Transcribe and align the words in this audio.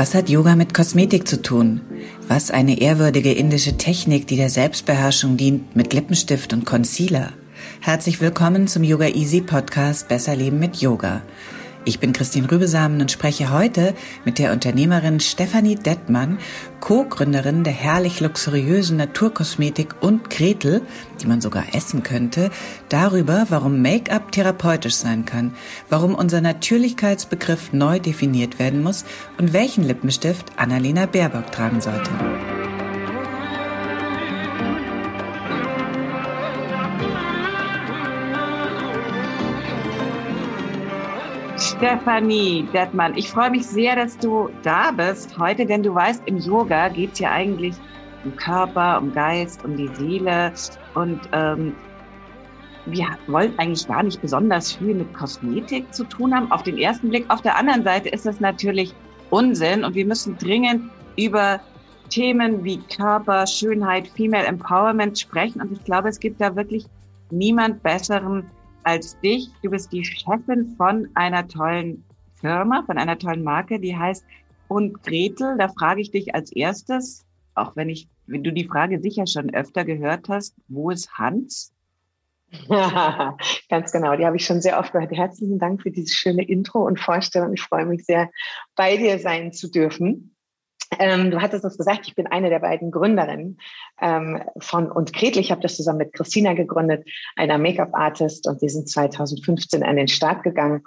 Was 0.00 0.14
hat 0.14 0.30
Yoga 0.30 0.56
mit 0.56 0.72
Kosmetik 0.72 1.28
zu 1.28 1.42
tun? 1.42 1.82
Was 2.26 2.50
eine 2.50 2.80
ehrwürdige 2.80 3.34
indische 3.34 3.76
Technik, 3.76 4.26
die 4.26 4.36
der 4.36 4.48
Selbstbeherrschung 4.48 5.36
dient, 5.36 5.76
mit 5.76 5.92
Lippenstift 5.92 6.54
und 6.54 6.64
Concealer. 6.64 7.34
Herzlich 7.80 8.18
willkommen 8.18 8.66
zum 8.66 8.82
Yoga 8.82 9.08
Easy 9.08 9.42
Podcast 9.42 10.08
Besser 10.08 10.34
Leben 10.34 10.58
mit 10.58 10.78
Yoga. 10.78 11.20
Ich 11.86 11.98
bin 11.98 12.12
Christine 12.12 12.50
Rübesamen 12.50 13.00
und 13.00 13.10
spreche 13.10 13.50
heute 13.50 13.94
mit 14.26 14.38
der 14.38 14.52
Unternehmerin 14.52 15.18
Stefanie 15.18 15.76
Dettmann, 15.76 16.38
Co-Gründerin 16.80 17.64
der 17.64 17.72
herrlich 17.72 18.20
luxuriösen 18.20 18.98
Naturkosmetik 18.98 19.94
und 20.02 20.28
Gretel, 20.28 20.82
die 21.22 21.26
man 21.26 21.40
sogar 21.40 21.74
essen 21.74 22.02
könnte, 22.02 22.50
darüber, 22.90 23.46
warum 23.48 23.80
Make-up 23.80 24.30
therapeutisch 24.30 24.96
sein 24.96 25.24
kann, 25.24 25.54
warum 25.88 26.14
unser 26.14 26.42
Natürlichkeitsbegriff 26.42 27.72
neu 27.72 27.98
definiert 27.98 28.58
werden 28.58 28.82
muss 28.82 29.06
und 29.38 29.54
welchen 29.54 29.82
Lippenstift 29.82 30.46
Annalena 30.56 31.06
Baerbock 31.06 31.50
tragen 31.50 31.80
sollte. 31.80 32.10
Stefanie 41.80 42.68
Dettmann, 42.74 43.16
ich 43.16 43.30
freue 43.30 43.50
mich 43.50 43.66
sehr, 43.66 43.96
dass 43.96 44.18
du 44.18 44.50
da 44.62 44.90
bist. 44.90 45.38
Heute, 45.38 45.64
denn 45.64 45.82
du 45.82 45.94
weißt, 45.94 46.24
im 46.26 46.36
Yoga 46.36 46.90
geht 46.90 47.14
es 47.14 47.20
ja 47.20 47.30
eigentlich 47.30 47.74
um 48.22 48.36
Körper, 48.36 48.98
um 49.00 49.14
Geist, 49.14 49.64
um 49.64 49.78
die 49.78 49.88
Seele. 49.94 50.52
Und 50.92 51.18
ähm, 51.32 51.74
wir 52.84 53.06
wollen 53.28 53.58
eigentlich 53.58 53.88
gar 53.88 54.02
nicht 54.02 54.20
besonders 54.20 54.72
viel 54.72 54.94
mit 54.94 55.14
Kosmetik 55.14 55.94
zu 55.94 56.04
tun 56.04 56.34
haben, 56.34 56.52
auf 56.52 56.62
den 56.64 56.76
ersten 56.76 57.08
Blick. 57.08 57.24
Auf 57.30 57.40
der 57.40 57.56
anderen 57.56 57.82
Seite 57.82 58.10
ist 58.10 58.26
das 58.26 58.40
natürlich 58.40 58.94
Unsinn. 59.30 59.82
Und 59.82 59.94
wir 59.94 60.04
müssen 60.04 60.36
dringend 60.36 60.82
über 61.16 61.60
Themen 62.10 62.62
wie 62.62 62.76
Körper, 62.94 63.46
Schönheit, 63.46 64.06
Female 64.08 64.44
Empowerment 64.44 65.18
sprechen. 65.18 65.62
Und 65.62 65.72
ich 65.72 65.82
glaube, 65.84 66.10
es 66.10 66.20
gibt 66.20 66.42
da 66.42 66.54
wirklich 66.54 66.84
niemand 67.30 67.82
besseren 67.82 68.44
als 68.84 69.18
dich. 69.20 69.48
Du 69.62 69.70
bist 69.70 69.92
die 69.92 70.04
Chefin 70.04 70.74
von 70.76 71.08
einer 71.14 71.46
tollen 71.46 72.04
Firma, 72.34 72.82
von 72.86 72.98
einer 72.98 73.18
tollen 73.18 73.44
Marke, 73.44 73.80
die 73.80 73.96
heißt 73.96 74.24
Und 74.68 75.02
Gretel. 75.02 75.56
Da 75.58 75.68
frage 75.68 76.00
ich 76.00 76.10
dich 76.10 76.34
als 76.34 76.52
erstes, 76.52 77.26
auch 77.54 77.76
wenn 77.76 77.88
ich, 77.88 78.08
wenn 78.26 78.44
du 78.44 78.52
die 78.52 78.66
Frage 78.66 79.00
sicher 79.00 79.26
schon 79.26 79.52
öfter 79.52 79.84
gehört 79.84 80.28
hast, 80.28 80.54
wo 80.68 80.90
ist 80.90 81.12
Hans? 81.18 81.72
Ja, 82.68 83.36
ganz 83.68 83.92
genau. 83.92 84.16
Die 84.16 84.26
habe 84.26 84.36
ich 84.36 84.44
schon 84.44 84.60
sehr 84.60 84.78
oft 84.78 84.92
gehört. 84.92 85.12
Herzlichen 85.12 85.58
Dank 85.58 85.82
für 85.82 85.90
dieses 85.90 86.14
schöne 86.14 86.44
Intro 86.44 86.86
und 86.86 86.98
Vorstellung. 86.98 87.52
Ich 87.54 87.62
freue 87.62 87.86
mich 87.86 88.04
sehr, 88.04 88.30
bei 88.76 88.96
dir 88.96 89.18
sein 89.18 89.52
zu 89.52 89.70
dürfen. 89.70 90.34
Ähm, 90.98 91.30
du 91.30 91.40
hattest 91.40 91.64
es 91.64 91.78
gesagt, 91.78 92.08
ich 92.08 92.14
bin 92.14 92.26
eine 92.26 92.50
der 92.50 92.58
beiden 92.58 92.90
Gründerinnen 92.90 93.58
ähm, 94.00 94.42
von 94.58 94.90
und 94.90 95.12
Gretel. 95.12 95.40
Ich 95.40 95.50
habe 95.50 95.60
das 95.60 95.76
zusammen 95.76 95.98
mit 95.98 96.12
Christina 96.12 96.54
gegründet, 96.54 97.08
einer 97.36 97.58
Make-up-Artist, 97.58 98.48
und 98.48 98.60
wir 98.60 98.68
sind 98.68 98.88
2015 98.88 99.82
an 99.84 99.96
den 99.96 100.08
Start 100.08 100.42
gegangen. 100.42 100.82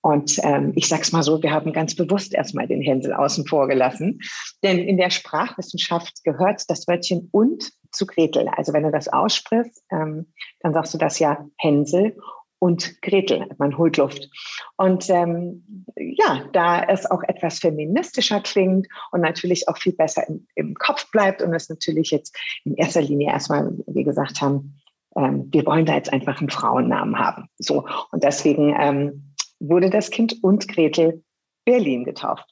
Und 0.00 0.38
ähm, 0.42 0.72
ich 0.74 0.86
sag's 0.88 1.12
mal 1.12 1.22
so, 1.22 1.42
wir 1.42 1.50
haben 1.50 1.72
ganz 1.72 1.94
bewusst 1.94 2.34
erstmal 2.34 2.66
den 2.66 2.82
Hänsel 2.82 3.14
außen 3.14 3.46
vor 3.46 3.68
gelassen. 3.68 4.20
Denn 4.62 4.78
in 4.78 4.98
der 4.98 5.08
Sprachwissenschaft 5.08 6.24
gehört 6.24 6.62
das 6.68 6.86
Wörtchen 6.86 7.28
und 7.32 7.70
zu 7.90 8.06
Gretel. 8.06 8.48
Also 8.48 8.74
wenn 8.74 8.82
du 8.82 8.90
das 8.90 9.08
aussprichst, 9.08 9.82
ähm, 9.90 10.32
dann 10.60 10.74
sagst 10.74 10.92
du 10.92 10.98
das 10.98 11.18
ja 11.20 11.46
Hänsel 11.56 12.18
und 12.58 13.00
Gretel. 13.02 13.46
Man 13.58 13.78
holt 13.78 13.96
Luft. 13.96 14.28
Und 14.76 15.08
ähm, 15.08 15.83
ja, 15.96 16.44
da 16.52 16.82
es 16.84 17.08
auch 17.10 17.22
etwas 17.22 17.58
feministischer 17.58 18.40
klingt 18.40 18.88
und 19.12 19.20
natürlich 19.20 19.68
auch 19.68 19.78
viel 19.78 19.92
besser 19.92 20.26
im, 20.28 20.46
im 20.54 20.74
Kopf 20.74 21.10
bleibt 21.10 21.42
und 21.42 21.54
es 21.54 21.68
natürlich 21.68 22.10
jetzt 22.10 22.36
in 22.64 22.74
erster 22.74 23.02
Linie 23.02 23.30
erstmal, 23.30 23.72
wie 23.86 24.04
gesagt 24.04 24.40
haben, 24.40 24.80
ähm, 25.16 25.48
wir 25.52 25.64
wollen 25.66 25.86
da 25.86 25.94
jetzt 25.94 26.12
einfach 26.12 26.40
einen 26.40 26.50
Frauennamen 26.50 27.18
haben. 27.18 27.48
So. 27.58 27.86
Und 28.10 28.24
deswegen 28.24 28.74
ähm, 28.78 29.34
wurde 29.60 29.90
das 29.90 30.10
Kind 30.10 30.42
und 30.42 30.68
Gretel 30.68 31.22
Berlin 31.64 32.04
getauft. 32.04 32.44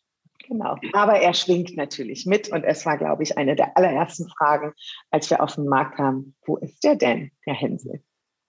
Genau. 0.49 0.77
Aber 0.93 1.21
er 1.21 1.35
schwingt 1.35 1.77
natürlich 1.77 2.27
mit 2.27 2.49
und 2.49 2.65
es 2.65 2.85
war, 2.85 2.99
glaube 2.99 3.23
ich, 3.23 3.39
eine 3.39 3.57
der 3.57 3.77
allerersten 3.77 4.29
Fragen, 4.29 4.73
als 5.11 5.31
wir 5.31 5.43
auf 5.43 5.55
den 5.55 5.67
Markt 5.67 5.97
kamen, 5.97 6.35
wo 6.47 6.57
ist 6.57 6.83
der 6.85 6.97
denn, 6.97 7.31
der 7.47 7.55
Hänsel? 7.55 8.03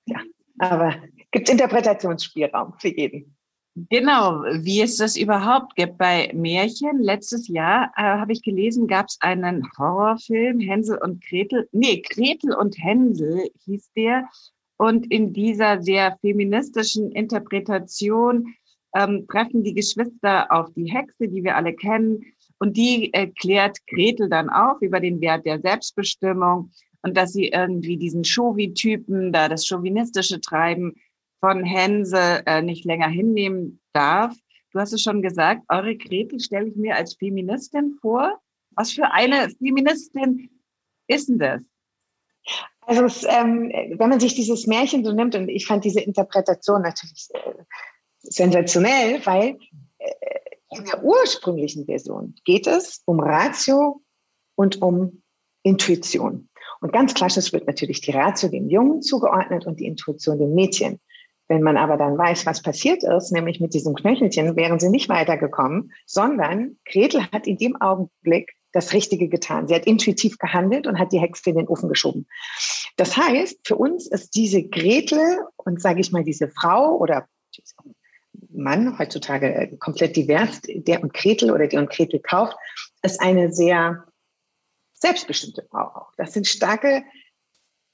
Ja, 0.05 0.19
aber 0.59 0.95
gibt 1.31 1.49
Interpretationsspielraum 1.49 2.73
für 2.79 2.89
jeden. 2.89 3.32
Genau, 3.75 4.43
wie 4.43 4.81
es 4.81 4.97
das 4.97 5.17
überhaupt 5.17 5.75
gibt. 5.75 5.97
Bei 5.97 6.31
Märchen, 6.33 7.01
letztes 7.01 7.47
Jahr 7.47 7.91
äh, 7.97 8.03
habe 8.03 8.31
ich 8.31 8.43
gelesen, 8.43 8.85
gab 8.85 9.07
es 9.07 9.17
einen 9.21 9.67
Horrorfilm, 9.77 10.59
Hänsel 10.59 10.99
und 10.99 11.23
Gretel. 11.25 11.67
Nee, 11.71 12.03
Gretel 12.07 12.53
und 12.53 12.77
Hänsel 12.77 13.49
hieß 13.65 13.91
der. 13.95 14.29
Und 14.77 15.11
in 15.11 15.33
dieser 15.33 15.81
sehr 15.81 16.15
feministischen 16.21 17.11
Interpretation 17.13 18.53
ähm, 18.95 19.25
treffen 19.27 19.63
die 19.63 19.73
Geschwister 19.73 20.51
auf 20.51 20.71
die 20.75 20.91
Hexe, 20.91 21.27
die 21.27 21.43
wir 21.43 21.55
alle 21.55 21.73
kennen. 21.73 22.23
Und 22.59 22.77
die 22.77 23.11
erklärt 23.11 23.79
Gretel 23.87 24.29
dann 24.29 24.49
auf 24.49 24.81
über 24.81 24.99
den 24.99 25.19
Wert 25.19 25.47
der 25.47 25.59
Selbstbestimmung 25.59 26.69
und 27.01 27.17
dass 27.17 27.33
sie 27.33 27.47
irgendwie 27.47 27.97
diesen 27.97 28.23
Chauvi-Typen, 28.23 29.33
da 29.33 29.49
das 29.49 29.65
chauvinistische 29.65 30.39
Treiben 30.39 30.93
von 31.43 31.65
Hänsel 31.65 32.41
äh, 32.45 32.61
nicht 32.61 32.85
länger 32.85 33.09
hinnehmen 33.09 33.81
darf. 33.91 34.33
Du 34.71 34.79
hast 34.79 34.93
es 34.93 35.01
schon 35.01 35.21
gesagt, 35.21 35.63
eure 35.67 35.97
Gretel 35.97 36.39
stelle 36.39 36.69
ich 36.69 36.77
mir 36.77 36.95
als 36.95 37.15
Feministin 37.15 37.97
vor. 37.99 38.39
Was 38.71 38.93
für 38.93 39.11
eine 39.11 39.49
Feministin 39.49 40.49
ist 41.07 41.27
denn 41.27 41.39
das? 41.39 41.61
Also 42.79 43.03
es, 43.03 43.23
ähm, 43.27 43.69
wenn 43.97 44.09
man 44.09 44.21
sich 44.21 44.35
dieses 44.35 44.67
Märchen 44.67 45.03
so 45.03 45.11
nimmt, 45.11 45.35
und 45.35 45.49
ich 45.49 45.67
fand 45.67 45.83
diese 45.83 45.99
Interpretation 45.99 46.81
natürlich 46.81 47.27
äh, 47.33 47.53
sensationell, 48.21 49.19
weil 49.25 49.57
äh, 49.97 50.77
in 50.77 50.85
der 50.85 51.03
ursprünglichen 51.03 51.85
Version 51.87 52.35
geht 52.45 52.67
es 52.67 53.01
um 53.03 53.19
Ratio 53.19 54.01
und 54.55 54.81
um 54.81 55.21
Intuition. 55.63 56.47
Und 56.79 56.93
ganz 56.93 57.13
klassisch 57.13 57.51
wird 57.51 57.67
natürlich 57.67 57.99
die 57.99 58.11
Ratio 58.11 58.47
dem 58.47 58.69
Jungen 58.69 59.01
zugeordnet 59.01 59.65
und 59.65 59.81
die 59.81 59.87
Intuition 59.87 60.39
dem 60.39 60.53
Mädchen. 60.53 61.01
Wenn 61.47 61.61
man 61.61 61.77
aber 61.77 61.97
dann 61.97 62.17
weiß, 62.17 62.45
was 62.45 62.61
passiert 62.61 63.03
ist, 63.03 63.31
nämlich 63.31 63.59
mit 63.59 63.73
diesem 63.73 63.95
Knöchelchen, 63.95 64.55
wären 64.55 64.79
sie 64.79 64.89
nicht 64.89 65.09
weitergekommen, 65.09 65.91
sondern 66.05 66.77
Gretel 66.85 67.23
hat 67.31 67.47
in 67.47 67.57
dem 67.57 67.79
Augenblick 67.81 68.53
das 68.71 68.93
Richtige 68.93 69.27
getan. 69.27 69.67
Sie 69.67 69.75
hat 69.75 69.85
intuitiv 69.85 70.37
gehandelt 70.37 70.87
und 70.87 70.99
hat 70.99 71.11
die 71.11 71.19
Hexe 71.19 71.51
in 71.51 71.57
den 71.57 71.67
Ofen 71.67 71.89
geschoben. 71.89 72.27
Das 72.97 73.15
heißt, 73.15 73.59
für 73.67 73.75
uns 73.75 74.07
ist 74.07 74.35
diese 74.35 74.63
Gretel 74.63 75.21
und 75.57 75.81
sage 75.81 76.01
ich 76.01 76.11
mal 76.11 76.23
diese 76.23 76.49
Frau 76.49 76.97
oder 76.97 77.27
Mann, 78.49 78.97
heutzutage 78.97 79.75
komplett 79.79 80.15
divers, 80.15 80.61
der 80.65 81.03
und 81.03 81.13
Gretel 81.13 81.51
oder 81.51 81.67
der 81.67 81.79
und 81.79 81.89
Gretel 81.89 82.19
kauft, 82.19 82.55
ist 83.03 83.21
eine 83.21 83.51
sehr 83.51 84.05
selbstbestimmte 84.93 85.65
Frau 85.69 85.83
auch. 85.83 86.11
Das 86.17 86.33
sind 86.33 86.47
starke 86.47 87.03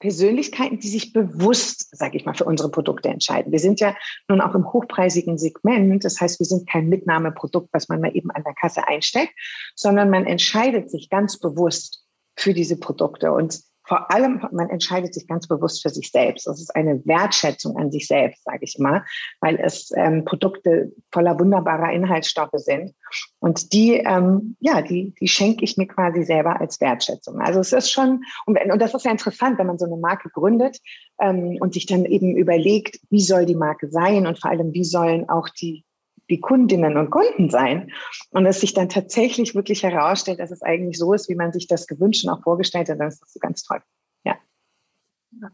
Persönlichkeiten, 0.00 0.80
die 0.80 0.88
sich 0.88 1.12
bewusst, 1.12 1.96
sage 1.96 2.16
ich 2.16 2.24
mal, 2.24 2.34
für 2.34 2.44
unsere 2.44 2.70
Produkte 2.70 3.10
entscheiden. 3.10 3.52
Wir 3.52 3.58
sind 3.58 3.80
ja 3.80 3.94
nun 4.28 4.40
auch 4.40 4.54
im 4.54 4.72
hochpreisigen 4.72 5.38
Segment. 5.38 6.04
Das 6.04 6.20
heißt, 6.20 6.40
wir 6.40 6.46
sind 6.46 6.68
kein 6.68 6.88
Mitnahmeprodukt, 6.88 7.68
was 7.72 7.88
man 7.88 8.00
mal 8.00 8.16
eben 8.16 8.30
an 8.30 8.42
der 8.42 8.54
Kasse 8.54 8.88
einsteckt, 8.88 9.32
sondern 9.76 10.10
man 10.10 10.26
entscheidet 10.26 10.90
sich 10.90 11.10
ganz 11.10 11.38
bewusst 11.38 12.04
für 12.36 12.54
diese 12.54 12.78
Produkte. 12.78 13.32
Und 13.32 13.60
vor 13.84 14.10
allem, 14.10 14.46
man 14.52 14.70
entscheidet 14.70 15.14
sich 15.14 15.26
ganz 15.26 15.48
bewusst 15.48 15.82
für 15.82 15.88
sich 15.88 16.10
selbst. 16.10 16.46
Das 16.46 16.60
ist 16.60 16.74
eine 16.76 17.04
Wertschätzung 17.06 17.76
an 17.76 17.90
sich 17.90 18.06
selbst, 18.06 18.44
sage 18.44 18.60
ich 18.62 18.78
mal, 18.78 19.04
weil 19.40 19.56
es 19.56 19.90
ähm, 19.96 20.24
Produkte 20.24 20.92
voller 21.10 21.38
wunderbarer 21.38 21.92
Inhaltsstoffe 21.92 22.50
sind. 22.54 22.94
Und 23.40 23.72
die, 23.72 23.94
ähm, 23.94 24.56
ja, 24.60 24.82
die, 24.82 25.14
die 25.20 25.28
schenke 25.28 25.64
ich 25.64 25.76
mir 25.76 25.86
quasi 25.86 26.22
selber 26.22 26.60
als 26.60 26.80
Wertschätzung. 26.80 27.40
Also 27.40 27.60
es 27.60 27.72
ist 27.72 27.90
schon, 27.90 28.22
und, 28.46 28.58
und 28.60 28.80
das 28.80 28.94
ist 28.94 29.04
ja 29.04 29.10
interessant, 29.10 29.58
wenn 29.58 29.66
man 29.66 29.78
so 29.78 29.86
eine 29.86 29.96
Marke 29.96 30.28
gründet 30.30 30.78
ähm, 31.20 31.56
und 31.60 31.74
sich 31.74 31.86
dann 31.86 32.04
eben 32.04 32.36
überlegt, 32.36 33.00
wie 33.10 33.22
soll 33.22 33.46
die 33.46 33.56
Marke 33.56 33.88
sein 33.88 34.26
und 34.26 34.38
vor 34.40 34.50
allem, 34.50 34.72
wie 34.72 34.84
sollen 34.84 35.28
auch 35.28 35.48
die 35.48 35.84
die 36.30 36.40
Kundinnen 36.40 36.96
und 36.96 37.10
Kunden 37.10 37.50
sein. 37.50 37.92
Und 38.30 38.46
es 38.46 38.60
sich 38.60 38.72
dann 38.72 38.88
tatsächlich 38.88 39.54
wirklich 39.54 39.82
herausstellt, 39.82 40.40
dass 40.40 40.50
es 40.50 40.62
eigentlich 40.62 40.98
so 40.98 41.12
ist, 41.12 41.28
wie 41.28 41.34
man 41.34 41.52
sich 41.52 41.66
das 41.66 41.86
gewünscht 41.86 42.24
und 42.24 42.30
auch 42.30 42.42
vorgestellt 42.42 42.88
hat, 42.88 43.00
dann 43.00 43.08
ist 43.08 43.20
das 43.20 43.32
so 43.32 43.40
ganz 43.40 43.62
toll. 43.62 43.82
Ja. 44.24 44.36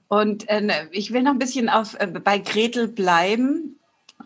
Und 0.08 0.48
äh, 0.48 0.86
ich 0.92 1.12
will 1.12 1.22
noch 1.22 1.32
ein 1.32 1.38
bisschen 1.38 1.68
auf, 1.68 1.98
äh, 1.98 2.06
bei 2.06 2.38
Gretel 2.38 2.88
bleiben. 2.88 3.80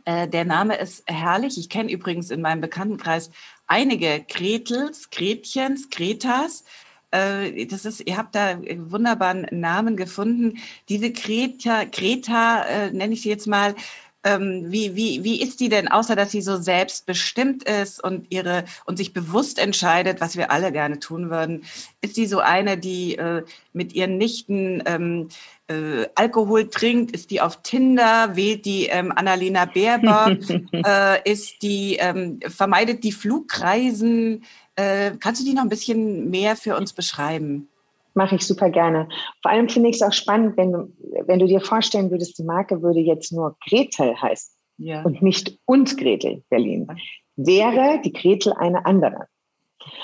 Äh, 0.05 0.29
der 0.29 0.45
Name 0.45 0.77
ist 0.77 1.05
herrlich. 1.07 1.59
Ich 1.59 1.69
kenne 1.69 1.91
übrigens 1.91 2.31
in 2.31 2.41
meinem 2.41 2.61
Bekanntenkreis 2.61 3.31
einige 3.67 4.25
Gretels, 4.29 5.11
Gretchens, 5.11 5.89
Gretas. 5.91 6.65
Äh, 7.11 7.67
das 7.67 7.85
ist, 7.85 8.01
ihr 8.07 8.17
habt 8.17 8.35
da 8.35 8.61
wunderbaren 8.61 9.47
Namen 9.51 9.97
gefunden. 9.97 10.59
Diese 10.89 11.13
Greta, 11.13 11.85
Greta 11.85 12.65
äh, 12.65 12.91
nenne 12.93 13.15
ich 13.15 13.23
sie 13.23 13.31
jetzt 13.31 13.47
mal, 13.47 13.75
ähm, 14.23 14.67
wie, 14.69 14.95
wie, 14.95 15.25
wie 15.25 15.41
ist 15.41 15.61
die 15.61 15.69
denn, 15.71 15.89
außer 15.89 16.15
dass 16.15 16.31
sie 16.31 16.43
so 16.43 16.57
selbstbestimmt 16.57 17.65
ist 17.65 18.03
und 18.03 18.27
ihre 18.31 18.65
und 18.85 18.99
sich 18.99 19.15
bewusst 19.15 19.59
entscheidet, 19.59 20.21
was 20.21 20.37
wir 20.37 20.51
alle 20.51 20.73
gerne 20.73 20.99
tun 20.99 21.31
würden, 21.31 21.65
ist 22.03 22.17
sie 22.17 22.27
so 22.27 22.41
eine, 22.41 22.77
die 22.77 23.17
äh, 23.17 23.43
mit 23.73 23.95
ihren 23.95 24.19
Nichten 24.19 24.83
ähm, 24.85 25.29
äh, 25.69 26.07
Alkohol 26.17 26.69
trinkt, 26.69 27.13
ist 27.13 27.31
die 27.31 27.41
auf 27.41 27.63
Tinder, 27.63 28.37
wählt 28.37 28.67
die 28.67 28.87
ähm, 28.87 29.11
Annalena 29.15 29.65
Baerbock, 29.65 30.39
äh, 30.73 31.31
ist 31.31 31.63
die, 31.63 31.97
ähm, 31.97 32.41
vermeidet 32.47 33.03
die 33.05 33.13
Flugreisen. 33.13 34.45
Äh, 34.77 35.13
kannst 35.19 35.41
du 35.41 35.47
die 35.47 35.55
noch 35.55 35.63
ein 35.63 35.71
bisschen 35.71 36.29
mehr 36.29 36.57
für 36.57 36.77
uns 36.77 36.93
beschreiben? 36.93 37.70
Mache 38.15 38.37
ich 38.37 38.47
super 38.47 38.71
gerne. 38.71 39.09
Vor 39.43 39.51
allem 39.51 39.69
finde 39.69 39.91
ich 39.91 39.97
es 39.97 40.03
auch 40.03 40.13
spannend, 40.13 40.57
wenn 40.57 40.73
du, 40.73 40.93
wenn 41.27 41.39
du 41.39 41.47
dir 41.47 41.61
vorstellen 41.61 42.11
würdest, 42.11 42.39
die 42.39 42.45
Marke 42.45 42.83
würde 42.83 43.01
jetzt 43.01 43.33
nur 43.33 43.57
Gretel 43.69 44.17
heißen 44.17 44.55
ja. 44.79 45.03
und 45.03 45.23
nicht 45.23 45.59
und 45.67 45.97
Gretel 45.97 46.43
Berlin. 46.49 46.89
Wäre 47.37 48.01
die 48.05 48.13
Gretel 48.13 48.53
eine 48.55 48.85
andere. 48.85 49.27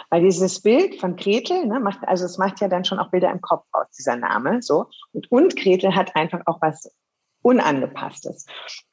Weil 0.08 0.22
dieses 0.22 0.62
Bild 0.62 1.00
von 1.00 1.16
Gretel, 1.16 1.66
ne, 1.66 1.80
macht, 1.80 2.00
also 2.06 2.24
es 2.24 2.38
macht 2.38 2.60
ja 2.60 2.68
dann 2.68 2.84
schon 2.84 2.98
auch 2.98 3.10
Bilder 3.10 3.30
im 3.30 3.40
Kopf 3.40 3.66
aus, 3.72 3.86
dieser 3.96 4.16
Name, 4.16 4.62
so. 4.62 4.86
Und, 5.12 5.30
und 5.30 5.56
Gretel 5.56 5.94
hat 5.94 6.16
einfach 6.16 6.40
auch 6.46 6.60
was 6.62 6.90
Unangepasstes. 7.42 8.46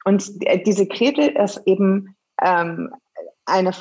Und 0.04 0.30
diese 0.66 0.86
Gretel 0.86 1.30
ist 1.30 1.62
eben 1.66 2.14
ähm, 2.42 2.94
eine, 3.46 3.72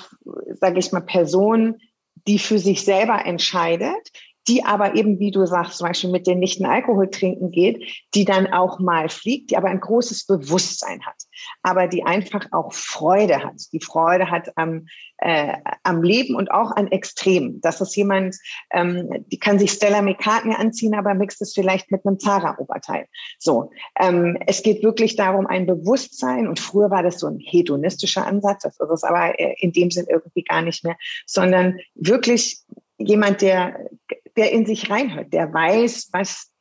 sage 0.53 0.79
ich 0.79 0.91
mal, 0.91 1.01
Person, 1.01 1.79
die 2.27 2.39
für 2.39 2.57
sich 2.57 2.83
selber 2.83 3.25
entscheidet, 3.25 4.11
die 4.47 4.65
aber 4.65 4.95
eben, 4.95 5.19
wie 5.19 5.31
du 5.31 5.45
sagst, 5.45 5.77
zum 5.77 5.87
Beispiel 5.87 6.09
mit 6.09 6.27
den 6.27 6.39
Nichten 6.39 6.65
Alkohol 6.65 7.09
trinken 7.09 7.51
geht, 7.51 7.83
die 8.13 8.25
dann 8.25 8.47
auch 8.47 8.79
mal 8.79 9.09
fliegt, 9.09 9.51
die 9.51 9.57
aber 9.57 9.69
ein 9.69 9.79
großes 9.79 10.25
Bewusstsein 10.25 11.01
hat, 11.05 11.15
aber 11.61 11.87
die 11.87 12.03
einfach 12.03 12.45
auch 12.51 12.73
Freude 12.73 13.43
hat, 13.43 13.55
die 13.71 13.79
Freude 13.79 14.29
hat 14.29 14.51
am, 14.55 14.87
äh, 15.17 15.53
am 15.83 16.03
Leben 16.03 16.35
und 16.35 16.51
auch 16.51 16.71
an 16.71 16.91
Extremen. 16.91 17.61
Das 17.61 17.79
ist 17.79 17.95
jemand, 17.95 18.35
ähm, 18.71 19.25
die 19.31 19.39
kann 19.39 19.59
sich 19.59 19.71
Stella 19.71 20.01
McCartney 20.01 20.55
anziehen, 20.55 20.95
aber 20.95 21.13
mixt 21.13 21.41
es 21.41 21.53
vielleicht 21.53 21.89
mit 21.91 22.05
einem 22.05 22.19
Zara-Oberteil. 22.19 23.07
So, 23.39 23.71
ähm, 23.99 24.37
es 24.45 24.61
geht 24.61 24.83
wirklich 24.83 25.15
darum, 25.15 25.47
ein 25.47 25.65
Bewusstsein 25.65 26.47
und 26.47 26.59
früher 26.59 26.91
war 26.91 27.03
das 27.03 27.19
so 27.19 27.27
ein 27.27 27.39
hedonistischer 27.39 28.27
Ansatz, 28.27 28.63
das 28.63 28.79
ist 28.79 28.89
es 28.89 29.03
aber 29.03 29.39
äh, 29.39 29.55
in 29.59 29.71
dem 29.71 29.89
Sinn 29.89 30.07
irgendwie 30.09 30.43
gar 30.43 30.61
nicht 30.61 30.83
mehr, 30.83 30.97
sondern 31.25 31.79
wirklich 31.95 32.59
jemand, 32.97 33.41
der 33.41 33.89
der 34.35 34.51
in 34.51 34.65
sich 34.65 34.89
reinhört, 34.89 35.33
der 35.33 35.53
weiß, 35.53 36.09
was 36.11 36.53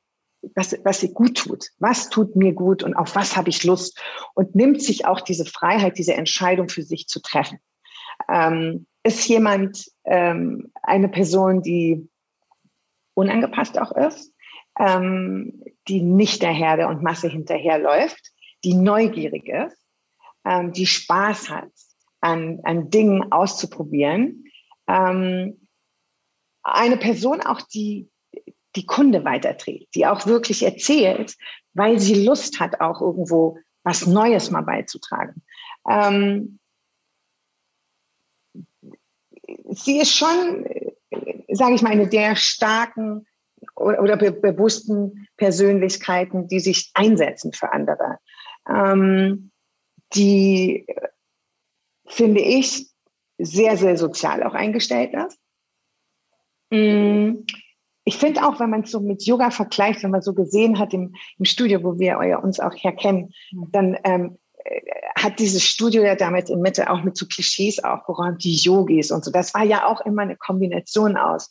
was, 0.54 0.76
was 0.84 1.00
sie 1.00 1.12
gut 1.12 1.36
tut. 1.36 1.68
Was 1.78 2.10
tut 2.10 2.36
mir 2.36 2.52
gut 2.52 2.82
und 2.82 2.94
auf 2.94 3.14
was 3.14 3.36
habe 3.36 3.48
ich 3.48 3.64
Lust? 3.64 4.00
Und 4.34 4.54
nimmt 4.54 4.82
sich 4.82 5.06
auch 5.06 5.20
diese 5.20 5.44
Freiheit, 5.44 5.98
diese 5.98 6.14
Entscheidung 6.14 6.68
für 6.68 6.82
sich 6.82 7.06
zu 7.06 7.20
treffen. 7.20 7.58
Ähm, 8.28 8.86
ist 9.04 9.26
jemand 9.28 9.86
ähm, 10.04 10.72
eine 10.82 11.08
Person, 11.08 11.62
die 11.62 12.08
unangepasst 13.14 13.78
auch 13.78 13.92
ist, 13.92 14.32
ähm, 14.78 15.62
die 15.88 16.02
nicht 16.02 16.42
der 16.42 16.52
Herde 16.52 16.88
und 16.88 17.02
Masse 17.02 17.28
hinterherläuft, 17.28 18.32
die 18.64 18.74
neugierig 18.74 19.48
ist, 19.48 19.76
ähm, 20.44 20.72
die 20.72 20.86
Spaß 20.86 21.50
hat, 21.50 21.70
an, 22.20 22.60
an 22.62 22.90
Dingen 22.90 23.32
auszuprobieren, 23.32 24.44
ähm, 24.86 25.61
eine 26.62 26.96
Person 26.96 27.40
auch, 27.40 27.60
die 27.62 28.08
die 28.76 28.86
Kunde 28.86 29.24
weiterträgt, 29.24 29.94
die 29.94 30.06
auch 30.06 30.26
wirklich 30.26 30.62
erzählt, 30.62 31.36
weil 31.74 31.98
sie 31.98 32.24
Lust 32.24 32.60
hat, 32.60 32.80
auch 32.80 33.00
irgendwo 33.00 33.58
was 33.84 34.06
Neues 34.06 34.50
mal 34.50 34.62
beizutragen. 34.62 35.42
Ähm, 35.88 36.58
sie 39.70 40.00
ist 40.00 40.14
schon, 40.14 40.66
sage 41.48 41.74
ich 41.74 41.82
mal, 41.82 41.92
eine 41.92 42.08
der 42.08 42.36
starken 42.36 43.26
oder 43.76 44.16
be 44.16 44.32
bewussten 44.32 45.28
Persönlichkeiten, 45.36 46.48
die 46.48 46.60
sich 46.60 46.90
einsetzen 46.94 47.52
für 47.52 47.72
andere. 47.72 48.18
Ähm, 48.68 49.50
die, 50.14 50.86
finde 52.06 52.40
ich, 52.40 52.90
sehr, 53.38 53.76
sehr 53.76 53.96
sozial 53.96 54.42
auch 54.42 54.54
eingestellt 54.54 55.14
ist. 55.14 55.41
Mm, 56.72 57.44
ich 58.04 58.16
finde 58.16 58.44
auch, 58.44 58.58
wenn 58.58 58.70
man 58.70 58.82
es 58.82 58.90
so 58.90 59.00
mit 59.00 59.24
Yoga 59.24 59.50
vergleicht, 59.50 60.02
wenn 60.02 60.10
man 60.10 60.22
so 60.22 60.32
gesehen 60.32 60.78
hat 60.78 60.94
im, 60.94 61.14
im 61.38 61.44
Studio, 61.44 61.84
wo 61.84 61.98
wir 61.98 62.18
uns 62.42 62.58
auch 62.58 62.74
herkennen, 62.74 63.32
mhm. 63.52 63.68
dann 63.70 63.98
ähm, 64.04 64.38
äh, 64.64 64.80
hat 65.14 65.38
dieses 65.38 65.62
Studio 65.62 66.02
ja 66.02 66.16
damit 66.16 66.48
in 66.48 66.62
Mitte 66.62 66.90
auch 66.90 67.04
mit 67.04 67.16
so 67.16 67.26
Klischees 67.26 67.84
aufgeräumt, 67.84 68.42
die 68.42 68.56
Yogis 68.56 69.12
und 69.12 69.24
so. 69.24 69.30
Das 69.30 69.54
war 69.54 69.64
ja 69.64 69.86
auch 69.86 70.00
immer 70.00 70.22
eine 70.22 70.36
Kombination 70.36 71.16
aus, 71.16 71.50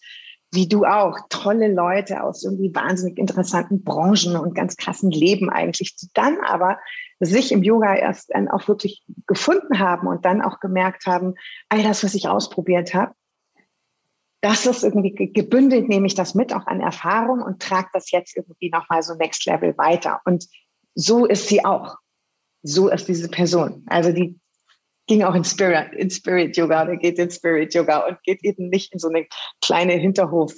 wie 0.54 0.68
du 0.68 0.84
auch, 0.84 1.18
tolle 1.30 1.72
Leute 1.72 2.24
aus 2.24 2.44
irgendwie 2.44 2.74
wahnsinnig 2.76 3.18
interessanten 3.18 3.84
Branchen 3.84 4.36
und 4.36 4.56
ganz 4.56 4.76
krassen 4.76 5.12
Leben 5.12 5.50
eigentlich, 5.50 5.96
die 5.96 6.10
dann 6.14 6.38
aber 6.46 6.78
sich 7.22 7.52
im 7.52 7.64
Yoga 7.64 7.96
erst 7.96 8.32
dann 8.34 8.50
auch 8.50 8.68
wirklich 8.68 9.06
gefunden 9.28 9.80
haben 9.80 10.08
und 10.08 10.26
dann 10.26 10.42
auch 10.42 10.60
gemerkt 10.60 11.06
haben, 11.06 11.36
all 11.70 11.84
das, 11.84 12.04
was 12.04 12.16
ich 12.16 12.28
ausprobiert 12.28 12.94
habe, 12.94 13.14
das 14.42 14.66
ist 14.66 14.84
irgendwie 14.84 15.32
gebündelt, 15.32 15.88
nehme 15.88 16.08
ich 16.08 16.16
das 16.16 16.34
mit 16.34 16.54
auch 16.54 16.66
an 16.66 16.82
Erfahrung 16.82 17.42
und 17.42 17.62
trage 17.62 17.90
das 17.94 18.10
jetzt 18.12 18.36
irgendwie 18.36 18.70
nochmal 18.70 19.04
so 19.04 19.14
next 19.14 19.46
level 19.46 19.78
weiter. 19.78 20.20
Und 20.26 20.48
so 20.96 21.26
ist 21.26 21.48
sie 21.48 21.64
auch. 21.64 21.96
So 22.64 22.90
ist 22.90 23.08
diese 23.08 23.30
Person. 23.30 23.84
Also 23.88 24.12
die 24.12 24.40
ging 25.08 25.24
auch 25.24 25.36
in 25.36 25.44
Spirit, 25.44 25.94
in 25.94 26.10
Spirit 26.10 26.58
Yoga 26.58 26.84
oder 26.84 26.98
geht 26.98 27.20
in 27.20 27.30
Spirit 27.30 27.74
Yoga 27.74 28.08
und 28.08 28.22
geht 28.24 28.44
eben 28.44 28.70
nicht 28.70 28.94
in 28.94 29.00
so 29.00 29.10
eine 29.10 29.28
kleine 29.64 29.94
Hinterhof, 29.94 30.54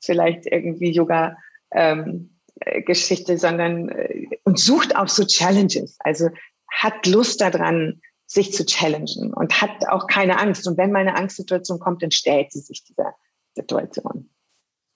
vielleicht 0.00 0.46
irgendwie 0.46 0.90
Yoga 0.90 1.36
ähm, 1.72 2.38
äh, 2.60 2.82
Geschichte, 2.82 3.38
sondern 3.38 3.88
äh, 3.88 4.26
und 4.44 4.58
sucht 4.58 4.96
auch 4.96 5.08
so 5.08 5.24
Challenges. 5.24 5.96
Also 6.00 6.28
hat 6.70 7.06
Lust 7.06 7.40
daran, 7.40 8.00
sich 8.26 8.52
zu 8.52 8.66
challengen 8.66 9.32
und 9.32 9.60
hat 9.62 9.88
auch 9.88 10.06
keine 10.06 10.38
Angst. 10.38 10.68
Und 10.68 10.76
wenn 10.76 10.92
mal 10.92 11.00
eine 11.00 11.16
Angstsituation 11.16 11.78
kommt, 11.80 12.02
dann 12.02 12.10
stellt 12.10 12.52
sie 12.52 12.60
sich 12.60 12.84
dieser 12.84 13.14
Situation. 13.58 14.28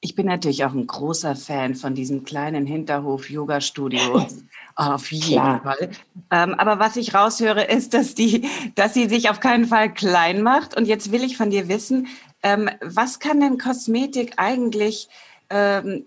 Ich 0.04 0.16
bin 0.16 0.26
natürlich 0.26 0.64
auch 0.64 0.73
ein 0.73 0.87
großer 0.87 1.37
Fan 1.37 1.76
von 1.76 1.95
diesen 1.95 2.25
kleinen 2.25 2.66
Hinterhof-Yoga-Studios. 2.66 4.45
auf 4.75 5.12
jeden 5.12 5.33
Klar. 5.33 5.62
Fall. 5.62 5.90
Ähm, 6.31 6.54
aber 6.54 6.78
was 6.78 6.97
ich 6.97 7.14
raushöre, 7.14 7.64
ist, 7.64 7.95
dass, 7.95 8.14
die, 8.14 8.49
dass 8.75 8.95
sie 8.95 9.09
sich 9.09 9.31
auf 9.31 9.40
keinen 9.40 9.66
Fall 9.66 9.92
klein 9.92 10.42
macht. 10.42 10.76
Und 10.76 10.87
jetzt 10.87 11.12
will 11.12 11.23
ich 11.23 11.37
von 11.37 11.50
dir 11.50 11.69
wissen, 11.69 12.09
ähm, 12.42 12.71
was 12.81 13.19
kann 13.21 13.40
denn 13.40 13.59
Kosmetik 13.59 14.35
eigentlich, 14.37 15.09
ähm, 15.50 16.07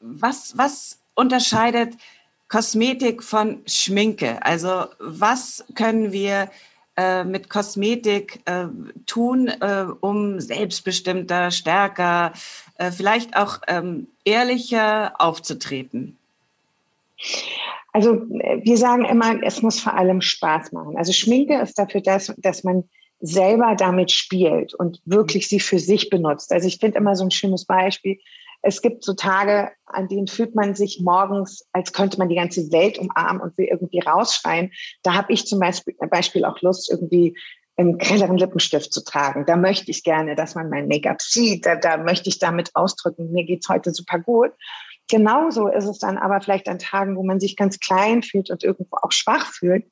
was, 0.00 0.56
was 0.56 1.00
unterscheidet 1.14 1.94
Kosmetik 2.48 3.22
von 3.22 3.62
Schminke? 3.66 4.44
Also 4.44 4.86
was 4.98 5.64
können 5.74 6.12
wir 6.12 6.50
äh, 7.00 7.24
mit 7.24 7.48
Kosmetik 7.48 8.40
äh, 8.44 8.66
tun, 9.06 9.48
äh, 9.48 9.86
um 10.00 10.38
selbstbestimmter, 10.38 11.50
stärker, 11.50 12.34
äh, 12.76 12.90
vielleicht 12.90 13.36
auch 13.36 13.60
ähm, 13.68 14.06
ehrlicher 14.26 15.14
aufzutreten? 15.18 16.18
Also 17.94 18.20
wir 18.28 18.76
sagen 18.76 19.06
immer, 19.06 19.42
es 19.42 19.62
muss 19.62 19.80
vor 19.80 19.94
allem 19.94 20.20
Spaß 20.20 20.72
machen. 20.72 20.98
Also 20.98 21.12
Schminke 21.12 21.58
ist 21.62 21.78
dafür 21.78 22.02
das, 22.02 22.34
dass 22.36 22.64
man 22.64 22.84
selber 23.20 23.74
damit 23.76 24.10
spielt 24.10 24.74
und 24.74 25.00
wirklich 25.06 25.48
sie 25.48 25.60
für 25.60 25.78
sich 25.78 26.10
benutzt. 26.10 26.52
Also 26.52 26.68
ich 26.68 26.78
finde 26.78 26.98
immer 26.98 27.16
so 27.16 27.24
ein 27.24 27.30
schönes 27.30 27.64
Beispiel, 27.64 28.18
es 28.62 28.82
gibt 28.82 29.04
so 29.04 29.14
Tage, 29.14 29.70
an 29.86 30.08
denen 30.08 30.26
fühlt 30.26 30.54
man 30.54 30.74
sich 30.74 31.00
morgens, 31.00 31.66
als 31.72 31.92
könnte 31.92 32.18
man 32.18 32.28
die 32.28 32.36
ganze 32.36 32.70
Welt 32.72 32.98
umarmen 32.98 33.40
und 33.40 33.56
will 33.56 33.66
irgendwie 33.66 34.00
rausschreien. 34.00 34.72
Da 35.02 35.14
habe 35.14 35.32
ich 35.32 35.46
zum 35.46 35.60
Beispiel, 35.60 35.94
Beispiel 36.10 36.44
auch 36.44 36.60
Lust, 36.60 36.90
irgendwie 36.90 37.36
einen 37.76 37.96
grelleren 37.98 38.36
Lippenstift 38.36 38.92
zu 38.92 39.02
tragen. 39.02 39.46
Da 39.46 39.56
möchte 39.56 39.90
ich 39.90 40.04
gerne, 40.04 40.34
dass 40.34 40.54
man 40.54 40.68
mein 40.68 40.88
Make-up 40.88 41.22
sieht. 41.22 41.64
Da, 41.64 41.76
da 41.76 41.96
möchte 41.96 42.28
ich 42.28 42.38
damit 42.38 42.70
ausdrücken, 42.74 43.32
mir 43.32 43.44
geht's 43.44 43.68
heute 43.68 43.92
super 43.92 44.18
gut. 44.18 44.52
Genauso 45.08 45.66
ist 45.68 45.86
es 45.86 45.98
dann 45.98 46.18
aber 46.18 46.40
vielleicht 46.40 46.68
an 46.68 46.78
Tagen, 46.78 47.16
wo 47.16 47.22
man 47.22 47.40
sich 47.40 47.56
ganz 47.56 47.80
klein 47.80 48.22
fühlt 48.22 48.50
und 48.50 48.62
irgendwo 48.62 48.96
auch 49.00 49.12
schwach 49.12 49.46
fühlt. 49.46 49.86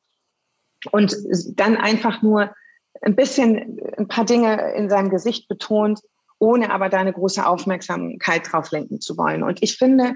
Und 0.92 1.16
dann 1.54 1.76
einfach 1.76 2.22
nur 2.22 2.54
ein 3.00 3.16
bisschen 3.16 3.80
ein 3.96 4.06
paar 4.06 4.24
Dinge 4.24 4.74
in 4.74 4.90
seinem 4.90 5.10
Gesicht 5.10 5.48
betont, 5.48 6.00
ohne 6.38 6.70
aber 6.72 6.88
da 6.88 6.98
eine 6.98 7.12
große 7.12 7.44
Aufmerksamkeit 7.46 8.50
drauf 8.50 8.70
lenken 8.70 9.00
zu 9.00 9.16
wollen. 9.16 9.42
Und 9.42 9.62
ich 9.62 9.76
finde, 9.76 10.14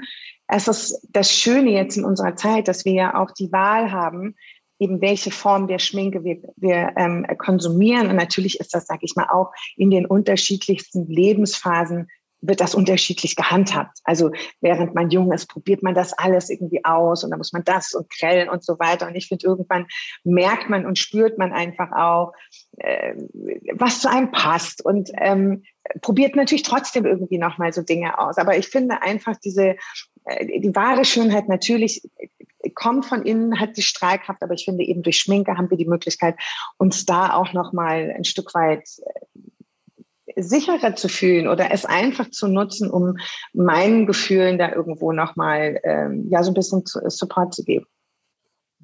es 0.48 0.68
ist 0.68 1.06
das 1.10 1.32
Schöne 1.32 1.70
jetzt 1.70 1.96
in 1.96 2.04
unserer 2.04 2.36
Zeit, 2.36 2.68
dass 2.68 2.84
wir 2.84 2.92
ja 2.92 3.20
auch 3.20 3.30
die 3.30 3.52
Wahl 3.52 3.90
haben, 3.90 4.34
eben 4.78 5.00
welche 5.00 5.30
Form 5.30 5.68
der 5.68 5.78
Schminke 5.78 6.24
wir, 6.24 6.38
wir 6.56 6.92
ähm, 6.96 7.26
konsumieren. 7.38 8.08
Und 8.08 8.16
natürlich 8.16 8.58
ist 8.58 8.74
das, 8.74 8.86
sage 8.86 9.00
ich 9.02 9.14
mal, 9.14 9.28
auch 9.30 9.52
in 9.76 9.90
den 9.90 10.06
unterschiedlichsten 10.06 11.06
Lebensphasen 11.06 12.08
wird 12.42 12.60
das 12.60 12.74
unterschiedlich 12.74 13.36
gehandhabt. 13.36 13.98
Also 14.04 14.32
während 14.60 14.94
man 14.94 15.10
jung 15.10 15.32
ist, 15.32 15.46
probiert 15.46 15.82
man 15.82 15.94
das 15.94 16.12
alles 16.12 16.50
irgendwie 16.50 16.84
aus 16.84 17.24
und 17.24 17.30
dann 17.30 17.38
muss 17.38 17.52
man 17.52 17.64
das 17.64 17.94
und 17.94 18.10
grellen 18.10 18.48
und 18.48 18.64
so 18.64 18.78
weiter. 18.78 19.06
Und 19.06 19.14
ich 19.14 19.28
finde, 19.28 19.46
irgendwann 19.46 19.86
merkt 20.24 20.68
man 20.68 20.84
und 20.84 20.98
spürt 20.98 21.38
man 21.38 21.52
einfach 21.52 21.92
auch, 21.92 22.32
äh, 22.78 23.14
was 23.74 24.00
zu 24.00 24.10
einem 24.10 24.32
passt 24.32 24.84
und 24.84 25.10
ähm, 25.18 25.62
probiert 26.00 26.36
natürlich 26.36 26.62
trotzdem 26.62 27.06
irgendwie 27.06 27.38
nochmal 27.38 27.72
so 27.72 27.82
Dinge 27.82 28.18
aus. 28.18 28.38
Aber 28.38 28.56
ich 28.56 28.68
finde 28.68 29.02
einfach 29.02 29.36
diese, 29.36 29.76
äh, 30.24 30.60
die 30.60 30.74
wahre 30.74 31.04
Schönheit 31.04 31.48
natürlich 31.48 32.02
kommt 32.74 33.06
von 33.06 33.22
innen, 33.22 33.60
hat 33.60 33.76
die 33.76 33.82
Strahlkraft, 33.82 34.42
aber 34.42 34.54
ich 34.54 34.64
finde 34.64 34.84
eben 34.84 35.02
durch 35.02 35.18
Schminke 35.18 35.56
haben 35.56 35.70
wir 35.70 35.76
die 35.76 35.88
Möglichkeit, 35.88 36.36
uns 36.78 37.04
da 37.04 37.34
auch 37.34 37.52
nochmal 37.52 38.12
ein 38.16 38.24
Stück 38.24 38.54
weit 38.54 38.88
äh, 39.04 39.20
sicherer 40.36 40.94
zu 40.94 41.08
fühlen 41.08 41.48
oder 41.48 41.70
es 41.72 41.84
einfach 41.84 42.30
zu 42.30 42.48
nutzen, 42.48 42.90
um 42.90 43.16
meinen 43.52 44.06
Gefühlen 44.06 44.58
da 44.58 44.72
irgendwo 44.72 45.12
nochmal 45.12 45.80
ähm, 45.84 46.26
ja, 46.30 46.42
so 46.42 46.50
ein 46.50 46.54
bisschen 46.54 46.82
Support 46.84 47.54
zu 47.54 47.64
geben. 47.64 47.86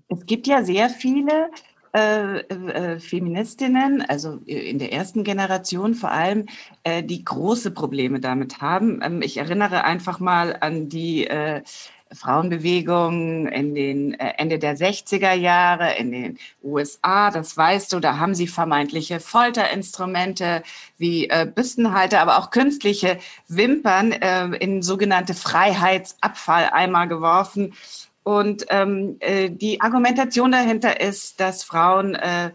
Es 0.09 0.25
gibt 0.25 0.47
ja 0.47 0.63
sehr 0.65 0.89
viele 0.89 1.51
äh, 1.95 2.41
äh, 2.41 3.01
Feministinnen, 3.01 4.03
also 4.03 4.41
in 4.45 4.79
der 4.79 4.93
ersten 4.93 5.25
Generation 5.25 5.95
vor 5.95 6.11
allem, 6.11 6.45
äh, 6.83 7.03
die 7.03 7.25
große 7.25 7.71
Probleme 7.71 8.21
damit 8.21 8.61
haben. 8.61 9.01
Ähm, 9.03 9.23
ich 9.23 9.39
erinnere 9.39 9.85
einfach 9.85 10.21
mal 10.21 10.57
an 10.61 10.89
die 10.91 11.27
äh, 11.27 11.63
Frauenbewegung 12.13 13.49
in 13.49 13.75
den 13.75 14.15
äh, 14.15 14.35
Ende 14.39 14.59
der 14.59 14.77
60er 14.77 15.33
Jahre 15.35 15.95
in 15.97 16.13
den 16.13 16.39
USA, 16.63 17.31
das 17.31 17.57
weißt 17.57 17.93
du, 17.93 18.01
da 18.01 18.19
haben 18.19 18.35
sie 18.35 18.47
vermeintliche 18.47 19.21
Folterinstrumente 19.21 20.63
wie 20.97 21.29
äh, 21.29 21.47
Büstenhalter, 21.53 22.21
aber 22.21 22.39
auch 22.39 22.51
künstliche 22.51 23.19
Wimpern 23.49 24.13
äh, 24.13 24.47
in 24.57 24.83
sogenannte 24.83 25.35
Freiheitsabfalleimer 25.35 27.07
geworfen. 27.07 27.75
Und 28.23 28.67
ähm, 28.69 29.17
äh, 29.21 29.51
die 29.51 29.81
Argumentation 29.81 30.53
dahinter 30.53 31.01
ist, 31.01 31.41
dass 31.41 31.65
Frauen 31.65 32.15
äh, 32.15 32.51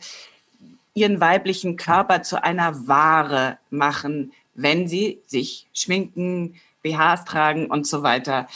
ihren 0.94 1.20
weiblichen 1.20 1.78
Körper 1.78 2.22
zu 2.22 2.44
einer 2.44 2.88
Ware 2.88 3.58
machen, 3.70 4.34
wenn 4.56 4.88
sie 4.88 5.20
sich 5.26 5.68
schminken, 5.74 6.56
BHs 6.84 7.26
tragen 7.26 7.68
und 7.68 7.88
so 7.88 8.04
weiter. 8.04 8.48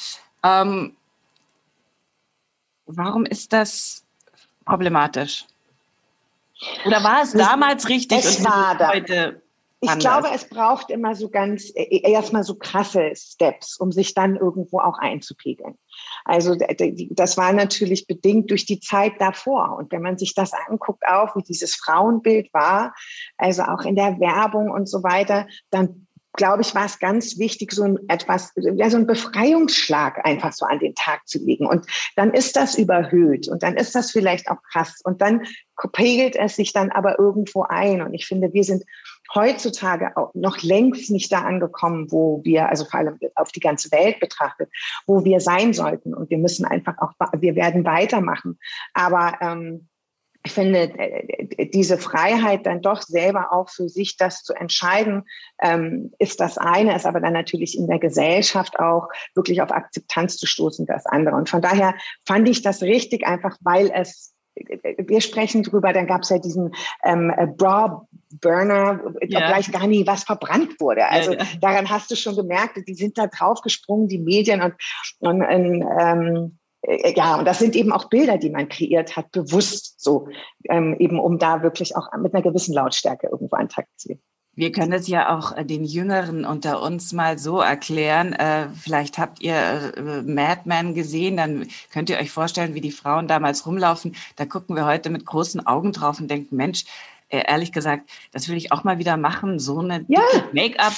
Ähm, 0.43 0.95
warum 2.85 3.25
ist 3.25 3.53
das 3.53 4.03
problematisch? 4.65 5.45
Oder 6.85 7.03
war 7.03 7.21
es 7.21 7.33
damals 7.33 7.87
richtig 7.87 8.25
es 8.25 8.39
und 8.39 8.45
war 8.45 8.87
heute 8.87 9.41
ich 9.79 9.89
anders. 9.89 10.03
glaube, 10.03 10.29
es 10.33 10.49
braucht 10.49 10.89
immer 10.89 11.13
so 11.13 11.29
ganz, 11.29 11.69
äh, 11.75 11.83
äh, 11.83 12.11
erstmal 12.11 12.43
so 12.43 12.55
krasse 12.55 13.11
Steps, 13.15 13.77
um 13.77 13.91
sich 13.91 14.15
dann 14.15 14.35
irgendwo 14.35 14.79
auch 14.79 14.97
einzupegeln. 14.97 15.77
Also 16.25 16.55
das 17.11 17.37
war 17.37 17.53
natürlich 17.53 18.07
bedingt 18.07 18.49
durch 18.49 18.65
die 18.65 18.79
Zeit 18.79 19.13
davor. 19.19 19.77
Und 19.77 19.91
wenn 19.91 20.01
man 20.01 20.17
sich 20.17 20.33
das 20.33 20.51
anguckt, 20.53 21.03
auch 21.07 21.35
wie 21.35 21.43
dieses 21.43 21.75
Frauenbild 21.75 22.51
war, 22.53 22.95
also 23.37 23.63
auch 23.63 23.81
in 23.81 23.95
der 23.95 24.19
Werbung 24.19 24.71
und 24.71 24.89
so 24.89 25.03
weiter, 25.03 25.47
dann 25.69 26.06
glaube 26.37 26.61
ich, 26.61 26.73
war 26.73 26.85
es 26.85 26.99
ganz 26.99 27.37
wichtig, 27.37 27.73
so 27.73 27.83
ein 27.83 27.99
etwas, 28.07 28.53
ja, 28.55 28.89
so 28.89 28.97
ein 28.97 29.07
Befreiungsschlag 29.07 30.25
einfach 30.25 30.53
so 30.53 30.65
an 30.65 30.79
den 30.79 30.95
Tag 30.95 31.27
zu 31.27 31.39
legen. 31.39 31.67
Und 31.67 31.85
dann 32.15 32.33
ist 32.33 32.55
das 32.55 32.77
überhöht 32.77 33.47
und 33.49 33.63
dann 33.63 33.75
ist 33.75 33.95
das 33.95 34.11
vielleicht 34.11 34.49
auch 34.49 34.61
krass 34.71 35.01
und 35.03 35.21
dann 35.21 35.41
pegelt 35.91 36.35
es 36.35 36.55
sich 36.55 36.73
dann 36.73 36.91
aber 36.91 37.19
irgendwo 37.19 37.63
ein. 37.63 38.01
Und 38.01 38.13
ich 38.13 38.25
finde, 38.25 38.53
wir 38.53 38.63
sind 38.63 38.83
heutzutage 39.35 40.15
auch 40.15 40.33
noch 40.33 40.61
längst 40.63 41.11
nicht 41.11 41.31
da 41.31 41.41
angekommen, 41.41 42.11
wo 42.11 42.41
wir, 42.43 42.69
also 42.69 42.85
vor 42.85 42.99
allem 42.99 43.19
auf 43.35 43.51
die 43.51 43.59
ganze 43.59 43.91
Welt 43.91 44.19
betrachtet, 44.19 44.69
wo 45.05 45.25
wir 45.25 45.39
sein 45.39 45.73
sollten. 45.73 46.13
Und 46.13 46.29
wir 46.29 46.37
müssen 46.37 46.65
einfach 46.65 46.95
auch, 46.99 47.11
wir 47.37 47.55
werden 47.55 47.83
weitermachen. 47.83 48.57
Aber 48.93 49.37
ähm, 49.41 49.89
ich 50.47 50.53
finde, 50.53 50.79
äh, 50.97 51.67
diese 51.67 51.97
Freiheit 51.97 52.65
dann 52.65 52.81
doch 52.81 53.01
selber 53.01 53.51
auch 53.51 53.69
für 53.69 53.89
sich 53.89 54.15
das 54.15 54.43
zu 54.43 54.53
entscheiden, 54.53 55.23
ähm, 55.61 56.11
ist 56.19 56.39
das 56.39 56.57
eine, 56.57 56.95
ist 56.95 57.05
aber 57.05 57.19
dann 57.19 57.33
natürlich 57.33 57.77
in 57.77 57.87
der 57.87 57.99
Gesellschaft 57.99 58.79
auch 58.79 59.09
wirklich 59.35 59.61
auf 59.61 59.71
Akzeptanz 59.71 60.37
zu 60.37 60.47
stoßen, 60.47 60.85
das 60.85 61.05
andere. 61.05 61.35
Und 61.35 61.49
von 61.49 61.61
daher 61.61 61.95
fand 62.25 62.47
ich 62.47 62.61
das 62.61 62.81
richtig, 62.81 63.27
einfach 63.27 63.57
weil 63.61 63.91
es 63.93 64.33
wir 64.97 65.21
sprechen 65.21 65.61
drüber, 65.61 65.93
dann 65.93 66.07
gab 66.07 66.23
es 66.23 66.29
ja 66.29 66.39
diesen 66.39 66.73
ähm, 67.03 67.31
äh, 67.37 67.45
Bra 67.45 68.07
Burner, 68.41 68.99
ja. 69.21 69.49
gleich 69.49 69.71
gar 69.71 69.85
nie 69.85 70.07
was 70.07 70.23
verbrannt 70.23 70.79
wurde. 70.79 71.07
Also 71.07 71.33
ja, 71.33 71.39
ja. 71.39 71.45
daran 71.61 71.89
hast 71.91 72.09
du 72.09 72.15
schon 72.15 72.35
gemerkt, 72.35 72.79
die 72.87 72.95
sind 72.95 73.19
da 73.19 73.27
drauf 73.27 73.61
gesprungen, 73.61 74.07
die 74.07 74.17
Medien 74.17 74.63
und, 74.63 74.73
und 75.19 75.43
ähm, 75.43 75.83
äh, 75.83 76.49
ja, 76.87 77.37
und 77.37 77.45
das 77.45 77.59
sind 77.59 77.75
eben 77.75 77.91
auch 77.91 78.09
Bilder, 78.09 78.37
die 78.37 78.49
man 78.49 78.69
kreiert 78.69 79.15
hat, 79.15 79.31
bewusst 79.31 80.01
so, 80.01 80.27
ähm, 80.69 80.95
eben 80.99 81.19
um 81.19 81.37
da 81.37 81.61
wirklich 81.61 81.95
auch 81.95 82.07
mit 82.17 82.33
einer 82.33 82.43
gewissen 82.43 82.73
Lautstärke 82.73 83.27
irgendwo 83.27 83.55
an 83.57 83.69
Takt 83.69 83.89
zu 83.99 84.09
gehen. 84.09 84.21
Wir 84.57 84.71
können 84.71 84.93
es 84.93 85.07
ja 85.07 85.37
auch 85.37 85.55
äh, 85.55 85.63
den 85.63 85.83
Jüngeren 85.83 86.43
unter 86.43 86.81
uns 86.81 87.13
mal 87.13 87.37
so 87.37 87.59
erklären. 87.59 88.33
Äh, 88.33 88.69
vielleicht 88.69 89.19
habt 89.19 89.39
ihr 89.41 89.93
äh, 89.95 90.21
Mad 90.23 90.61
Men 90.65 90.95
gesehen, 90.95 91.37
dann 91.37 91.67
könnt 91.91 92.09
ihr 92.09 92.17
euch 92.17 92.31
vorstellen, 92.31 92.73
wie 92.73 92.81
die 92.81 92.91
Frauen 92.91 93.27
damals 93.27 93.67
rumlaufen. 93.67 94.15
Da 94.35 94.45
gucken 94.45 94.75
wir 94.75 94.87
heute 94.87 95.11
mit 95.11 95.27
großen 95.27 95.67
Augen 95.67 95.91
drauf 95.91 96.19
und 96.19 96.31
denken, 96.31 96.55
Mensch, 96.55 96.85
äh, 96.85 97.16
ehrlich 97.29 97.71
gesagt, 97.71 98.09
das 98.31 98.47
will 98.47 98.55
ich 98.55 98.71
auch 98.71 98.83
mal 98.83 98.99
wieder 98.99 99.17
machen, 99.17 99.59
so 99.59 99.79
eine 99.79 100.05
ja, 100.07 100.21
Make-up. 100.53 100.93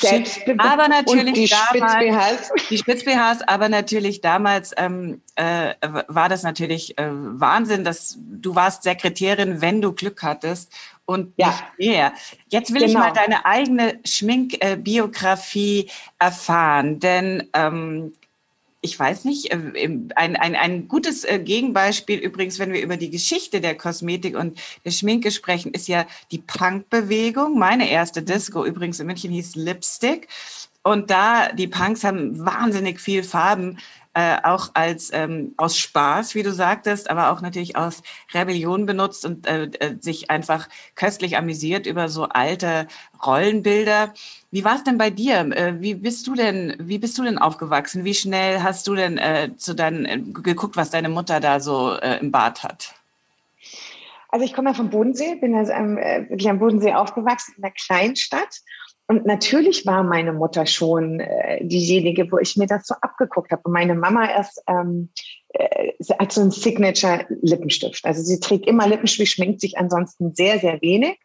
Aber 0.58 0.88
natürlich 0.88 1.34
die 1.34 1.48
damals, 1.48 2.52
die 2.70 2.78
Spitz-BHs, 2.78 3.42
aber 3.48 3.70
natürlich 3.70 4.22
damals 4.22 4.74
ähm, 4.78 5.22
äh, 5.36 5.74
war 6.08 6.30
das 6.30 6.44
natürlich 6.44 6.98
äh, 6.98 7.08
Wahnsinn, 7.10 7.84
dass 7.84 8.18
du 8.20 8.56
warst 8.56 8.84
Sekretärin, 8.84 9.62
wenn 9.62 9.82
du 9.82 9.94
Glück 9.94 10.22
hattest 10.22 10.72
und 11.06 11.34
ja. 11.38 11.48
nicht 11.78 11.90
mehr. 11.90 12.14
Jetzt 12.50 12.74
will 12.74 12.82
genau. 12.82 12.92
ich 12.92 12.98
mal 12.98 13.12
deine 13.12 13.46
eigene 13.46 14.00
Schminkbiografie 14.06 15.90
erfahren, 16.20 17.00
denn 17.00 17.50
ähm, 17.54 18.14
ich 18.82 18.98
weiß 18.98 19.26
nicht, 19.26 19.52
äh, 19.52 19.58
ein, 20.16 20.36
ein, 20.36 20.56
ein 20.56 20.88
gutes 20.88 21.24
äh, 21.26 21.40
Gegenbeispiel 21.40 22.20
übrigens, 22.20 22.60
wenn 22.60 22.74
wir 22.74 22.82
über 22.82 22.98
die 22.98 23.10
Geschichte 23.10 23.62
der 23.62 23.76
Kosmetik 23.76 24.38
und 24.38 24.60
der 24.86 24.92
Schminke 24.92 25.32
sprechen, 25.32 25.74
ist 25.74 25.88
ja 25.88 26.06
die 26.32 26.40
Punk-Bewegung. 26.40 27.58
Meine 27.58 27.90
erste 27.90 28.24
Disco 28.24 28.66
übrigens 28.66 29.00
in 29.00 29.08
München 29.08 29.32
hieß 29.32 29.56
Lipstick. 29.56 30.28
Und 30.82 31.12
da, 31.12 31.52
die 31.52 31.68
Punks 31.68 32.04
haben 32.04 32.40
wahnsinnig 32.46 33.02
viel 33.02 33.24
Farben 33.24 33.80
äh, 34.14 34.38
auch 34.44 34.72
als 34.74 35.12
ähm, 35.14 35.54
aus 35.58 35.78
Spaß, 35.78 36.34
wie 36.34 36.44
du 36.44 36.52
sagtest, 36.52 37.10
aber 37.10 37.32
auch 37.32 37.42
natürlich 37.42 37.76
aus 37.76 38.02
Rebellion 38.34 38.86
benutzt 38.86 39.24
und 39.24 39.46
äh, 39.46 39.66
äh, 39.80 39.96
sich 40.00 40.32
einfach 40.32 40.68
köstlich 40.96 41.38
amüsiert 41.38 41.86
über 41.86 42.10
so 42.10 42.24
alte 42.24 42.88
Rollenbilder. 43.24 44.14
Wie 44.50 44.64
war 44.64 44.76
es 44.76 44.84
denn 44.84 44.98
bei 44.98 45.12
dir? 45.12 45.40
Äh, 45.56 45.80
wie 45.80 45.94
bist 45.94 46.26
du 46.26 46.34
denn, 46.34 46.76
wie 46.80 46.98
bist 46.98 47.18
du 47.20 47.24
denn 47.24 47.38
aufgewachsen? 47.38 48.04
Wie 48.04 48.16
schnell 48.16 48.64
hast 48.64 48.88
du 48.88 48.96
denn 48.96 49.20
äh, 49.20 49.52
zu 49.58 49.76
deinen 49.76 50.06
äh, 50.06 50.20
geguckt, 50.20 50.76
was 50.76 50.90
deine 50.90 51.10
Mutter 51.10 51.40
da 51.40 51.60
so 51.60 51.96
im 51.96 52.32
Bad 52.32 52.64
hat? 52.64 52.96
Also 54.30 54.46
ich 54.46 54.54
komme 54.54 54.70
ja 54.70 54.74
vom 54.76 54.90
Bodensee, 54.90 55.36
bin 55.36 55.56
also 55.56 55.72
ähm, 55.72 55.98
wirklich 55.98 56.50
am 56.50 56.60
Bodensee 56.60 56.94
aufgewachsen 56.94 57.56
in 57.58 57.64
einer 57.64 57.74
Kleinstadt 57.74 58.62
und 59.10 59.26
natürlich 59.26 59.88
war 59.88 60.04
meine 60.04 60.34
Mutter 60.34 60.68
schon 60.68 61.20
äh, 61.20 61.66
diejenige, 61.66 62.32
wo 62.32 62.38
ich 62.38 62.58
mir 62.58 62.68
das 62.68 62.86
so 62.86 62.94
abgeguckt 63.02 63.52
habe. 63.52 63.64
Und 63.64 63.72
meine 63.72 63.96
Mama 63.96 64.30
erst 64.30 64.62
ähm, 64.68 65.10
äh, 65.54 65.94
hat 66.20 66.32
so 66.32 66.42
ein 66.42 66.52
Signature-Lippenstift. 66.52 68.06
Also 68.06 68.22
sie 68.22 68.40
trägt 68.40 68.68
immer 68.68 68.88
Lippenstift, 68.88 69.32
schminkt 69.32 69.62
sich 69.62 69.78
ansonsten 69.78 70.34
sehr, 70.36 70.60
sehr 70.60 70.82
wenig. 70.82 71.20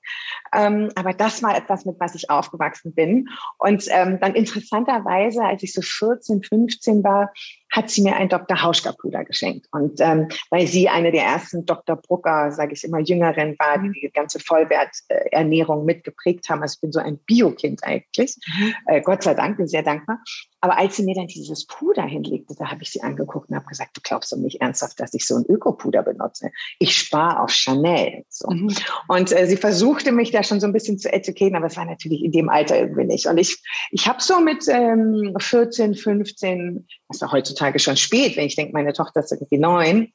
Ähm, 0.53 0.91
aber 0.95 1.13
das 1.13 1.43
war 1.43 1.57
etwas, 1.57 1.85
mit 1.85 2.01
was 2.01 2.15
ich 2.15 2.31
aufgewachsen 2.31 2.95
bin. 2.95 3.29
Und 3.59 3.87
ähm, 3.91 4.19
dann 4.21 4.35
interessanterweise, 4.35 5.43
als 5.45 5.63
ich 5.63 5.75
so 5.75 5.83
14, 5.83 6.43
15 6.43 7.05
war, 7.05 7.33
hat 7.75 7.91
sie 7.91 8.03
mir 8.03 8.17
ein 8.17 8.29
Dr. 8.29 8.63
Hauschka-Puder 8.63 9.25
geschenkt. 9.25 9.67
Und 9.73 10.01
ähm, 10.01 10.29
weil 10.51 10.67
sie 10.67 10.89
eine 10.89 11.11
der 11.11 11.25
ersten 11.25 11.67
Dr. 11.67 11.97
Brucker, 11.97 12.53
sage 12.53 12.73
ich 12.73 12.85
immer, 12.85 13.01
Jüngeren 13.01 13.57
war, 13.59 13.79
die 13.79 13.91
die 13.91 14.11
ganze 14.13 14.39
Vollwerternährung 14.39 15.85
mitgeprägt 15.85 16.49
haben. 16.49 16.63
Also 16.63 16.75
ich 16.77 16.81
bin 16.81 16.93
so 16.93 17.01
ein 17.01 17.19
Biokind 17.19 17.83
eigentlich. 17.83 18.37
Mhm. 18.47 18.75
Äh, 18.87 19.01
Gott 19.01 19.25
sei 19.25 19.35
Dank, 19.35 19.57
bin 19.57 19.67
sehr 19.67 19.83
dankbar. 19.83 20.21
Aber 20.61 20.79
als 20.79 20.97
sie 20.97 21.03
mir 21.03 21.15
dann 21.15 21.27
dieses 21.27 21.67
Puder 21.67 22.05
hinlegte, 22.05 22.55
da 22.59 22.71
habe 22.71 22.83
ich 22.83 22.91
sie 22.91 23.03
angeguckt 23.03 23.51
und 23.51 23.57
habe 23.57 23.67
gesagt, 23.67 23.97
du 23.97 24.01
glaubst 24.15 24.31
doch 24.31 24.37
nicht 24.37 24.61
ernsthaft, 24.61 25.01
dass 25.01 25.13
ich 25.13 25.27
so 25.27 25.35
ein 25.35 25.45
Ökopuder 25.49 26.05
benutze. 26.05 26.53
Ich 26.79 26.97
spare 26.97 27.41
auf 27.41 27.51
Chanel. 27.51 28.25
So. 28.29 28.49
Mhm. 28.49 28.73
Und 29.09 29.33
äh, 29.37 29.47
sie 29.49 29.57
versuchte 29.57 30.13
mich 30.13 30.31
da 30.31 30.45
schon 30.45 30.61
so 30.61 30.69
ein 30.69 30.73
bisschen 30.73 31.01
zu 31.01 31.13
educaten, 31.13 31.57
aber 31.57 31.67
es 31.67 31.77
war 31.77 31.85
natürlich 31.85 32.23
in 32.23 32.31
dem 32.31 32.49
Alter 32.49 32.79
irgendwie 32.79 33.05
nicht. 33.05 33.27
Und 33.27 33.39
ich, 33.39 33.61
ich 33.91 34.07
habe 34.07 34.23
so 34.23 34.39
mit 34.39 34.69
ähm, 34.69 35.35
14, 35.37 35.97
15, 35.97 36.87
was 37.09 37.21
ist 37.21 37.33
heutzutage 37.33 37.81
schon 37.81 37.97
spät, 37.97 38.37
wenn 38.37 38.47
ich 38.47 38.55
denke, 38.55 38.73
meine 38.73 38.93
Tochter 38.93 39.19
ist 39.19 39.33
irgendwie 39.33 39.59
neun, 39.59 40.13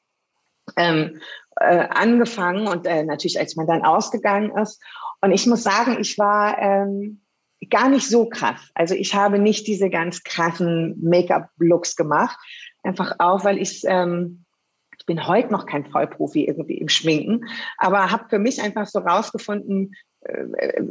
ähm, 0.78 1.20
äh, 1.58 1.88
angefangen 1.90 2.68
und 2.68 2.86
äh, 2.86 3.04
natürlich, 3.04 3.38
als 3.38 3.58
man 3.58 3.68
dann 3.68 3.84
ausgegangen 3.84 4.56
ist. 4.58 4.82
Und 5.20 5.34
ich 5.34 5.46
muss 5.46 5.64
sagen, 5.64 5.98
ich 6.00 6.18
war 6.18 6.58
ähm, 6.58 7.22
gar 7.70 7.90
nicht 7.90 8.08
so 8.08 8.30
krass. 8.30 8.62
Also 8.76 8.96
ich 8.96 9.14
habe 9.14 9.40
nicht 9.40 9.68
diese 9.68 9.90
ganz 9.90 10.24
krassen 10.24 10.98
Make-up-Looks 11.02 11.98
gemacht. 11.98 12.38
Einfach 12.84 13.16
auch, 13.20 13.44
weil 13.44 13.58
ich, 13.58 13.84
ähm, 13.86 14.46
ich 14.98 15.06
bin 15.06 15.28
heute 15.28 15.52
noch 15.52 15.66
kein 15.66 15.86
Vollprofi 15.86 16.46
irgendwie 16.46 16.78
im 16.78 16.90
Schminken, 16.90 17.46
aber 17.78 18.12
habe 18.12 18.30
für 18.30 18.40
mich 18.40 18.62
einfach 18.62 18.88
so 18.88 19.00
rausgefunden, 19.00 19.96
äh, 20.22 20.42
äh, 20.42 20.88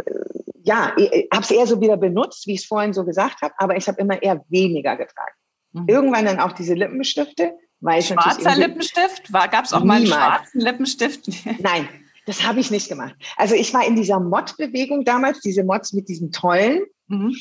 ja, 0.62 0.92
habe 1.32 1.42
es 1.42 1.50
eher 1.50 1.66
so 1.66 1.80
wieder 1.80 1.96
benutzt, 1.96 2.46
wie 2.46 2.54
ich 2.54 2.60
es 2.60 2.66
vorhin 2.66 2.92
so 2.92 3.04
gesagt 3.04 3.42
habe, 3.42 3.54
aber 3.58 3.76
ich 3.76 3.88
habe 3.88 4.00
immer 4.00 4.22
eher 4.22 4.44
weniger 4.48 4.96
getragen. 4.96 5.34
Mhm. 5.72 5.84
Irgendwann 5.88 6.24
dann 6.24 6.40
auch 6.40 6.52
diese 6.52 6.74
Lippenstifte. 6.74 7.54
Weil 7.80 8.02
Schwarzer 8.02 8.56
Lippenstift? 8.56 9.32
Gab 9.32 9.64
es 9.64 9.72
auch 9.72 9.84
mal 9.84 9.98
einen 9.98 10.06
schwarzen 10.06 10.60
Lippenstift? 10.60 11.28
Nein, 11.60 11.88
das 12.26 12.46
habe 12.46 12.60
ich 12.60 12.70
nicht 12.70 12.88
gemacht. 12.88 13.14
Also 13.36 13.54
ich 13.54 13.72
war 13.72 13.86
in 13.86 13.94
dieser 13.94 14.18
Mod-Bewegung 14.18 15.04
damals, 15.04 15.40
diese 15.40 15.62
Mods 15.62 15.92
mit 15.92 16.08
diesen 16.08 16.32
tollen. 16.32 16.82
Mhm. 17.06 17.36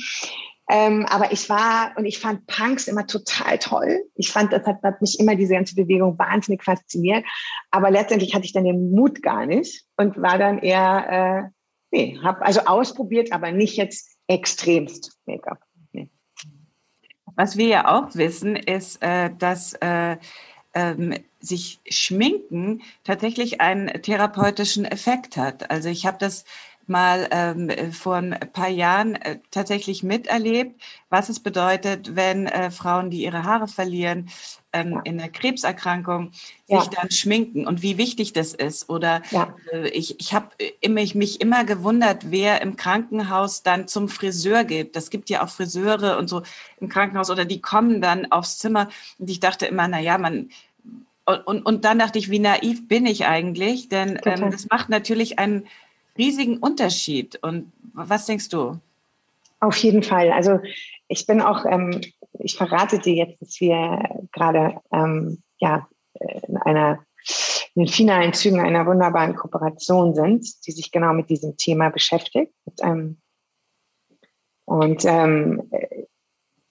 Ähm, 0.70 1.06
aber 1.06 1.32
ich 1.32 1.50
war 1.50 1.94
und 1.96 2.06
ich 2.06 2.20
fand 2.20 2.46
Punks 2.46 2.88
immer 2.88 3.08
total 3.08 3.58
toll. 3.58 4.04
Ich 4.16 4.32
fand, 4.32 4.52
das 4.52 4.66
hat, 4.66 4.84
hat, 4.84 5.02
mich 5.02 5.18
immer 5.20 5.36
diese 5.36 5.54
ganze 5.54 5.76
Bewegung 5.76 6.20
wahnsinnig 6.20 6.64
fasziniert. 6.64 7.26
Aber 7.72 7.90
letztendlich 7.90 8.36
hatte 8.36 8.46
ich 8.46 8.54
dann 8.54 8.66
den 8.66 8.92
Mut 8.92 9.22
gar 9.24 9.46
nicht 9.46 9.86
und 9.96 10.22
war 10.22 10.38
dann 10.38 10.60
eher, 10.60 11.52
äh, 11.92 11.96
nee, 11.96 12.20
habe 12.22 12.46
also 12.46 12.62
ausprobiert, 12.62 13.32
aber 13.32 13.52
nicht 13.52 13.78
jetzt 13.78 14.18
extremst 14.28 15.18
Make-up. 15.26 15.60
Nee. 15.94 16.10
Was 17.36 17.56
wir 17.56 17.68
ja 17.68 17.88
auch 17.88 18.14
wissen, 18.16 18.58
ist, 18.58 19.02
äh, 19.02 19.30
dass 19.38 19.74
äh, 19.76 20.18
ähm, 20.74 21.14
sich 21.40 21.80
Schminken 21.88 22.82
tatsächlich 23.06 23.62
einen 23.62 23.88
therapeutischen 24.02 24.84
Effekt 24.86 25.38
hat. 25.38 25.72
Also 25.72 25.88
ich 25.88 26.06
habe 26.06 26.18
das 26.20 26.44
mal 26.90 27.28
ähm, 27.32 27.70
vor 27.92 28.16
ein 28.16 28.38
paar 28.54 28.70
Jahren 28.70 29.16
äh, 29.16 29.40
tatsächlich 29.52 30.04
miterlebt, 30.04 30.82
was 31.10 31.30
es 31.30 31.40
bedeutet, 31.40 32.16
wenn 32.16 32.48
äh, 32.48 32.72
Frauen, 32.72 33.10
die 33.10 33.24
ihre 33.24 33.44
Haare 33.44 33.68
verlieren, 33.68 34.30
ähm, 34.74 35.02
in 35.04 35.18
der 35.18 35.30
Krebserkrankung, 35.30 36.32
ja. 36.68 36.82
sich 36.82 36.90
dann 36.90 37.12
schminken 37.12 37.68
und 37.68 37.82
wie 37.82 37.98
wichtig 37.98 38.34
das 38.34 38.54
ist. 38.54 38.90
Oder 38.90 39.22
ja. 39.32 39.56
äh, 39.72 39.90
ich, 39.90 40.20
ich 40.20 40.34
habe 40.34 40.50
mich, 40.88 41.16
mich 41.16 41.42
immer 41.42 41.64
gewundert, 41.66 42.32
wer 42.32 42.62
im 42.62 42.76
Krankenhaus 42.76 43.64
dann 43.64 43.88
zum 43.88 44.10
Friseur 44.10 44.64
geht. 44.64 44.96
Das 44.96 45.10
gibt 45.10 45.30
ja 45.30 45.44
auch 45.44 45.50
Friseure 45.50 46.18
und 46.18 46.28
so 46.28 46.44
im 46.80 46.90
Krankenhaus 46.90 47.30
oder 47.30 47.46
die 47.46 47.62
kommen 47.62 48.02
dann 48.02 48.32
aufs 48.32 48.58
Zimmer 48.58 48.90
und 49.18 49.30
ich 49.30 49.40
dachte 49.40 49.66
immer, 49.66 49.88
na 49.88 50.00
ja, 50.00 50.18
man 50.18 50.50
und, 51.26 51.46
und, 51.46 51.62
und 51.64 51.84
dann 51.84 52.00
dachte 52.00 52.20
ich, 52.20 52.30
wie 52.30 52.40
naiv 52.40 52.88
bin 52.88 53.06
ich 53.06 53.26
eigentlich? 53.26 53.90
Denn 53.90 54.18
ähm, 54.24 54.50
das 54.50 54.70
macht 54.70 54.88
natürlich 54.88 55.40
einen 55.40 55.68
riesigen 56.18 56.58
Unterschied. 56.58 57.38
Und 57.42 57.72
was 57.94 58.26
denkst 58.26 58.50
du? 58.50 58.80
Auf 59.60 59.78
jeden 59.78 60.04
Fall. 60.04 60.32
Also 60.32 60.60
ich 61.08 61.26
bin 61.26 61.42
auch, 61.42 61.66
ähm, 61.66 62.02
ich 62.40 62.56
verrate 62.56 63.00
dir 63.00 63.14
jetzt, 63.16 63.42
dass 63.42 63.60
wir 63.60 64.28
gerade 64.32 64.80
ähm, 64.92 65.42
ja, 65.60 65.88
in 66.48 66.58
einer 66.58 67.00
in 67.78 67.84
den 67.84 67.94
finalen 67.94 68.34
Zügen 68.34 68.60
einer 68.60 68.88
wunderbaren 68.88 69.36
Kooperation 69.36 70.16
sind, 70.16 70.66
die 70.66 70.72
sich 70.72 70.92
genau 70.92 71.14
mit 71.14 71.30
diesem 71.30 71.58
Thema 71.58 71.90
beschäftigt. 71.90 72.52
Und, 72.66 72.82
ähm, 72.82 73.18
und 74.66 75.06
ähm, 75.06 75.70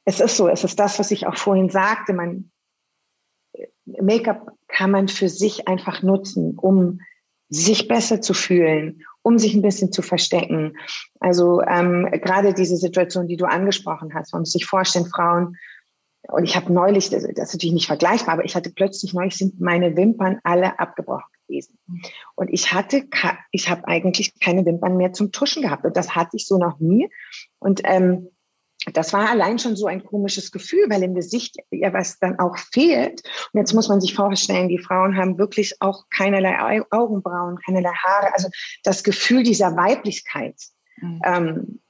es 0.05 0.19
ist 0.19 0.37
so, 0.37 0.49
es 0.49 0.65
ist 0.65 0.81
das, 0.81 0.99
was 0.99 1.13
ich 1.13 1.29
auch 1.29 1.37
vorhin 1.37 1.71
sagte, 1.71 2.13
man, 2.13 2.51
Make-up 3.85 4.51
kann 4.67 4.91
man 4.91 5.07
für 5.07 5.29
sich 5.29 5.69
einfach 5.69 6.03
nutzen, 6.03 6.59
um 6.59 7.01
sich 7.51 7.87
besser 7.87 8.21
zu 8.21 8.35
fühlen, 8.35 9.05
um 9.27 9.41
sich 9.41 9.55
ein 9.55 9.63
bisschen 9.63 9.91
zu 9.91 10.03
verstecken. 10.03 10.77
Also 11.19 11.61
ähm, 11.63 12.09
gerade 12.23 12.55
diese 12.55 12.77
Situation, 12.77 13.27
die 13.27 13.37
du 13.37 13.45
angesprochen 13.45 14.15
hast, 14.15 14.33
man 14.33 14.43
muss 14.43 14.53
sich 14.53 14.67
vorstellen, 14.67 15.07
Frauen, 15.07 15.57
und 16.29 16.45
ich 16.45 16.55
habe 16.55 16.73
neulich, 16.73 17.11
das, 17.11 17.25
ist 17.25 17.37
natürlich 17.37 17.73
nicht 17.73 17.89
vergleichbar, 17.89 18.35
aber 18.35 18.45
ich 18.45 18.55
hatte 18.55 18.71
plötzlich 18.71 19.15
neulich 19.15 19.37
sind 19.37 19.61
meine 19.61 19.97
Wimpern 19.97 20.39
alle 20.45 20.79
abgebrochen 20.79 21.29
gewesen. 21.49 21.77
Und 22.37 22.51
ich 22.53 22.73
hatte, 22.73 23.03
ich 23.51 23.69
habe 23.69 23.89
eigentlich 23.89 24.39
keine 24.39 24.65
Wimpern 24.65 24.97
mehr 24.97 25.13
zum 25.13 25.33
Tuschen 25.33 25.63
gehabt. 25.63 25.85
Und 25.85 25.97
das 25.97 26.15
hatte 26.15 26.37
ich 26.37 26.47
so 26.47 26.57
noch 26.59 26.79
nie. 26.79 27.09
Und 27.59 27.81
ähm, 27.83 28.29
das 28.93 29.13
war 29.13 29.29
allein 29.29 29.59
schon 29.59 29.77
so 29.77 29.87
ein 29.87 30.05
komisches 30.05 30.53
Gefühl, 30.53 30.87
weil 30.89 31.03
im 31.03 31.15
Gesicht 31.15 31.57
ja 31.71 31.93
was 31.93 32.19
dann 32.19 32.39
auch 32.39 32.57
fehlt. 32.57 33.23
Und 33.53 33.61
jetzt 33.61 33.75
muss 33.75 33.89
man 33.89 34.01
sich 34.01 34.15
vorstellen, 34.15 34.69
die 34.69 34.79
Frauen 34.79 35.17
haben 35.17 35.39
wirklich 35.39 35.75
auch 35.81 36.05
keinerlei 36.11 36.83
Augenbrauen, 36.91 37.59
keinerlei 37.59 37.91
Haare. 37.91 38.33
Also 38.35 38.49
das 38.85 39.03
Gefühl 39.03 39.43
dieser 39.43 39.77
Weiblichkeit. 39.77 40.57
Mhm. 40.99 41.21
Ähm, 41.25 41.81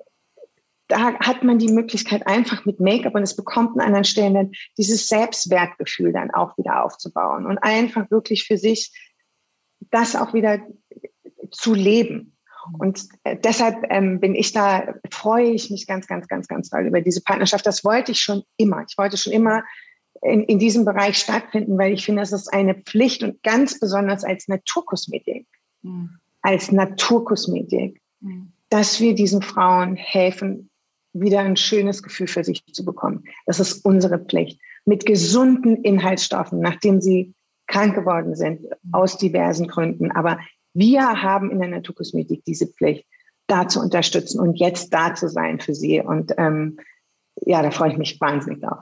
da 0.89 1.15
hat 1.19 1.43
man 1.43 1.59
die 1.59 1.73
Möglichkeit 1.73 2.27
einfach 2.27 2.65
mit 2.65 2.81
Make-up 2.81 3.15
und 3.15 3.23
es 3.23 3.35
bekommt 3.35 3.77
an 3.77 3.87
anderen 3.87 4.05
Stellen 4.05 4.35
dann 4.35 4.53
dieses 4.79 5.09
Selbstwertgefühl 5.09 6.13
dann 6.13 6.31
auch 6.31 6.57
wieder 6.59 6.85
aufzubauen 6.85 7.47
und 7.47 7.59
einfach 7.59 8.11
wirklich 8.11 8.45
für 8.45 8.57
sich 8.57 8.93
das 9.91 10.15
auch 10.15 10.33
wieder 10.33 10.61
zu 11.51 11.75
leben. 11.75 12.36
Und 12.79 13.09
äh, 13.25 13.37
deshalb 13.37 13.85
ähm, 13.91 14.21
bin 14.21 14.35
ich 14.35 14.53
da, 14.53 14.95
freue 15.11 15.51
ich 15.51 15.71
mich 15.71 15.87
ganz, 15.87 16.07
ganz, 16.07 16.29
ganz, 16.29 16.49
ganz 16.49 16.71
doll 16.71 16.87
über 16.87 17.01
diese 17.01 17.23
Partnerschaft. 17.23 17.67
Das 17.67 17.85
wollte 17.85 18.13
ich 18.13 18.21
schon 18.21 18.43
immer. 18.57 18.85
Ich 18.89 18.97
wollte 18.99 19.17
schon 19.17 19.33
immer 19.33 19.63
in, 20.23 20.45
in 20.45 20.59
diesem 20.59 20.85
Bereich 20.85 21.19
stattfinden, 21.19 21.79
weil 21.79 21.93
ich 21.93 22.05
finde, 22.05 22.23
es 22.23 22.33
ist 22.33 22.53
eine 22.53 22.75
Pflicht 22.75 23.23
und 23.23 23.43
ganz 23.43 23.79
besonders 23.79 24.25
als 24.25 24.49
Naturkosmetik, 24.49 25.47
mhm. 25.83 26.19
als 26.43 26.73
Naturkosmetik, 26.73 28.01
mhm. 28.21 28.53
dass 28.69 29.01
wir 29.01 29.15
diesen 29.15 29.43
Frauen 29.43 29.97
helfen, 29.97 30.71
wieder 31.13 31.41
ein 31.41 31.57
schönes 31.57 32.03
Gefühl 32.03 32.27
für 32.27 32.45
sich 32.45 32.65
zu 32.73 32.85
bekommen. 32.85 33.25
Das 33.47 33.61
ist 33.61 33.85
unsere 33.85 34.19
Pflicht. 34.19 34.61
Mit 34.85 35.07
gesunden 35.07 35.83
Inhaltsstoffen, 35.83 36.61
nachdem 36.61 37.01
sie 37.01 37.35
krank 37.67 37.95
geworden 37.95 38.37
sind, 38.37 38.61
aus 38.93 39.19
diversen 39.19 39.67
Gründen, 39.67 40.13
aber 40.13 40.39
wir 40.77 41.23
haben 41.23 41.51
in 41.51 41.59
der 41.59 41.69
Naturkosmetik 41.69 42.45
diese 42.45 42.67
Pflicht, 42.67 43.07
da 43.47 43.69
zu 43.69 43.81
unterstützen 43.81 44.41
und 44.41 44.59
jetzt 44.59 44.93
da 44.93 45.15
zu 45.15 45.29
sein 45.29 45.61
für 45.61 45.75
sie. 45.75 46.01
Und 46.01 46.33
ähm, 46.37 46.79
ja, 47.43 47.63
da 47.63 47.71
freue 47.71 47.93
ich 47.93 47.99
mich 47.99 48.21
wahnsinnig 48.21 48.61
drauf. 48.61 48.81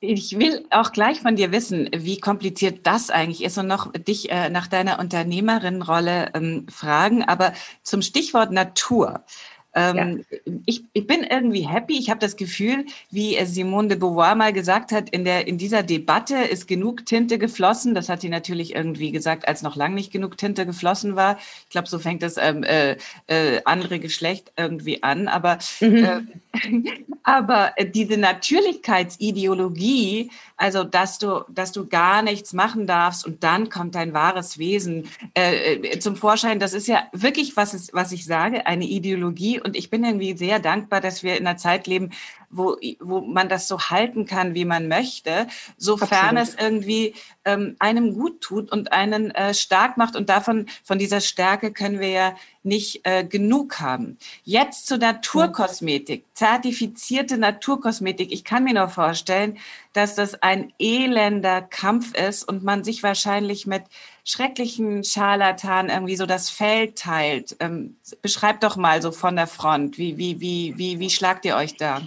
Ich 0.00 0.36
will 0.36 0.66
auch 0.70 0.90
gleich 0.90 1.20
von 1.20 1.36
dir 1.36 1.52
wissen, 1.52 1.88
wie 1.94 2.18
kompliziert 2.18 2.86
das 2.88 3.10
eigentlich 3.10 3.44
ist 3.44 3.56
und 3.56 3.68
noch 3.68 3.92
dich 3.92 4.30
äh, 4.30 4.50
nach 4.50 4.66
deiner 4.66 4.98
Unternehmerinnenrolle 4.98 6.30
ähm, 6.34 6.66
fragen. 6.68 7.22
Aber 7.22 7.52
zum 7.84 8.02
Stichwort 8.02 8.50
Natur. 8.50 9.24
Ähm, 9.72 10.24
ja. 10.28 10.36
ich, 10.66 10.82
ich, 10.92 11.06
bin 11.06 11.22
irgendwie 11.22 11.68
happy. 11.68 11.96
Ich 11.96 12.10
habe 12.10 12.18
das 12.18 12.34
Gefühl, 12.36 12.86
wie 13.10 13.38
Simone 13.44 13.86
de 13.88 13.98
Beauvoir 13.98 14.34
mal 14.34 14.52
gesagt 14.52 14.90
hat, 14.90 15.10
in, 15.10 15.24
der, 15.24 15.46
in 15.46 15.58
dieser 15.58 15.84
Debatte 15.84 16.34
ist 16.36 16.66
genug 16.66 17.06
Tinte 17.06 17.38
geflossen. 17.38 17.94
Das 17.94 18.08
hat 18.08 18.20
sie 18.20 18.30
natürlich 18.30 18.74
irgendwie 18.74 19.12
gesagt, 19.12 19.46
als 19.46 19.62
noch 19.62 19.76
lang 19.76 19.94
nicht 19.94 20.10
genug 20.12 20.38
Tinte 20.38 20.66
geflossen 20.66 21.14
war. 21.14 21.38
Ich 21.64 21.70
glaube, 21.70 21.86
so 21.88 22.00
fängt 22.00 22.22
das 22.22 22.36
ähm, 22.36 22.64
äh, 22.64 22.96
äh, 23.28 23.60
andere 23.64 24.00
Geschlecht 24.00 24.50
irgendwie 24.56 25.04
an. 25.04 25.28
Aber, 25.28 25.58
mhm. 25.80 26.04
äh, 26.04 26.22
aber 27.22 27.72
diese 27.94 28.16
Natürlichkeitsideologie, 28.16 30.32
also 30.56 30.82
dass 30.82 31.18
du, 31.18 31.44
dass 31.48 31.70
du 31.70 31.86
gar 31.86 32.22
nichts 32.22 32.52
machen 32.52 32.88
darfst 32.88 33.24
und 33.24 33.44
dann 33.44 33.68
kommt 33.68 33.94
dein 33.94 34.14
wahres 34.14 34.58
Wesen 34.58 35.06
äh, 35.34 35.74
äh 35.74 36.00
zum 36.00 36.16
Vorschein, 36.16 36.58
das 36.58 36.72
ist 36.72 36.88
ja 36.88 37.04
wirklich, 37.12 37.56
was, 37.56 37.72
ist, 37.72 37.94
was 37.94 38.10
ich 38.10 38.24
sage, 38.24 38.66
eine 38.66 38.84
Ideologie 38.84 39.59
und 39.62 39.76
ich 39.76 39.90
bin 39.90 40.04
irgendwie 40.04 40.36
sehr 40.36 40.58
dankbar, 40.58 41.00
dass 41.00 41.22
wir 41.22 41.36
in 41.36 41.46
einer 41.46 41.56
Zeit 41.56 41.86
leben, 41.86 42.10
wo, 42.50 42.76
wo 42.98 43.20
man 43.20 43.48
das 43.48 43.68
so 43.68 43.78
halten 43.78 44.26
kann, 44.26 44.54
wie 44.54 44.64
man 44.64 44.88
möchte, 44.88 45.46
sofern 45.76 46.36
Absolut. 46.36 46.48
es 46.48 46.54
irgendwie 46.64 47.14
ähm, 47.44 47.76
einem 47.78 48.14
gut 48.14 48.40
tut 48.40 48.72
und 48.72 48.92
einen 48.92 49.30
äh, 49.30 49.54
stark 49.54 49.96
macht. 49.96 50.16
Und 50.16 50.28
davon, 50.28 50.66
von 50.82 50.98
dieser 50.98 51.20
Stärke 51.20 51.72
können 51.72 52.00
wir 52.00 52.08
ja 52.08 52.36
nicht 52.62 53.00
äh, 53.04 53.24
genug 53.24 53.80
haben. 53.80 54.18
Jetzt 54.44 54.86
zur 54.86 54.98
Naturkosmetik, 54.98 56.24
zertifizierte 56.34 57.38
Naturkosmetik. 57.38 58.32
Ich 58.32 58.44
kann 58.44 58.64
mir 58.64 58.74
nur 58.74 58.88
vorstellen, 58.88 59.58
dass 59.92 60.14
das 60.14 60.42
ein 60.42 60.72
elender 60.78 61.62
Kampf 61.62 62.14
ist 62.14 62.44
und 62.44 62.62
man 62.62 62.84
sich 62.84 63.02
wahrscheinlich 63.02 63.66
mit 63.66 63.84
schrecklichen 64.24 65.04
Scharlatan 65.04 65.88
irgendwie 65.88 66.16
so 66.16 66.26
das 66.26 66.50
Feld 66.50 66.96
teilt. 66.96 67.56
Ähm, 67.60 67.96
beschreibt 68.22 68.62
doch 68.64 68.76
mal 68.76 69.02
so 69.02 69.12
von 69.12 69.36
der 69.36 69.46
Front, 69.46 69.98
wie, 69.98 70.16
wie, 70.18 70.40
wie, 70.40 70.74
wie, 70.76 70.98
wie 70.98 71.10
schlagt 71.10 71.44
ihr 71.44 71.56
euch 71.56 71.76
da? 71.76 72.00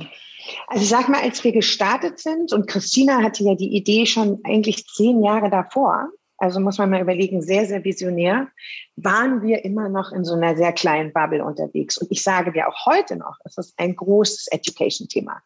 Also 0.68 0.86
sag 0.86 1.10
mal, 1.10 1.22
als 1.22 1.44
wir 1.44 1.52
gestartet 1.52 2.20
sind 2.20 2.52
und 2.54 2.68
Christina 2.68 3.22
hatte 3.22 3.44
ja 3.44 3.56
die 3.56 3.76
Idee 3.76 4.06
schon 4.06 4.40
eigentlich 4.44 4.86
zehn 4.88 5.24
Jahre 5.24 5.50
davor, 5.50 6.10
also 6.38 6.60
muss 6.60 6.78
man 6.78 6.90
mal 6.90 7.02
überlegen, 7.02 7.42
sehr, 7.42 7.66
sehr 7.66 7.84
visionär, 7.84 8.48
waren 8.96 9.42
wir 9.42 9.64
immer 9.64 9.90
noch 9.90 10.12
in 10.12 10.24
so 10.24 10.34
einer 10.34 10.56
sehr 10.58 10.74
kleinen 10.74 11.14
Bubble 11.14 11.44
unterwegs. 11.44 11.98
Und 11.98 12.12
ich 12.12 12.22
sage 12.22 12.52
dir 12.52 12.68
auch 12.68 12.86
heute 12.86 13.16
noch, 13.16 13.38
es 13.46 13.58
ist 13.58 13.74
ein 13.78 13.96
großes 13.96 14.48
Education-Thema. 14.48 15.42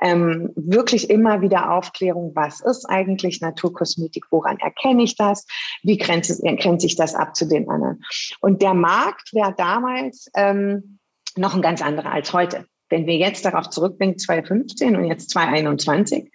Ähm, 0.00 0.52
wirklich 0.56 1.10
immer 1.10 1.40
wieder 1.40 1.72
Aufklärung, 1.72 2.32
was 2.34 2.60
ist 2.60 2.86
eigentlich 2.86 3.40
Naturkosmetik, 3.40 4.24
woran 4.30 4.58
erkenne 4.58 5.02
ich 5.02 5.16
das, 5.16 5.46
wie 5.82 5.98
grenzt, 5.98 6.42
grenzt 6.42 6.82
sich 6.82 6.96
das 6.96 7.14
ab 7.14 7.36
zu 7.36 7.46
den 7.46 7.68
anderen. 7.68 8.02
Und 8.40 8.62
der 8.62 8.74
Markt 8.74 9.34
wäre 9.34 9.54
damals 9.56 10.30
ähm, 10.34 10.98
noch 11.36 11.54
ein 11.54 11.62
ganz 11.62 11.82
anderer 11.82 12.12
als 12.12 12.32
heute. 12.32 12.66
Wenn 12.90 13.06
wir 13.06 13.16
jetzt 13.16 13.44
darauf 13.44 13.70
zurückdenken, 13.70 14.18
2015 14.18 14.96
und 14.96 15.04
jetzt 15.04 15.30
2021, 15.30 16.30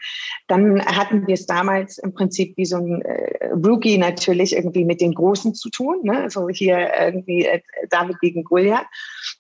dann 0.48 0.86
hatten 0.86 1.28
wir 1.28 1.34
es 1.34 1.46
damals 1.46 1.98
im 1.98 2.14
Prinzip 2.14 2.56
wie 2.58 2.66
so 2.66 2.78
ein 2.78 3.02
äh, 3.02 3.50
Rookie 3.54 3.98
natürlich 3.98 4.56
irgendwie 4.56 4.86
mit 4.86 5.02
den 5.02 5.14
Großen 5.14 5.54
zu 5.56 5.70
tun, 5.70 6.02
ne? 6.04 6.30
so 6.30 6.50
hier 6.50 6.92
irgendwie 7.00 7.46
äh, 7.46 7.62
David 7.90 8.20
gegen 8.20 8.44
Goliath. 8.44 8.86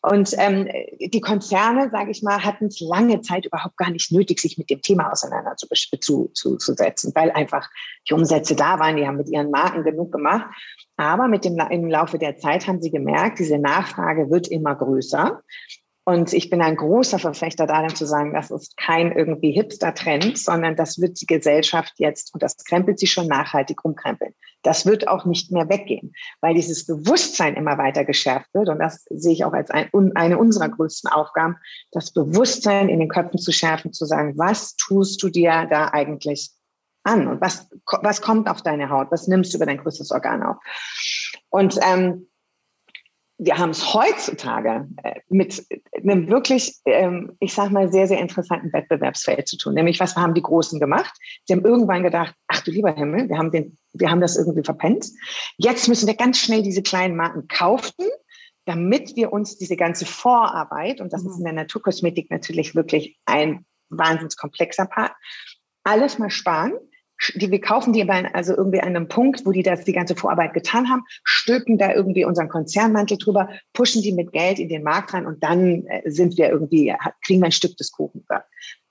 Und 0.01 0.33
ähm, 0.37 0.67
die 0.99 1.21
Konzerne, 1.21 1.89
sage 1.91 2.11
ich 2.11 2.23
mal, 2.23 2.43
hatten 2.43 2.65
es 2.65 2.79
lange 2.79 3.21
Zeit 3.21 3.45
überhaupt 3.45 3.77
gar 3.77 3.89
nicht 3.89 4.11
nötig, 4.11 4.39
sich 4.39 4.57
mit 4.57 4.69
dem 4.69 4.81
Thema 4.81 5.11
auseinanderzusetzen, 5.11 6.01
zu, 6.01 6.29
zu, 6.33 6.57
zu 6.57 6.75
weil 7.15 7.31
einfach 7.31 7.69
die 8.09 8.13
Umsätze 8.13 8.55
da 8.55 8.79
waren, 8.79 8.97
die 8.97 9.07
haben 9.07 9.17
mit 9.17 9.29
ihren 9.29 9.51
Marken 9.51 9.83
genug 9.83 10.11
gemacht. 10.11 10.47
Aber 10.97 11.27
mit 11.27 11.45
dem, 11.45 11.57
im 11.69 11.89
Laufe 11.89 12.17
der 12.17 12.37
Zeit 12.37 12.67
haben 12.67 12.81
sie 12.81 12.91
gemerkt, 12.91 13.39
diese 13.39 13.57
Nachfrage 13.57 14.29
wird 14.29 14.47
immer 14.47 14.75
größer. 14.75 15.41
Und 16.05 16.33
ich 16.33 16.49
bin 16.49 16.61
ein 16.61 16.75
großer 16.75 17.17
Verfechter 17.17 17.65
darin 17.65 17.95
zu 17.95 18.05
sagen, 18.05 18.33
das 18.33 18.51
ist 18.51 18.75
kein 18.75 19.13
irgendwie 19.13 19.51
Hipster-Trend, 19.51 20.37
sondern 20.37 20.75
das 20.75 20.99
wird 20.99 21.21
die 21.21 21.25
Gesellschaft 21.25 21.93
jetzt, 21.95 22.33
und 22.33 22.43
das 22.43 22.57
krempelt 22.57 22.99
sie 22.99 23.07
schon 23.07 23.27
nachhaltig 23.27 23.85
umkrempeln. 23.85 24.33
Das 24.63 24.85
wird 24.85 25.07
auch 25.07 25.25
nicht 25.25 25.51
mehr 25.51 25.69
weggehen, 25.69 26.13
weil 26.41 26.55
dieses 26.55 26.85
Bewusstsein 26.85 27.55
immer 27.55 27.77
weiter 27.77 28.03
geschärft 28.03 28.53
wird. 28.53 28.67
Und 28.67 28.79
das 28.79 29.05
sehe 29.09 29.31
ich 29.31 29.45
auch 29.45 29.53
als 29.53 29.69
ein, 29.71 29.89
eine 30.15 30.37
unserer 30.37 30.67
größten 30.67 31.09
Aufgaben, 31.09 31.57
das 31.91 32.11
Bewusstsein 32.11 32.89
in 32.89 32.99
den 32.99 33.09
Köpfen 33.09 33.39
zu 33.39 33.53
schärfen, 33.53 33.93
zu 33.93 34.05
sagen, 34.05 34.37
was 34.37 34.75
tust 34.75 35.23
du 35.23 35.29
dir 35.29 35.67
da 35.69 35.89
eigentlich 35.93 36.51
an? 37.03 37.27
Und 37.27 37.39
was, 37.39 37.69
was 38.01 38.21
kommt 38.21 38.49
auf 38.49 38.61
deine 38.61 38.89
Haut? 38.89 39.09
Was 39.11 39.27
nimmst 39.27 39.53
du 39.53 39.57
über 39.57 39.65
dein 39.65 39.77
größtes 39.77 40.11
Organ 40.11 40.43
auf? 40.43 40.57
Und 41.49 41.79
ähm, 41.81 42.27
wir 43.45 43.57
haben 43.57 43.71
es 43.71 43.93
heutzutage 43.93 44.87
äh, 45.03 45.19
mit 45.29 45.65
einem 45.93 46.29
wirklich, 46.29 46.77
ähm, 46.85 47.35
ich 47.39 47.53
sag 47.53 47.71
mal, 47.71 47.91
sehr, 47.91 48.07
sehr 48.07 48.19
interessanten 48.19 48.71
Wettbewerbsfeld 48.71 49.47
zu 49.47 49.57
tun. 49.57 49.73
Nämlich, 49.73 49.99
was 49.99 50.15
haben 50.15 50.33
die 50.33 50.41
Großen 50.41 50.79
gemacht? 50.79 51.13
Sie 51.45 51.53
haben 51.53 51.65
irgendwann 51.65 52.03
gedacht, 52.03 52.33
ach 52.47 52.61
du 52.61 52.71
lieber 52.71 52.93
Himmel, 52.93 53.27
wir 53.27 53.37
haben, 53.37 53.51
den, 53.51 53.77
wir 53.93 54.09
haben 54.09 54.21
das 54.21 54.37
irgendwie 54.37 54.63
verpennt. 54.63 55.07
Jetzt 55.57 55.87
müssen 55.89 56.07
wir 56.07 56.15
ganz 56.15 56.39
schnell 56.39 56.63
diese 56.63 56.81
kleinen 56.81 57.17
Marken 57.17 57.47
kaufen, 57.49 58.05
damit 58.65 59.15
wir 59.17 59.33
uns 59.33 59.57
diese 59.57 59.75
ganze 59.75 60.05
Vorarbeit, 60.05 61.01
und 61.01 61.11
das 61.11 61.25
ist 61.25 61.37
in 61.37 61.43
der 61.43 61.53
Naturkosmetik 61.53 62.31
natürlich 62.31 62.75
wirklich 62.75 63.17
ein 63.25 63.65
wahnsinnig 63.89 64.37
komplexer 64.37 64.85
Part, 64.85 65.11
alles 65.83 66.17
mal 66.17 66.29
sparen 66.29 66.73
die 67.35 67.51
wir 67.51 67.61
kaufen 67.61 67.93
die 67.93 68.03
bei 68.03 68.33
also 68.33 68.55
irgendwie 68.55 68.81
an 68.81 68.89
einem 68.89 69.07
Punkt, 69.07 69.45
wo 69.45 69.51
die 69.51 69.63
das 69.63 69.83
die 69.83 69.93
ganze 69.93 70.15
Vorarbeit 70.15 70.53
getan 70.53 70.89
haben, 70.89 71.03
stülpen 71.23 71.77
da 71.77 71.93
irgendwie 71.93 72.25
unseren 72.25 72.49
Konzernmantel 72.49 73.17
drüber, 73.17 73.49
pushen 73.73 74.01
die 74.01 74.11
mit 74.11 74.31
Geld 74.31 74.59
in 74.59 74.69
den 74.69 74.83
Markt 74.83 75.13
rein 75.13 75.25
und 75.25 75.43
dann 75.43 75.85
äh, 75.85 76.09
sind 76.09 76.37
wir 76.37 76.49
irgendwie 76.49 76.93
kriegen 77.25 77.41
wir 77.41 77.45
ein 77.45 77.51
Stück 77.51 77.77
des 77.77 77.91
Kuchens. 77.91 78.25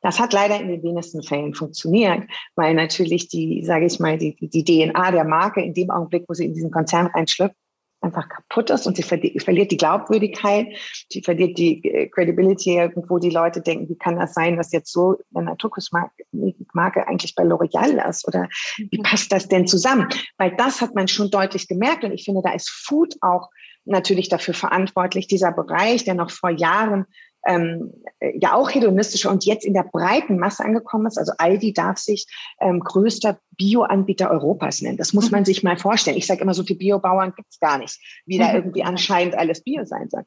Das 0.00 0.18
hat 0.18 0.32
leider 0.32 0.60
in 0.60 0.68
den 0.68 0.82
wenigsten 0.82 1.22
Fällen 1.22 1.54
funktioniert, 1.54 2.24
weil 2.56 2.74
natürlich 2.74 3.28
die, 3.28 3.64
sage 3.64 3.86
ich 3.86 4.00
mal, 4.00 4.18
die, 4.18 4.36
die 4.40 4.64
DNA 4.64 5.12
der 5.12 5.24
Marke 5.24 5.62
in 5.62 5.74
dem 5.74 5.90
Augenblick, 5.90 6.24
wo 6.28 6.34
sie 6.34 6.46
in 6.46 6.54
diesen 6.54 6.72
Konzern 6.72 7.06
reinschlüpft, 7.06 7.56
einfach 8.02 8.28
kaputt 8.28 8.70
ist 8.70 8.86
und 8.86 8.96
sie 8.96 9.02
verliert 9.02 9.70
die 9.70 9.76
Glaubwürdigkeit, 9.76 10.68
sie 11.08 11.22
verliert 11.22 11.58
die 11.58 11.84
äh, 11.84 12.08
Credibility 12.08 12.76
irgendwo. 12.76 13.18
Die 13.18 13.30
Leute 13.30 13.60
denken, 13.60 13.88
wie 13.88 13.96
kann 13.96 14.18
das 14.18 14.34
sein, 14.34 14.56
dass 14.56 14.72
jetzt 14.72 14.92
so 14.92 15.18
eine 15.34 15.46
Naturkosmetik-Marke 15.46 17.06
eigentlich 17.06 17.34
bei 17.34 17.44
L'Oreal 17.44 18.08
ist 18.08 18.26
oder 18.26 18.48
wie 18.78 18.98
mhm. 18.98 19.02
passt 19.02 19.32
das 19.32 19.48
denn 19.48 19.66
zusammen? 19.66 20.08
Weil 20.38 20.54
das 20.56 20.80
hat 20.80 20.94
man 20.94 21.08
schon 21.08 21.30
deutlich 21.30 21.68
gemerkt 21.68 22.04
und 22.04 22.12
ich 22.12 22.24
finde, 22.24 22.42
da 22.42 22.52
ist 22.52 22.70
Food 22.70 23.14
auch 23.20 23.48
natürlich 23.84 24.28
dafür 24.28 24.54
verantwortlich, 24.54 25.26
dieser 25.26 25.52
Bereich, 25.52 26.04
der 26.04 26.14
noch 26.14 26.30
vor 26.30 26.50
Jahren 26.50 27.06
ähm, 27.46 27.92
ja 28.34 28.54
auch 28.54 28.70
hedonistische 28.70 29.28
und 29.28 29.44
jetzt 29.44 29.64
in 29.64 29.74
der 29.74 29.84
breiten 29.84 30.38
Masse 30.38 30.64
angekommen 30.64 31.06
ist. 31.06 31.18
Also 31.18 31.32
Aldi 31.38 31.72
darf 31.72 31.98
sich 31.98 32.26
ähm, 32.60 32.80
größter 32.80 33.38
Bioanbieter 33.56 34.30
Europas 34.30 34.80
nennen. 34.80 34.96
Das 34.96 35.12
muss 35.12 35.26
mhm. 35.26 35.36
man 35.36 35.44
sich 35.44 35.62
mal 35.62 35.76
vorstellen. 35.76 36.16
Ich 36.16 36.26
sage 36.26 36.42
immer, 36.42 36.54
so 36.54 36.62
viele 36.62 36.78
Biobauern 36.78 37.32
gibt 37.34 37.48
es 37.50 37.58
gar 37.58 37.78
nicht, 37.78 37.98
wie 38.26 38.38
da 38.38 38.48
mhm. 38.48 38.54
irgendwie 38.56 38.84
anscheinend 38.84 39.36
alles 39.36 39.62
Bio 39.62 39.84
sein 39.84 40.08
soll. 40.08 40.24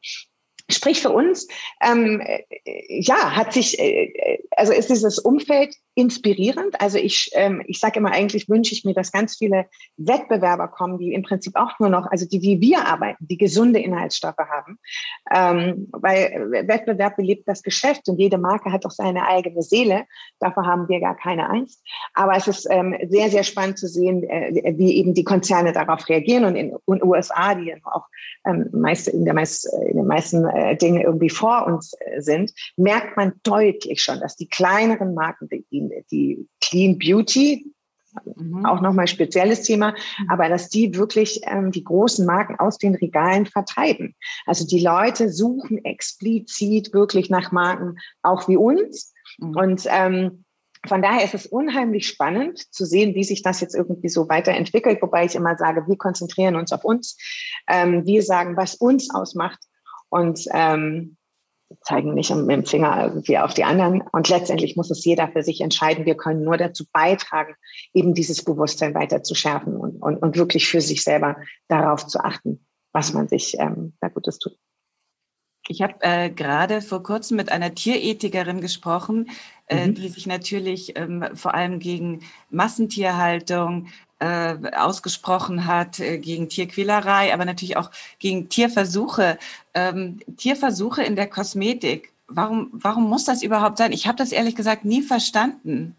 Sprich 0.69 1.01
für 1.01 1.12
uns, 1.12 1.47
ähm, 1.80 2.21
äh, 2.21 2.41
ja, 2.89 3.36
hat 3.36 3.54
sich, 3.54 3.78
äh, 3.78 4.39
also 4.58 4.73
ist 4.73 4.89
dieses 4.89 5.19
Umfeld 5.19 5.75
inspirierend. 5.93 6.82
Also 6.82 6.97
ich, 6.97 7.30
ähm, 7.34 7.63
ich 7.67 7.80
sage 7.80 7.99
immer, 7.99 8.12
eigentlich 8.12 8.49
wünsche 8.49 8.73
ich 8.73 8.84
mir, 8.84 8.93
dass 8.93 9.12
ganz 9.12 9.38
viele 9.38 9.67
Wettbewerber 9.97 10.67
kommen, 10.67 10.97
die 10.97 11.13
im 11.13 11.21
Prinzip 11.21 11.56
auch 11.56 11.80
nur 11.80 11.89
noch, 11.89 12.08
also 12.08 12.25
die 12.28 12.41
wie 12.41 12.60
wir 12.62 12.86
arbeiten, 12.86 13.28
die 13.28 13.38
gesunde 13.38 13.80
Inhaltsstoffe 13.80 14.38
haben. 14.38 14.80
Ähm, 15.32 15.88
weil 15.91 16.67
Wettbewerb 16.67 17.15
belebt 17.15 17.47
das 17.47 17.62
Geschäft 17.62 18.10
und 18.10 18.19
jede 18.19 18.38
Marke 18.38 18.71
hat 18.71 18.86
auch 18.86 18.91
seine 18.91 19.28
eigene 19.28 19.62
Seele. 19.62 20.06
Davor 20.39 20.65
haben 20.65 20.89
wir 20.89 20.99
gar 20.99 21.15
keine 21.15 21.49
Angst. 21.49 21.82
Aber 22.13 22.36
es 22.36 22.47
ist 22.47 22.67
ähm, 22.69 22.95
sehr, 23.08 23.30
sehr 23.30 23.43
spannend 23.43 23.78
zu 23.78 23.88
sehen, 23.88 24.23
äh, 24.23 24.73
wie 24.78 24.97
eben 24.97 25.13
die 25.13 25.23
Konzerne 25.23 25.71
darauf 25.71 26.10
reagieren. 26.10 26.45
Und 26.45 26.56
in 26.56 26.75
den 26.88 27.04
USA, 27.04 27.56
die 27.56 27.73
auch 27.86 28.06
ähm, 28.45 28.67
meist, 28.73 29.08
in, 29.08 29.25
der 29.25 29.34
meist, 29.34 29.65
in 29.89 29.97
den 29.97 30.08
meisten 30.08 30.45
äh, 30.56 30.76
Dingen 30.76 31.02
irgendwie 31.02 31.30
vor 31.30 31.68
uns 31.68 31.94
äh, 32.00 32.22
sind, 32.22 32.54
merkt 32.78 33.18
man 33.18 33.34
deutlich 33.44 34.02
schon, 34.02 34.20
dass 34.20 34.36
die 34.36 34.48
kleineren 34.48 35.13
Marken, 35.13 35.50
die 35.50 35.65
die 36.12 36.48
Clean 36.62 36.98
Beauty, 36.98 37.72
mhm. 38.36 38.65
auch 38.65 38.82
nochmal 38.82 39.08
spezielles 39.08 39.63
Thema, 39.63 39.91
mhm. 39.91 40.30
aber 40.30 40.50
dass 40.50 40.70
die 40.70 40.96
wirklich 40.96 41.41
ähm, 41.46 41.72
die 41.72 41.84
großen 41.84 42.26
Marken 42.26 42.58
aus 42.60 42.78
den 42.78 42.96
Regalen 42.96 43.46
vertreiben. 43.46 44.15
Also 44.46 44.65
die 44.65 44.80
Leute 44.80 45.30
suchen 45.30 45.84
explizit 45.84 46.94
wirklich 46.94 47.30
nach 47.30 47.52
Marken, 47.52 47.98
auch 48.22 48.48
wie 48.48 48.58
uns. 48.58 49.13
Mhm. 49.38 49.56
Und 49.58 49.88
ähm, 49.89 50.46
von 50.88 51.02
daher 51.02 51.24
ist 51.24 51.34
es 51.34 51.48
unheimlich 51.48 52.08
spannend 52.08 52.60
zu 52.74 52.86
sehen, 52.86 53.15
wie 53.15 53.24
sich 53.24 53.41
das 53.41 53.60
jetzt 53.60 53.76
irgendwie 53.76 54.10
so 54.10 54.30
weiterentwickelt, 54.30 55.02
wobei 55.02 55.26
ich 55.26 55.36
immer 55.36 55.58
sage, 55.58 55.84
wir 55.88 55.98
konzentrieren 55.98 56.56
uns 56.56 56.72
auf 56.72 56.84
uns. 56.84 57.18
Ähm, 57.68 58.06
wir 58.06 58.22
sagen, 58.22 58.56
was 58.56 58.76
uns 58.76 59.13
ausmacht. 59.13 59.60
Und 60.10 60.46
ähm, 60.52 61.18
zeigen 61.82 62.13
nicht 62.13 62.34
mit 62.34 62.50
dem 62.50 62.65
Finger 62.65 63.06
irgendwie 63.06 63.38
auf 63.38 63.54
die 63.54 63.63
anderen. 63.63 64.02
Und 64.12 64.30
letztendlich 64.30 64.76
muss 64.76 64.91
es 64.91 65.04
jeder 65.04 65.28
für 65.30 65.44
sich 65.44 65.62
entscheiden. 65.62 66.06
Wir 66.06 66.15
können 66.15 66.44
nur 66.44 66.58
dazu 66.58 66.86
beitragen, 66.91 67.56
eben 67.94 68.13
dieses 68.13 68.44
Bewusstsein 68.44 68.94
weiter 68.94 69.24
zu 69.24 69.36
schärfen 69.36 69.76
und, 69.76 70.02
und, 70.02 70.18
und 70.18 70.38
wirklich 70.38 70.68
für 70.68 70.82
sich 70.82 71.04
selber 71.04 71.38
darauf 71.68 72.06
zu 72.08 72.20
achten, 72.20 72.65
was 72.94 73.13
man 73.13 73.28
sich 73.28 73.58
ähm, 73.60 73.94
da 74.00 74.10
Gutes 74.10 74.39
tut. 74.39 74.58
Ich 75.68 75.82
habe 75.82 75.96
äh, 76.02 76.30
gerade 76.30 76.82
vor 76.82 77.02
kurzem 77.02 77.38
mit 77.38 77.52
einer 77.52 77.74
Tierethikerin 77.74 78.62
gesprochen, 78.62 79.32
äh, 79.68 79.88
mhm. 79.88 79.96
die 79.96 80.10
sich 80.10 80.28
natürlich 80.28 80.96
ähm, 80.96 81.26
vor 81.34 81.56
allem 81.56 81.80
gegen 81.80 82.22
Massentierhaltung, 82.52 83.88
äh, 84.19 84.56
ausgesprochen 84.75 85.65
hat 85.65 85.99
äh, 85.99 86.17
gegen 86.17 86.49
Tierquälerei, 86.49 87.34
aber 87.34 87.45
natürlich 87.45 87.78
auch 87.78 87.91
gegen 88.19 88.49
Tierversuche. 88.49 89.38
Ähm, 89.73 90.19
Tierversuche 90.38 91.04
in 91.04 91.15
der 91.15 91.28
Kosmetik. 91.28 92.12
Warum, 92.28 92.69
warum 92.71 93.10
muss 93.10 93.25
das 93.25 93.43
überhaupt 93.43 93.78
sein? 93.78 93.91
Ich 93.91 94.08
habe 94.08 94.17
das 94.17 94.32
ehrlich 94.32 94.56
gesagt 94.56 94.86
nie 94.86 95.01
verstanden. 95.01 95.95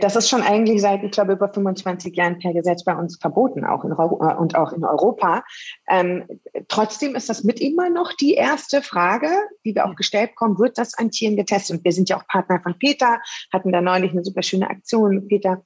Das 0.00 0.14
ist 0.14 0.28
schon 0.28 0.42
eigentlich 0.42 0.80
seit, 0.80 1.02
ich 1.02 1.10
glaube, 1.10 1.32
über 1.32 1.48
25 1.48 2.14
Jahren 2.14 2.38
per 2.38 2.52
Gesetz 2.52 2.84
bei 2.84 2.94
uns 2.94 3.16
verboten, 3.16 3.64
auch 3.64 3.84
in, 3.84 3.92
und 3.92 4.54
auch 4.54 4.72
in 4.72 4.84
Europa. 4.84 5.44
Ähm, 5.88 6.24
trotzdem 6.68 7.16
ist 7.16 7.28
das 7.28 7.42
mit 7.42 7.60
immer 7.60 7.90
noch 7.90 8.12
die 8.12 8.34
erste 8.34 8.80
Frage, 8.80 9.28
die 9.64 9.74
wir 9.74 9.86
auch 9.86 9.96
gestellt 9.96 10.30
bekommen, 10.30 10.58
wird 10.58 10.78
das 10.78 10.94
an 10.94 11.10
Tieren 11.10 11.36
getestet? 11.36 11.78
Und 11.78 11.84
wir 11.84 11.92
sind 11.92 12.08
ja 12.08 12.16
auch 12.16 12.26
Partner 12.28 12.60
von 12.62 12.78
Peter, 12.78 13.20
hatten 13.52 13.72
da 13.72 13.80
neulich 13.80 14.12
eine 14.12 14.22
super 14.22 14.42
schöne 14.42 14.70
Aktion 14.70 15.16
mit 15.16 15.28
Peter. 15.28 15.62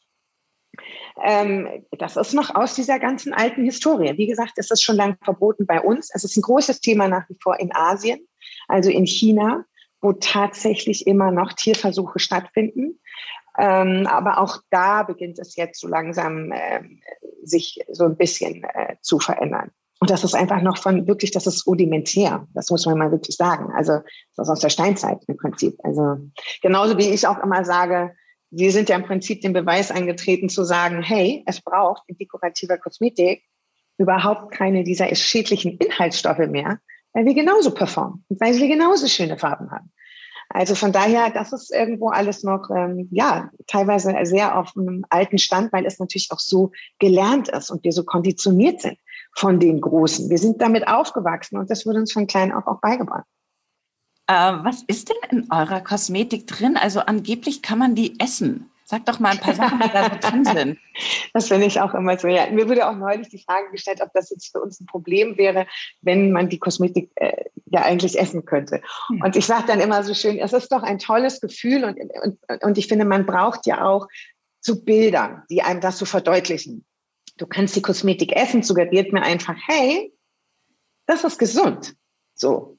Ähm, 1.24 1.84
das 1.98 2.16
ist 2.16 2.34
noch 2.34 2.54
aus 2.54 2.74
dieser 2.74 2.98
ganzen 2.98 3.32
alten 3.32 3.64
Historie. 3.64 4.16
Wie 4.16 4.26
gesagt, 4.26 4.52
es 4.56 4.70
ist 4.70 4.82
schon 4.82 4.96
lange 4.96 5.16
verboten 5.22 5.66
bei 5.66 5.80
uns. 5.80 6.10
Es 6.14 6.24
ist 6.24 6.36
ein 6.36 6.42
großes 6.42 6.80
Thema 6.80 7.08
nach 7.08 7.28
wie 7.28 7.36
vor 7.42 7.58
in 7.58 7.74
Asien, 7.74 8.20
also 8.68 8.90
in 8.90 9.06
China, 9.06 9.64
wo 10.00 10.12
tatsächlich 10.12 11.06
immer 11.06 11.30
noch 11.30 11.52
Tierversuche 11.52 12.18
stattfinden. 12.18 13.00
Ähm, 13.58 14.06
aber 14.06 14.38
auch 14.38 14.58
da 14.70 15.02
beginnt 15.02 15.38
es 15.38 15.56
jetzt 15.56 15.80
so 15.80 15.88
langsam 15.88 16.52
äh, 16.52 16.82
sich 17.42 17.80
so 17.90 18.04
ein 18.04 18.16
bisschen 18.16 18.64
äh, 18.64 18.96
zu 19.00 19.18
verändern. 19.18 19.70
Und 19.98 20.10
das 20.10 20.24
ist 20.24 20.34
einfach 20.34 20.60
noch 20.60 20.76
von 20.76 21.06
wirklich, 21.06 21.30
das 21.30 21.46
ist 21.46 21.66
rudimentär. 21.66 22.46
Das 22.52 22.70
muss 22.70 22.84
man 22.84 22.98
mal 22.98 23.10
wirklich 23.10 23.36
sagen. 23.36 23.72
Also 23.74 24.00
das 24.36 24.48
ist 24.48 24.52
aus 24.52 24.60
der 24.60 24.68
Steinzeit 24.68 25.22
im 25.26 25.36
Prinzip. 25.38 25.78
Also 25.82 26.18
genauso 26.60 26.98
wie 26.98 27.08
ich 27.08 27.26
auch 27.26 27.42
immer 27.42 27.64
sage, 27.64 28.14
wir 28.50 28.72
sind 28.72 28.88
ja 28.88 28.96
im 28.96 29.04
Prinzip 29.04 29.40
den 29.40 29.52
Beweis 29.52 29.90
eingetreten 29.90 30.48
zu 30.48 30.64
sagen, 30.64 31.02
hey, 31.02 31.42
es 31.46 31.60
braucht 31.60 32.02
in 32.06 32.16
dekorativer 32.16 32.78
Kosmetik 32.78 33.42
überhaupt 33.98 34.52
keine 34.52 34.84
dieser 34.84 35.12
schädlichen 35.14 35.78
Inhaltsstoffe 35.78 36.46
mehr, 36.46 36.78
weil 37.12 37.24
wir 37.24 37.34
genauso 37.34 37.72
performen 37.72 38.24
und 38.28 38.40
weil 38.40 38.56
wir 38.58 38.68
genauso 38.68 39.06
schöne 39.08 39.38
Farben 39.38 39.70
haben. 39.70 39.90
Also 40.48 40.74
von 40.76 40.92
daher, 40.92 41.30
das 41.30 41.52
ist 41.52 41.72
irgendwo 41.72 42.10
alles 42.10 42.44
noch, 42.44 42.70
ähm, 42.70 43.08
ja, 43.10 43.50
teilweise 43.66 44.14
sehr 44.22 44.56
auf 44.56 44.72
einem 44.76 45.04
alten 45.10 45.38
Stand, 45.38 45.72
weil 45.72 45.86
es 45.86 45.98
natürlich 45.98 46.28
auch 46.30 46.38
so 46.38 46.70
gelernt 46.98 47.48
ist 47.48 47.70
und 47.70 47.82
wir 47.82 47.92
so 47.92 48.04
konditioniert 48.04 48.80
sind 48.80 48.98
von 49.34 49.58
den 49.58 49.80
Großen. 49.80 50.30
Wir 50.30 50.38
sind 50.38 50.62
damit 50.62 50.86
aufgewachsen 50.86 51.58
und 51.58 51.68
das 51.70 51.84
wurde 51.84 51.98
uns 51.98 52.12
von 52.12 52.28
klein 52.28 52.52
auf 52.52 52.66
auch 52.66 52.80
beigebracht. 52.80 53.26
Äh, 54.28 54.34
was 54.34 54.82
ist 54.86 55.08
denn 55.08 55.16
in 55.30 55.52
eurer 55.52 55.80
Kosmetik 55.80 56.46
drin? 56.46 56.76
Also 56.76 57.00
angeblich 57.00 57.62
kann 57.62 57.78
man 57.78 57.94
die 57.94 58.18
essen. 58.20 58.70
Sag 58.88 59.04
doch 59.04 59.18
mal 59.18 59.30
ein 59.30 59.40
paar 59.40 59.54
Sachen, 59.54 59.80
die 59.80 59.88
da 59.88 60.10
so 60.10 60.16
drin 60.20 60.44
sind. 60.56 60.78
Das 61.32 61.48
finde 61.48 61.66
ich 61.66 61.80
auch 61.80 61.92
immer 61.94 62.16
so. 62.18 62.28
Ja, 62.28 62.48
mir 62.50 62.68
wurde 62.68 62.88
auch 62.88 62.94
neulich 62.94 63.28
die 63.28 63.42
Frage 63.42 63.70
gestellt, 63.72 64.00
ob 64.00 64.12
das 64.12 64.30
jetzt 64.30 64.52
für 64.52 64.60
uns 64.60 64.80
ein 64.80 64.86
Problem 64.86 65.36
wäre, 65.36 65.66
wenn 66.02 66.30
man 66.30 66.48
die 66.48 66.60
Kosmetik 66.60 67.10
äh, 67.16 67.46
ja 67.66 67.82
eigentlich 67.82 68.16
essen 68.16 68.44
könnte. 68.44 68.80
Hm. 69.08 69.22
Und 69.22 69.34
ich 69.34 69.44
sage 69.44 69.64
dann 69.66 69.80
immer 69.80 70.04
so 70.04 70.14
schön, 70.14 70.38
es 70.38 70.52
ist 70.52 70.70
doch 70.70 70.84
ein 70.84 71.00
tolles 71.00 71.40
Gefühl 71.40 71.84
und, 71.84 71.98
und, 72.22 72.62
und 72.62 72.78
ich 72.78 72.86
finde, 72.86 73.04
man 73.04 73.26
braucht 73.26 73.66
ja 73.66 73.84
auch 73.84 74.06
so 74.60 74.80
Bilder, 74.80 75.44
die 75.50 75.62
einem 75.62 75.80
das 75.80 75.98
so 75.98 76.04
verdeutlichen. 76.04 76.84
Du 77.38 77.46
kannst 77.46 77.74
die 77.74 77.82
Kosmetik 77.82 78.34
essen, 78.36 78.62
suggeriert 78.62 79.12
mir 79.12 79.22
einfach, 79.22 79.56
hey, 79.66 80.12
das 81.06 81.24
ist 81.24 81.38
gesund. 81.38 81.96
So, 82.34 82.75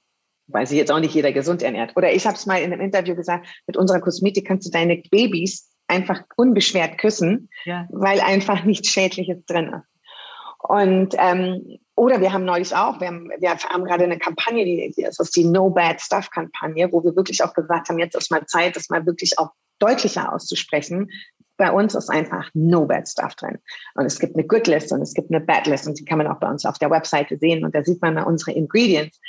weil 0.47 0.65
sich 0.67 0.77
jetzt 0.77 0.91
auch 0.91 0.99
nicht 0.99 1.13
jeder 1.13 1.31
gesund 1.31 1.61
ernährt. 1.61 1.95
Oder 1.95 2.13
ich 2.13 2.25
habe 2.25 2.35
es 2.35 2.45
mal 2.45 2.61
in 2.61 2.71
einem 2.71 2.81
Interview 2.81 3.15
gesagt, 3.15 3.47
mit 3.67 3.77
unserer 3.77 3.99
Kosmetik 3.99 4.47
kannst 4.47 4.67
du 4.67 4.71
deine 4.71 5.01
Babys 5.11 5.69
einfach 5.87 6.21
unbeschwert 6.35 6.97
küssen, 6.97 7.49
ja. 7.65 7.87
weil 7.89 8.19
einfach 8.21 8.63
nichts 8.63 8.89
Schädliches 8.89 9.45
drin 9.45 9.73
ist. 9.73 9.87
Und 10.59 11.15
ähm, 11.17 11.79
oder 11.95 12.21
wir 12.21 12.33
haben 12.33 12.45
neulich 12.45 12.75
auch, 12.75 12.99
wir 12.99 13.07
haben, 13.07 13.29
wir 13.39 13.49
haben 13.49 13.85
gerade 13.85 14.03
eine 14.03 14.19
Kampagne, 14.19 14.65
die, 14.65 14.93
die 14.95 15.03
ist 15.03 15.35
die 15.35 15.45
No 15.45 15.69
Bad 15.69 16.01
Stuff 16.01 16.29
Kampagne, 16.29 16.91
wo 16.91 17.03
wir 17.03 17.15
wirklich 17.15 17.43
auch 17.43 17.53
gesagt 17.53 17.89
haben, 17.89 17.99
jetzt 17.99 18.15
ist 18.15 18.31
mal 18.31 18.45
Zeit, 18.45 18.75
das 18.75 18.89
mal 18.89 19.05
wirklich 19.05 19.39
auch 19.39 19.49
deutlicher 19.79 20.33
auszusprechen, 20.33 21.09
bei 21.57 21.71
uns 21.71 21.95
ist 21.95 22.09
einfach 22.09 22.49
no 22.53 22.85
bad 22.85 23.07
stuff 23.07 23.35
drin. 23.35 23.57
Und 23.95 24.05
es 24.05 24.19
gibt 24.19 24.35
eine 24.35 24.45
Good 24.45 24.67
List 24.67 24.91
und 24.91 25.01
es 25.01 25.13
gibt 25.13 25.31
eine 25.31 25.43
Bad 25.43 25.67
List 25.67 25.87
und 25.87 25.99
die 25.99 26.05
kann 26.05 26.19
man 26.19 26.27
auch 26.27 26.39
bei 26.39 26.49
uns 26.49 26.65
auf 26.65 26.77
der 26.77 26.91
Webseite 26.91 27.37
sehen 27.37 27.65
und 27.65 27.75
da 27.75 27.83
sieht 27.83 28.01
man 28.01 28.13
mal 28.13 28.23
unsere 28.23 28.51
Ingredients. 28.51 29.19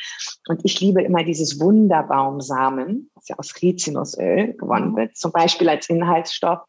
Und 0.49 0.61
ich 0.65 0.81
liebe 0.81 1.03
immer 1.03 1.25
dieses 1.25 1.59
Wunderbaumsamen, 1.59 3.11
das 3.15 3.29
ja 3.29 3.37
aus 3.39 3.55
Rizinusöl 3.61 4.55
gewonnen 4.55 4.95
wird, 4.97 5.17
zum 5.17 5.33
Beispiel 5.33 5.69
als 5.69 5.89
Inhaltsstoff. 5.89 6.61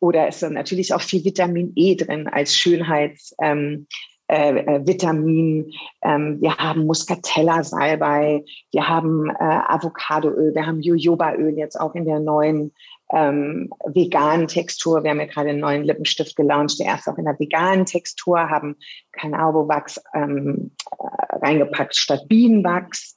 Oder 0.00 0.28
es 0.28 0.42
ist 0.42 0.50
natürlich 0.50 0.92
auch 0.94 1.00
viel 1.00 1.24
Vitamin 1.24 1.72
E 1.76 1.94
drin 1.94 2.28
als 2.28 2.54
Schönheits, 2.54 3.34
ähm, 3.40 3.86
äh, 4.26 4.56
äh, 4.56 4.86
Vitamin, 4.86 5.70
ähm, 6.02 6.40
wir 6.40 6.56
haben 6.56 6.86
Muscatella-Salbei, 6.86 8.42
wir 8.72 8.88
haben 8.88 9.28
äh, 9.28 9.34
Avocadoöl, 9.38 10.54
wir 10.54 10.66
haben 10.66 10.80
Jojobaöl 10.80 11.58
jetzt 11.58 11.78
auch 11.78 11.94
in 11.94 12.06
der 12.06 12.20
neuen 12.20 12.72
ähm, 13.14 13.70
veganen 13.84 14.48
Textur. 14.48 15.02
Wir 15.02 15.10
haben 15.10 15.20
ja 15.20 15.26
gerade 15.26 15.50
einen 15.50 15.60
neuen 15.60 15.84
Lippenstift 15.84 16.36
gelauncht, 16.36 16.78
der 16.80 16.86
erst 16.86 17.08
auch 17.08 17.18
in 17.18 17.24
der 17.24 17.38
veganen 17.38 17.86
Textur, 17.86 18.38
haben 18.50 18.76
Cannabis-Wachs 19.12 20.02
ähm, 20.14 20.72
äh, 20.98 21.36
reingepackt 21.36 21.94
statt 21.94 22.26
Bienenwachs. 22.28 23.16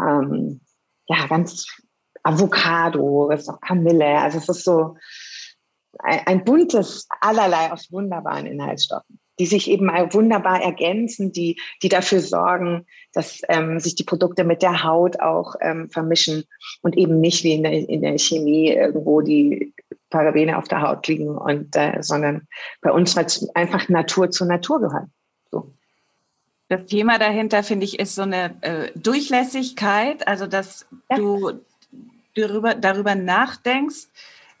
Ähm, 0.00 0.60
ja, 1.08 1.26
ganz 1.26 1.66
Avocado, 2.22 3.30
ist 3.30 3.48
auch 3.48 3.60
Kamille. 3.60 4.18
Also 4.18 4.38
es 4.38 4.48
ist 4.48 4.64
so 4.64 4.96
ein, 5.98 6.20
ein 6.26 6.44
buntes 6.44 7.06
allerlei 7.20 7.70
aus 7.70 7.92
wunderbaren 7.92 8.46
Inhaltsstoffen 8.46 9.20
die 9.38 9.46
sich 9.46 9.68
eben 9.68 9.88
wunderbar 10.12 10.62
ergänzen, 10.62 11.32
die, 11.32 11.60
die 11.82 11.88
dafür 11.88 12.20
sorgen, 12.20 12.86
dass 13.12 13.42
ähm, 13.48 13.80
sich 13.80 13.94
die 13.94 14.04
Produkte 14.04 14.44
mit 14.44 14.62
der 14.62 14.84
Haut 14.84 15.20
auch 15.20 15.54
ähm, 15.60 15.90
vermischen 15.90 16.44
und 16.82 16.96
eben 16.96 17.20
nicht 17.20 17.44
wie 17.44 17.54
in 17.54 17.62
der, 17.62 17.72
in 17.72 18.02
der 18.02 18.18
Chemie 18.18 18.70
irgendwo 18.70 19.20
die 19.20 19.74
Parabene 20.10 20.56
auf 20.56 20.68
der 20.68 20.82
Haut 20.82 21.06
liegen 21.08 21.36
und 21.36 21.74
äh, 21.74 22.00
sondern 22.00 22.46
bei 22.80 22.92
uns 22.92 23.16
wird 23.16 23.40
einfach 23.54 23.88
Natur 23.88 24.30
zu 24.30 24.44
Natur 24.44 24.80
gehört. 24.80 25.08
So. 25.50 25.72
Das 26.68 26.86
Thema 26.86 27.18
dahinter, 27.18 27.62
finde 27.62 27.84
ich, 27.84 27.98
ist 27.98 28.14
so 28.14 28.22
eine 28.22 28.56
äh, 28.62 28.90
Durchlässigkeit, 28.94 30.26
also 30.28 30.46
dass 30.46 30.86
ja. 31.10 31.16
du 31.16 31.60
darüber, 32.36 32.74
darüber 32.74 33.14
nachdenkst, 33.14 34.08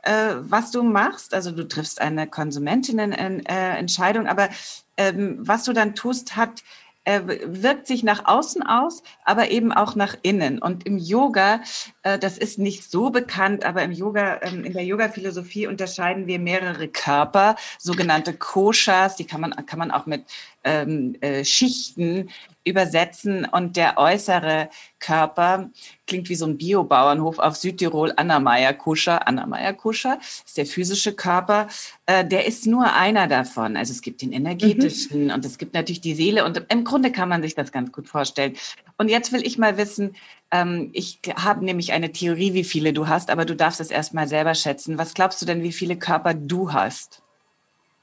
äh, 0.04 0.36
was 0.40 0.70
du 0.70 0.82
machst. 0.82 1.34
Also 1.34 1.50
du 1.50 1.66
triffst 1.66 2.00
eine 2.00 2.26
Konsumentinnenentscheidung, 2.26 4.26
aber 4.26 4.48
ähm, 4.96 5.38
was 5.40 5.64
du 5.64 5.72
dann 5.72 5.94
tust, 5.94 6.36
hat 6.36 6.62
äh, 7.04 7.20
wirkt 7.44 7.86
sich 7.86 8.02
nach 8.02 8.24
außen 8.24 8.62
aus, 8.62 9.02
aber 9.24 9.50
eben 9.50 9.72
auch 9.72 9.94
nach 9.94 10.16
innen. 10.22 10.58
Und 10.58 10.86
im 10.86 10.96
Yoga, 10.96 11.60
äh, 12.02 12.18
das 12.18 12.38
ist 12.38 12.58
nicht 12.58 12.90
so 12.90 13.10
bekannt, 13.10 13.64
aber 13.64 13.82
im 13.82 13.92
Yoga, 13.92 14.40
ähm, 14.42 14.64
in 14.64 14.72
der 14.72 14.84
Yoga-Philosophie 14.84 15.66
unterscheiden 15.66 16.26
wir 16.26 16.38
mehrere 16.38 16.88
Körper, 16.88 17.56
sogenannte 17.78 18.32
Koshas, 18.32 19.16
die 19.16 19.26
kann 19.26 19.42
man, 19.42 19.54
kann 19.66 19.78
man 19.78 19.90
auch 19.90 20.06
mit 20.06 20.24
ähm, 20.64 21.16
äh, 21.20 21.44
Schichten 21.44 22.30
übersetzen 22.64 23.44
und 23.44 23.76
der 23.76 23.98
äußere 23.98 24.70
Körper 24.98 25.70
klingt 26.06 26.28
wie 26.28 26.34
so 26.34 26.46
ein 26.46 26.56
Biobauernhof 26.56 27.38
auf 27.38 27.56
Südtirol, 27.56 28.12
Annameyer-Kuscher. 28.16 29.28
Annameyer-Kuscher 29.28 30.18
ist 30.20 30.56
der 30.56 30.66
physische 30.66 31.12
Körper. 31.12 31.68
Äh, 32.06 32.24
der 32.24 32.46
ist 32.46 32.66
nur 32.66 32.92
einer 32.92 33.28
davon. 33.28 33.76
Also 33.76 33.92
es 33.92 34.00
gibt 34.00 34.22
den 34.22 34.32
energetischen 34.32 35.26
mhm. 35.26 35.30
und 35.32 35.44
es 35.44 35.58
gibt 35.58 35.74
natürlich 35.74 36.00
die 36.00 36.14
Seele 36.14 36.44
und 36.44 36.64
im 36.68 36.84
Grunde 36.84 37.12
kann 37.12 37.28
man 37.28 37.42
sich 37.42 37.54
das 37.54 37.70
ganz 37.70 37.92
gut 37.92 38.08
vorstellen. 38.08 38.54
Und 38.96 39.08
jetzt 39.08 39.32
will 39.32 39.44
ich 39.46 39.58
mal 39.58 39.76
wissen, 39.76 40.16
ähm, 40.50 40.90
ich 40.92 41.20
habe 41.36 41.64
nämlich 41.64 41.92
eine 41.92 42.12
Theorie, 42.12 42.54
wie 42.54 42.64
viele 42.64 42.92
du 42.92 43.08
hast, 43.08 43.30
aber 43.30 43.44
du 43.44 43.54
darfst 43.54 43.80
es 43.80 43.90
erst 43.90 44.14
mal 44.14 44.28
selber 44.28 44.54
schätzen. 44.54 44.98
Was 44.98 45.14
glaubst 45.14 45.42
du 45.42 45.46
denn, 45.46 45.62
wie 45.62 45.72
viele 45.72 45.96
Körper 45.96 46.32
du 46.32 46.72
hast? 46.72 47.22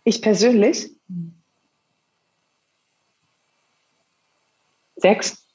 Ich 0.04 0.21
persönlich? 0.21 0.91
Mhm. 1.08 1.40
Sechs. 5.02 5.48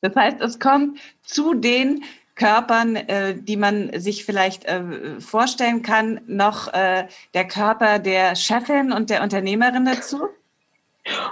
Das 0.00 0.16
heißt, 0.16 0.40
es 0.40 0.58
kommt 0.58 0.98
zu 1.22 1.54
den 1.54 2.04
Körpern, 2.34 2.96
äh, 2.96 3.34
die 3.34 3.56
man 3.56 3.90
sich 4.00 4.24
vielleicht 4.24 4.64
äh, 4.64 5.20
vorstellen 5.20 5.82
kann, 5.82 6.22
noch 6.26 6.72
äh, 6.72 7.06
der 7.34 7.46
Körper 7.46 7.98
der 7.98 8.34
Chefin 8.34 8.92
und 8.92 9.10
der 9.10 9.22
Unternehmerin 9.22 9.84
dazu? 9.84 10.28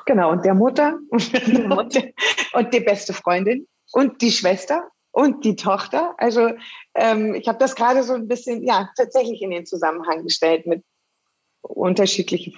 Genau, 0.04 0.30
und 0.30 0.44
der 0.44 0.54
Mutter 0.54 0.98
und, 1.10 1.94
die, 1.94 2.14
und 2.52 2.74
die 2.74 2.80
beste 2.80 3.14
Freundin 3.14 3.66
und 3.92 4.20
die 4.20 4.30
Schwester 4.30 4.90
und 5.12 5.44
die 5.44 5.56
Tochter. 5.56 6.14
Also 6.18 6.50
ähm, 6.94 7.34
ich 7.34 7.48
habe 7.48 7.58
das 7.58 7.74
gerade 7.74 8.02
so 8.02 8.14
ein 8.14 8.28
bisschen, 8.28 8.62
ja, 8.62 8.90
tatsächlich 8.96 9.40
in 9.40 9.50
den 9.50 9.66
Zusammenhang 9.66 10.24
gestellt 10.24 10.66
mit 10.66 10.84
unterschiedlichen 11.62 12.54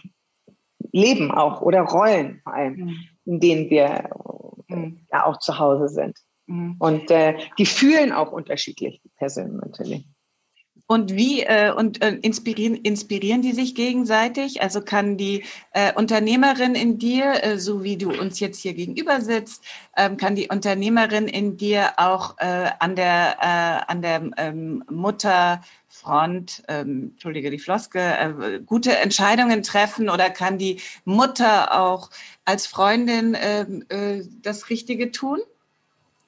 Leben 0.92 1.30
auch 1.30 1.60
oder 1.62 1.82
Rollen 1.82 2.40
vor 2.42 2.54
allem, 2.54 2.74
mhm. 2.74 2.96
In 3.30 3.38
denen 3.38 3.70
wir 3.70 4.10
mhm. 4.66 5.06
ja 5.12 5.24
auch 5.24 5.38
zu 5.38 5.58
Hause 5.58 5.88
sind. 5.88 6.18
Mhm. 6.46 6.76
Und 6.80 7.10
äh, 7.10 7.38
die 7.58 7.66
fühlen 7.66 8.12
auch 8.12 8.32
unterschiedlich, 8.32 9.00
die 9.04 9.10
Personen 9.16 9.58
natürlich. 9.58 10.04
Und 10.88 11.14
wie 11.14 11.42
äh, 11.42 11.70
und 11.72 12.02
äh, 12.02 12.16
inspirieren, 12.22 12.74
inspirieren 12.74 13.42
die 13.42 13.52
sich 13.52 13.76
gegenseitig? 13.76 14.60
Also 14.60 14.80
kann 14.80 15.16
die 15.16 15.44
äh, 15.72 15.92
Unternehmerin 15.94 16.74
in 16.74 16.98
dir, 16.98 17.44
äh, 17.44 17.58
so 17.60 17.84
wie 17.84 17.96
du 17.96 18.10
uns 18.10 18.40
jetzt 18.40 18.60
hier 18.60 18.74
gegenüber 18.74 19.20
sitzt, 19.20 19.62
ähm, 19.96 20.16
kann 20.16 20.34
die 20.34 20.48
Unternehmerin 20.48 21.28
in 21.28 21.56
dir 21.56 21.92
auch 21.96 22.36
äh, 22.38 22.70
an 22.80 22.96
der 22.96 23.36
äh, 23.40 23.92
an 23.92 24.02
der 24.02 24.30
ähm, 24.36 24.82
Mutterfront, 26.00 26.62
ähm, 26.68 27.10
entschuldige 27.12 27.50
die 27.50 27.58
Floske, 27.58 27.98
äh, 28.00 28.60
gute 28.60 28.96
Entscheidungen 28.96 29.62
treffen 29.62 30.08
oder 30.08 30.30
kann 30.30 30.58
die 30.58 30.80
Mutter 31.04 31.80
auch 31.80 32.10
als 32.44 32.66
Freundin 32.66 33.34
äh, 33.34 33.62
äh, 33.88 34.26
das 34.42 34.70
Richtige 34.70 35.10
tun? 35.10 35.40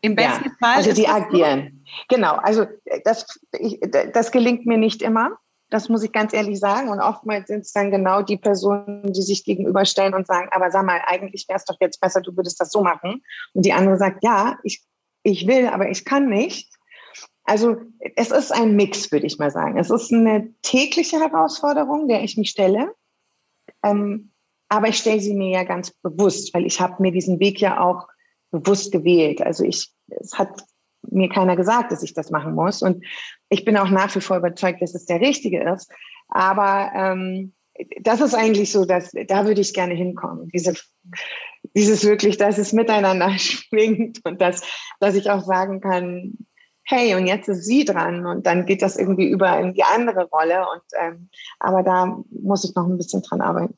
Im 0.01 0.17
besten 0.17 0.47
ja, 0.47 0.55
Fall. 0.59 0.77
Also 0.77 0.93
die 0.93 1.07
agieren. 1.07 1.85
So? 1.85 2.17
Genau. 2.17 2.35
Also 2.37 2.67
das, 3.05 3.41
ich, 3.59 3.81
das 4.13 4.33
gelingt 4.33 4.67
mir 4.67 4.79
nicht 4.79 5.01
immer. 5.01 5.39
Das 5.71 5.89
muss 5.89 6.03
ich 6.03 6.13
ganz 6.13 6.35
ehrlich 6.35 6.59
sagen. 6.59 6.89
Und 6.89 7.01
oftmals 7.01 7.47
sind 7.47 7.61
es 7.61 7.73
dann 7.73 7.91
genau 7.91 8.21
die 8.21 8.37
Personen, 8.37 9.13
die 9.13 9.23
sich 9.23 9.45
gegenüberstellen 9.45 10.13
und 10.13 10.27
sagen, 10.27 10.49
aber 10.51 10.71
sag 10.71 10.85
mal, 10.85 11.01
eigentlich 11.07 11.49
wäre 11.49 11.57
es 11.57 11.65
doch 11.65 11.77
jetzt 11.81 12.01
besser, 12.01 12.21
du 12.21 12.37
würdest 12.37 12.61
das 12.61 12.73
so 12.73 12.83
machen. 12.83 13.23
Und 13.55 13.65
die 13.65 13.73
andere 13.73 13.97
sagt, 13.97 14.25
ja, 14.25 14.59
ich, 14.65 14.83
ich 15.23 15.47
will, 15.47 15.69
aber 15.69 15.89
ich 15.89 16.05
kann 16.05 16.29
nicht. 16.29 16.72
Also 17.53 17.77
es 18.17 18.31
ist 18.31 18.51
ein 18.51 18.77
Mix, 18.77 19.13
würde 19.13 19.27
ich 19.27 19.39
mal 19.39 19.51
sagen. 19.51 19.77
Es 19.77 19.91
ist 19.91 20.11
eine 20.11 20.55
tägliche 20.63 21.21
Herausforderung, 21.21 22.09
der 22.09 22.25
ich 22.25 22.39
mich 22.39 22.49
stelle. 22.49 22.95
Ähm, 23.83 24.31
aber 24.71 24.89
ich 24.89 24.97
stelle 24.97 25.21
sie 25.21 25.35
mir 25.35 25.51
ja 25.51 25.65
ganz 25.65 25.91
bewusst, 25.91 26.55
weil 26.55 26.65
ich 26.65 26.81
habe 26.81 27.03
mir 27.03 27.13
diesen 27.13 27.41
Weg 27.41 27.61
ja 27.61 27.79
auch 27.79 28.09
bewusst 28.53 28.91
gewählt. 28.91 29.43
Also 29.43 29.65
ich, 29.65 29.93
es 30.09 30.33
hat 30.39 30.63
mir 31.03 31.29
keiner 31.29 31.55
gesagt, 31.55 31.93
dass 31.93 32.03
ich 32.03 32.15
das 32.15 32.31
machen 32.31 32.55
muss. 32.55 32.81
Und 32.81 33.05
ich 33.51 33.67
bin 33.67 33.77
auch 33.77 33.91
nach 33.91 34.15
wie 34.17 34.23
vor 34.23 34.39
überzeugt, 34.39 34.81
dass 34.81 34.95
es 34.95 35.05
der 35.05 35.21
richtige 35.21 35.63
ist. 35.75 35.93
Aber 36.29 36.91
ähm, 36.95 37.53
das 38.01 38.23
ist 38.23 38.35
eigentlich 38.35 38.73
so, 38.73 38.87
dass 38.87 39.13
da 39.27 39.45
würde 39.45 39.61
ich 39.61 39.75
gerne 39.75 39.93
hinkommen. 39.93 40.49
Diese, 40.55 40.73
dieses 41.77 42.03
wirklich, 42.03 42.39
dass 42.39 42.57
es 42.57 42.73
miteinander 42.73 43.29
schwingt 43.39 44.21
und 44.25 44.41
dass, 44.41 44.63
dass 45.01 45.17
ich 45.17 45.29
auch 45.29 45.45
sagen 45.45 45.83
kann, 45.83 46.39
hey, 46.85 47.15
und 47.15 47.27
jetzt 47.27 47.49
ist 47.49 47.65
sie 47.65 47.85
dran 47.85 48.27
und 48.27 48.47
dann 48.47 48.67
geht 48.67 48.83
das 48.83 48.97
irgendwie 48.97 49.29
über 49.29 49.59
in 49.59 49.75
die 49.75 49.85
andere 49.85 50.25
Rolle. 50.25 50.61
Und 50.61 50.83
ähm, 51.01 51.29
aber 51.61 51.83
da 51.83 52.19
muss 52.31 52.65
ich 52.65 52.75
noch 52.75 52.87
ein 52.87 52.97
bisschen 52.97 53.23
dran 53.23 53.41
arbeiten. 53.41 53.77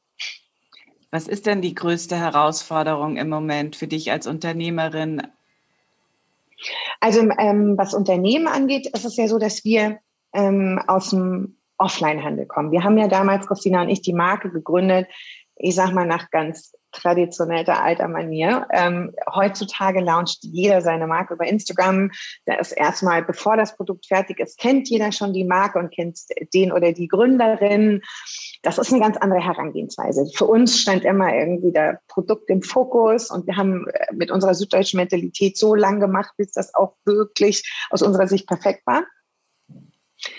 Was 1.11 1.29
ist 1.29 1.47
denn 1.47 1.63
die 1.63 1.75
größte 1.75 2.17
Herausforderung 2.17 3.17
im 3.17 3.29
Moment 3.29 3.77
für 3.77 3.87
dich 3.87 4.11
als 4.11 4.27
Unternehmerin? 4.27 5.23
Also 7.01 7.21
ähm, 7.39 7.77
was 7.77 7.95
Unternehmen 7.95 8.49
angeht, 8.49 8.87
ist 8.87 9.05
es 9.05 9.17
ja 9.17 9.29
so, 9.29 9.39
dass 9.39 9.65
wir 9.65 9.99
ähm, 10.33 10.83
aus 10.87 11.11
dem 11.11 11.57
Offline-Handel 11.79 12.47
kommen. 12.47 12.73
Wir 12.73 12.85
haben 12.85 12.99
ja 12.99 13.09
damals, 13.09 13.47
Christina 13.47 13.83
und 13.83 13.91
ich, 13.91 14.03
die 14.03 14.13
Marke 14.13 14.51
gegründet, 14.51 15.07
ich 15.57 15.75
sag 15.75 15.93
mal 15.93 16.07
nach 16.07 16.31
ganz 16.31 16.75
traditioneller 16.95 17.83
alter 17.83 18.09
Manier. 18.09 18.67
Ähm, 18.73 19.13
heutzutage 19.33 20.01
launcht 20.01 20.39
jeder 20.43 20.81
seine 20.81 21.07
Marke 21.07 21.35
über 21.35 21.47
Instagram. 21.47 22.11
Da 22.47 22.55
ist 22.55 22.73
erstmal, 22.73 23.23
bevor 23.23 23.57
das 23.57 23.77
Produkt 23.77 24.07
fertig 24.07 24.41
ist, 24.41 24.59
kennt 24.59 24.89
jeder 24.89 25.13
schon 25.13 25.33
die 25.33 25.45
Marke 25.45 25.79
und 25.79 25.93
kennt 25.93 26.19
den 26.55 26.73
oder 26.73 26.93
die 26.93 27.09
Gründerin. 27.09 28.01
Das 28.63 28.79
ist 28.79 28.93
eine 28.93 29.03
ganz 29.03 29.17
andere 29.17 29.45
Herangehensweise. 29.45 30.27
Für 30.35 30.47
uns 30.47 30.81
stand 30.81 31.05
immer 31.05 31.35
irgendwie 31.35 31.73
der 31.73 32.01
Produkt 32.09 32.49
im 32.49 32.63
Fokus 32.63 33.31
und 33.31 33.47
wir 33.47 33.57
haben 33.57 33.87
äh, 33.89 34.15
mit 34.15 34.31
unserer 34.31 34.55
süddeutschen 34.55 34.99
Mentalität 34.99 35.59
so 35.59 35.75
lang 35.75 36.01
gemacht, 36.01 36.33
bis 36.37 36.53
das 36.53 36.75
auch 36.75 36.95
wirklich 37.05 37.63
aus 37.91 38.03
unserer 38.03 38.27
Sicht 38.27 38.47
perfekt 38.47 38.87
war. 38.87 39.05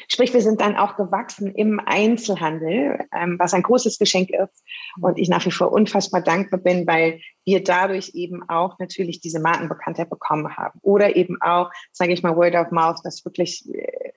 Sprich, 0.08 0.34
wir 0.34 0.42
sind 0.42 0.62
dann 0.62 0.76
auch 0.76 0.96
gewachsen 0.96 1.54
im 1.54 1.80
Einzelhandel, 1.84 3.00
ähm, 3.14 3.38
was 3.40 3.54
ein 3.54 3.64
großes 3.64 3.98
Geschenk 3.98 4.30
ist. 4.30 4.64
Und 5.02 5.18
ich 5.18 5.30
nach 5.30 5.46
wie 5.46 5.52
vor 5.52 5.72
unfassbar 5.72 6.22
dankbar 6.22 6.60
bin, 6.60 6.88
weil 6.88 7.22
wir 7.46 7.64
dadurch 7.64 8.12
eben 8.14 8.48
auch 8.50 8.80
natürlich 8.80 9.20
diese 9.20 9.40
Markenbekanntheit 9.40 10.10
bekommen 10.10 10.56
haben. 10.58 10.80
Oder 10.82 11.16
eben 11.16 11.42
auch, 11.42 11.70
sage 11.92 12.14
ich 12.14 12.24
mal, 12.24 12.36
Word 12.36 12.56
of 12.56 12.72
Mouth, 12.72 13.00
dass 13.04 13.24
wirklich 13.26 13.68
äh, 13.74 14.12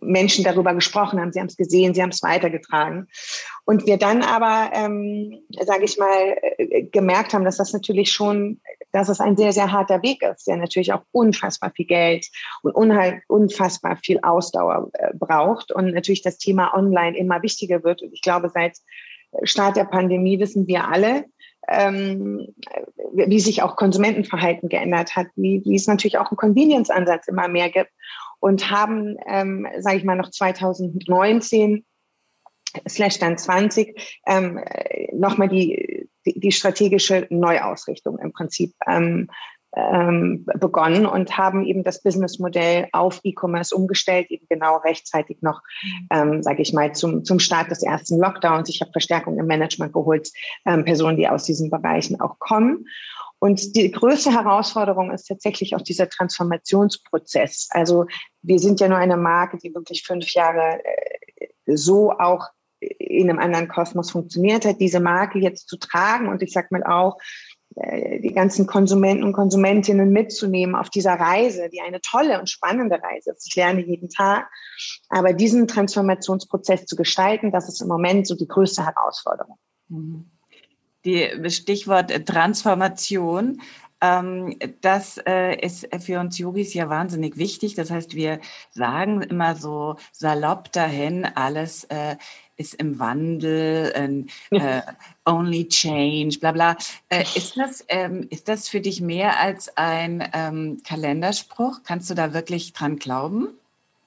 Menschen 0.00 0.44
darüber 0.44 0.74
gesprochen 0.74 1.20
haben, 1.20 1.32
sie 1.32 1.40
haben 1.40 1.48
es 1.48 1.56
gesehen, 1.56 1.94
sie 1.94 2.02
haben 2.02 2.10
es 2.10 2.22
weitergetragen. 2.22 3.08
Und 3.64 3.86
wir 3.86 3.96
dann 3.96 4.22
aber, 4.22 4.70
ähm, 4.72 5.40
sage 5.64 5.84
ich 5.84 5.98
mal, 5.98 6.36
äh, 6.58 6.84
gemerkt 6.84 7.34
haben, 7.34 7.44
dass 7.44 7.56
das 7.56 7.72
natürlich 7.72 8.12
schon, 8.12 8.60
dass 8.92 9.08
es 9.08 9.20
ein 9.20 9.36
sehr, 9.36 9.52
sehr 9.52 9.72
harter 9.72 10.02
Weg 10.02 10.22
ist, 10.22 10.46
der 10.46 10.56
natürlich 10.56 10.92
auch 10.92 11.02
unfassbar 11.12 11.72
viel 11.74 11.86
Geld 11.86 12.26
und 12.62 12.74
unfassbar 13.28 13.96
viel 13.96 14.20
Ausdauer 14.22 14.90
äh, 14.94 15.12
braucht 15.14 15.72
und 15.72 15.92
natürlich 15.92 16.22
das 16.22 16.38
Thema 16.38 16.74
Online 16.74 17.16
immer 17.16 17.42
wichtiger 17.42 17.82
wird. 17.82 18.02
Und 18.02 18.12
ich 18.12 18.22
glaube, 18.22 18.50
seit 18.52 18.78
Start 19.42 19.76
der 19.76 19.84
Pandemie 19.84 20.38
wissen 20.38 20.66
wir 20.66 20.88
alle, 20.88 21.24
ähm, 21.68 22.54
wie 23.12 23.40
sich 23.40 23.62
auch 23.62 23.76
Konsumentenverhalten 23.76 24.68
geändert 24.68 25.16
hat, 25.16 25.26
wie, 25.34 25.62
wie 25.64 25.74
es 25.74 25.86
natürlich 25.86 26.18
auch 26.18 26.30
einen 26.30 26.36
Convenience-Ansatz 26.36 27.28
immer 27.28 27.48
mehr 27.48 27.70
gibt 27.70 27.90
und 28.40 28.70
haben, 28.70 29.16
ähm, 29.26 29.66
sage 29.78 29.98
ich 29.98 30.04
mal, 30.04 30.16
noch 30.16 30.30
2019 30.30 31.84
slash 32.88 33.18
dann 33.18 33.38
20 33.38 34.18
ähm, 34.26 34.60
nochmal 35.12 35.48
die, 35.48 36.08
die, 36.26 36.52
strategische 36.52 37.26
Neuausrichtung 37.30 38.18
im 38.18 38.32
Prinzip 38.32 38.74
ähm, 38.86 39.28
ähm, 39.76 40.46
begonnen 40.58 41.06
und 41.06 41.36
haben 41.36 41.64
eben 41.64 41.84
das 41.84 42.02
Businessmodell 42.02 42.88
auf 42.92 43.20
E-Commerce 43.22 43.74
umgestellt, 43.74 44.30
eben 44.30 44.46
genau 44.48 44.78
rechtzeitig 44.78 45.42
noch, 45.42 45.60
ähm, 46.10 46.42
sage 46.42 46.62
ich 46.62 46.72
mal, 46.72 46.94
zum, 46.94 47.24
zum 47.24 47.38
Start 47.38 47.70
des 47.70 47.82
ersten 47.82 48.18
Lockdowns. 48.18 48.70
Ich 48.70 48.80
habe 48.80 48.92
Verstärkung 48.92 49.38
im 49.38 49.46
Management 49.46 49.92
geholt, 49.92 50.30
ähm, 50.64 50.84
Personen, 50.84 51.18
die 51.18 51.28
aus 51.28 51.44
diesen 51.44 51.70
Bereichen 51.70 52.20
auch 52.20 52.38
kommen. 52.38 52.86
Und 53.46 53.76
die 53.76 53.92
größte 53.92 54.32
Herausforderung 54.32 55.12
ist 55.12 55.28
tatsächlich 55.28 55.76
auch 55.76 55.80
dieser 55.80 56.08
Transformationsprozess. 56.08 57.68
Also 57.70 58.06
wir 58.42 58.58
sind 58.58 58.80
ja 58.80 58.88
nur 58.88 58.98
eine 58.98 59.16
Marke, 59.16 59.56
die 59.56 59.72
wirklich 59.72 60.02
fünf 60.02 60.34
Jahre 60.34 60.80
äh, 60.84 61.76
so 61.76 62.10
auch 62.10 62.48
in 62.80 63.30
einem 63.30 63.38
anderen 63.38 63.68
Kosmos 63.68 64.10
funktioniert 64.10 64.64
hat, 64.64 64.80
diese 64.80 64.98
Marke 64.98 65.38
jetzt 65.38 65.68
zu 65.68 65.76
tragen 65.76 66.28
und 66.28 66.42
ich 66.42 66.52
sag 66.52 66.72
mal 66.72 66.82
auch, 66.82 67.18
äh, 67.76 68.18
die 68.20 68.32
ganzen 68.32 68.66
Konsumenten 68.66 69.22
und 69.22 69.32
Konsumentinnen 69.32 70.10
mitzunehmen 70.10 70.74
auf 70.74 70.90
dieser 70.90 71.14
Reise, 71.14 71.68
die 71.72 71.80
eine 71.80 72.00
tolle 72.00 72.40
und 72.40 72.50
spannende 72.50 73.00
Reise 73.00 73.30
ist. 73.30 73.46
Ich 73.46 73.54
lerne 73.54 73.86
jeden 73.86 74.08
Tag. 74.08 74.50
Aber 75.08 75.34
diesen 75.34 75.68
Transformationsprozess 75.68 76.84
zu 76.86 76.96
gestalten, 76.96 77.52
das 77.52 77.68
ist 77.68 77.80
im 77.80 77.86
Moment 77.86 78.26
so 78.26 78.34
die 78.34 78.48
größte 78.48 78.84
Herausforderung. 78.84 79.56
Mhm 79.86 80.32
die 81.06 81.50
Stichwort 81.50 82.26
Transformation. 82.26 83.62
Ähm, 84.02 84.58
das 84.82 85.18
äh, 85.26 85.58
ist 85.64 85.88
für 86.04 86.20
uns 86.20 86.36
Yogis 86.38 86.74
ja 86.74 86.90
wahnsinnig 86.90 87.38
wichtig. 87.38 87.74
Das 87.74 87.90
heißt, 87.90 88.14
wir 88.14 88.40
sagen 88.70 89.22
immer 89.22 89.54
so 89.54 89.96
salopp 90.12 90.70
dahin, 90.72 91.24
alles 91.24 91.84
äh, 91.84 92.16
ist 92.58 92.74
im 92.74 92.98
Wandel, 92.98 94.26
äh, 94.50 94.80
only 95.26 95.68
change, 95.68 96.38
bla 96.40 96.52
bla. 96.52 96.76
Äh, 97.08 97.24
ist, 97.34 97.56
das, 97.56 97.84
ähm, 97.88 98.26
ist 98.30 98.48
das 98.48 98.68
für 98.68 98.80
dich 98.80 99.00
mehr 99.00 99.40
als 99.40 99.76
ein 99.76 100.28
ähm, 100.32 100.80
Kalenderspruch? 100.86 101.80
Kannst 101.84 102.10
du 102.10 102.14
da 102.14 102.32
wirklich 102.32 102.72
dran 102.72 102.98
glauben? 102.98 103.48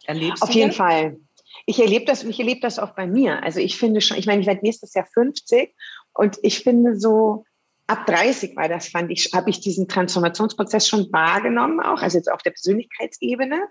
Erlebst 0.06 0.42
Auf 0.42 0.52
jeden 0.52 0.70
das? 0.70 0.78
Fall. 0.78 1.18
Ich 1.66 1.80
erlebe 1.80 2.06
das, 2.06 2.24
ich 2.24 2.40
erlebe 2.40 2.62
das 2.62 2.80
auch 2.80 2.92
bei 2.92 3.06
mir. 3.06 3.44
Also 3.44 3.60
ich 3.60 3.78
finde 3.78 4.02
schon, 4.02 4.18
ich 4.18 4.26
meine, 4.26 4.42
ich 4.42 4.48
werde 4.48 4.62
nächstes 4.64 4.94
Jahr 4.96 5.06
50 5.06 5.76
und 6.20 6.38
ich 6.42 6.64
finde 6.64 7.00
so, 7.00 7.46
ab 7.88 8.06
30 8.08 8.58
war 8.58 8.68
das, 8.68 8.90
fand 8.90 9.10
ich, 9.10 9.32
habe 9.34 9.50
ich 9.50 9.62
diesen 9.62 9.88
Transformationsprozess 9.88 10.86
schon 10.86 11.10
wahrgenommen, 11.14 11.80
auch, 11.80 12.02
also 12.02 12.18
jetzt 12.18 12.30
auf 12.30 12.42
der 12.42 12.52
Persönlichkeitsebene. 12.52 13.62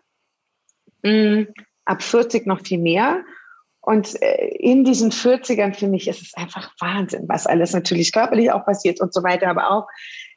Mm, 1.03 1.43
ab 1.85 2.03
40 2.03 2.47
noch 2.47 2.63
viel 2.63 2.79
mehr. 2.79 3.23
Und 3.83 4.21
äh, 4.23 4.49
in 4.57 4.83
diesen 4.83 5.13
40ern 5.13 5.75
finde 5.75 5.99
ich, 5.99 6.09
ist 6.09 6.23
es 6.23 6.35
einfach 6.37 6.73
Wahnsinn, 6.81 7.27
was 7.29 7.47
alles 7.47 7.75
natürlich 7.75 8.13
körperlich 8.13 8.51
auch 8.51 8.65
passiert 8.65 9.03
und 9.03 9.13
so 9.13 9.23
weiter, 9.23 9.49
aber 9.49 9.71
auch 9.71 9.87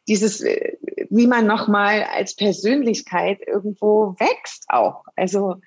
dieses, 0.10 0.42
äh, 0.42 0.74
wie 1.10 1.28
man 1.28 1.48
nochmal 1.48 2.04
als 2.14 2.36
Persönlichkeit 2.36 3.40
irgendwo 3.48 4.18
wächst 4.20 4.66
auch. 4.68 5.06
Also, 5.16 5.62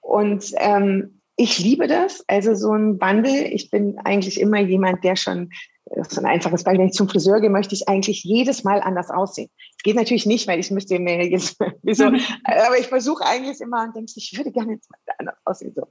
und 0.00 0.44
ähm, 0.56 1.20
ich 1.36 1.60
liebe 1.60 1.86
das, 1.86 2.24
also 2.26 2.56
so 2.56 2.72
ein 2.72 3.00
Wandel. 3.00 3.46
Ich 3.52 3.70
bin 3.70 3.96
eigentlich 3.98 4.40
immer 4.40 4.58
jemand, 4.58 5.04
der 5.04 5.14
schon 5.14 5.50
das 5.86 6.08
ist 6.08 6.18
ein 6.18 6.26
einfaches 6.26 6.64
Beispiel. 6.64 6.80
Wenn 6.80 6.88
ich 6.88 6.94
zum 6.94 7.08
Friseur 7.08 7.40
gehe, 7.40 7.50
möchte 7.50 7.74
ich 7.74 7.88
eigentlich 7.88 8.24
jedes 8.24 8.64
Mal 8.64 8.80
anders 8.80 9.10
aussehen. 9.10 9.50
Es 9.76 9.82
geht 9.82 9.96
natürlich 9.96 10.26
nicht, 10.26 10.48
weil 10.48 10.58
ich 10.58 10.70
müsste 10.70 10.98
mir 10.98 11.26
jetzt, 11.26 11.58
wieso, 11.82 12.06
aber 12.06 12.78
ich 12.78 12.86
versuche 12.86 13.24
eigentlich 13.24 13.60
immer 13.60 13.84
und 13.84 13.94
denke, 13.94 14.12
ich 14.16 14.36
würde 14.36 14.50
gerne 14.50 14.72
jetzt 14.72 14.90
mal 14.90 14.98
anders 15.18 15.36
aussehen. 15.44 15.72
So. 15.76 15.86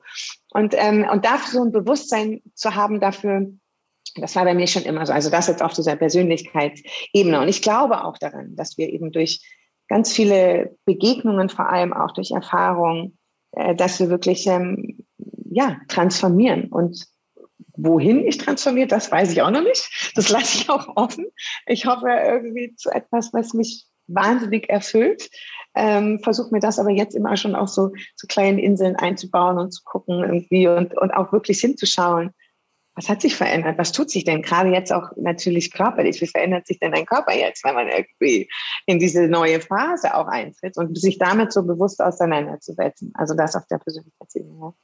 Und, 0.51 0.73
ähm, 0.77 1.07
und 1.11 1.25
dafür 1.25 1.59
so 1.59 1.63
ein 1.63 1.71
Bewusstsein 1.71 2.41
zu 2.55 2.75
haben 2.75 2.99
dafür, 2.99 3.47
das 4.15 4.35
war 4.35 4.45
bei 4.45 4.53
mir 4.53 4.67
schon 4.67 4.83
immer 4.83 5.05
so. 5.05 5.13
Also 5.13 5.29
das 5.29 5.47
jetzt 5.47 5.63
auf 5.63 5.73
dieser 5.73 5.95
Persönlichkeitsebene. 5.95 7.39
Und 7.39 7.47
ich 7.47 7.61
glaube 7.61 8.03
auch 8.03 8.17
daran, 8.17 8.55
dass 8.55 8.77
wir 8.77 8.89
eben 8.89 9.11
durch 9.11 9.41
ganz 9.87 10.11
viele 10.11 10.75
Begegnungen, 10.85 11.49
vor 11.49 11.69
allem 11.69 11.93
auch 11.93 12.11
durch 12.13 12.31
Erfahrungen, 12.31 13.17
äh, 13.51 13.75
dass 13.75 13.99
wir 13.99 14.09
wirklich 14.09 14.47
ähm, 14.47 15.05
ja, 15.49 15.77
transformieren. 15.87 16.69
Und 16.69 17.05
wohin 17.75 18.25
ich 18.25 18.37
transformiert, 18.37 18.91
das 18.91 19.11
weiß 19.11 19.31
ich 19.31 19.41
auch 19.41 19.51
noch 19.51 19.63
nicht. 19.63 20.13
Das 20.15 20.29
lasse 20.29 20.57
ich 20.57 20.69
auch 20.69 20.95
offen. 20.95 21.25
Ich 21.65 21.85
hoffe 21.85 22.07
irgendwie 22.07 22.75
zu 22.75 22.89
etwas, 22.89 23.33
was 23.33 23.53
mich 23.53 23.85
wahnsinnig 24.07 24.69
erfüllt. 24.69 25.29
Ähm, 25.75 26.19
Versuche 26.21 26.51
mir 26.51 26.59
das 26.59 26.77
aber 26.77 26.91
jetzt 26.91 27.15
immer 27.15 27.35
schon 27.35 27.55
auch 27.55 27.67
so 27.67 27.91
zu 28.15 28.27
kleinen 28.27 28.59
Inseln 28.59 28.95
einzubauen 28.95 29.57
und 29.57 29.71
zu 29.71 29.81
gucken 29.83 30.19
irgendwie 30.23 30.67
und, 30.67 30.95
und 30.97 31.11
auch 31.11 31.31
wirklich 31.31 31.59
hinzuschauen. 31.59 32.31
Was 32.95 33.09
hat 33.09 33.21
sich 33.21 33.35
verändert? 33.35 33.79
Was 33.79 33.91
tut 33.91 34.11
sich 34.11 34.23
denn 34.23 34.43
gerade 34.43 34.69
jetzt 34.69 34.93
auch 34.93 35.09
natürlich 35.15 35.73
körperlich? 35.73 36.21
Wie 36.21 36.27
verändert 36.27 36.67
sich 36.67 36.79
denn 36.79 36.91
dein 36.91 37.07
Körper 37.07 37.33
jetzt, 37.33 37.63
wenn 37.63 37.73
man 37.73 37.87
irgendwie 37.87 38.47
in 38.85 38.99
diese 38.99 39.27
neue 39.27 39.59
Phase 39.61 40.13
auch 40.15 40.27
eintritt 40.27 40.77
und 40.77 40.95
sich 40.95 41.17
damit 41.17 41.51
so 41.51 41.63
bewusst 41.63 42.01
auseinanderzusetzen? 42.01 43.11
Also 43.15 43.33
das 43.33 43.55
auf 43.55 43.65
der 43.65 43.79
Persönlichkeitsebene. 43.79 44.75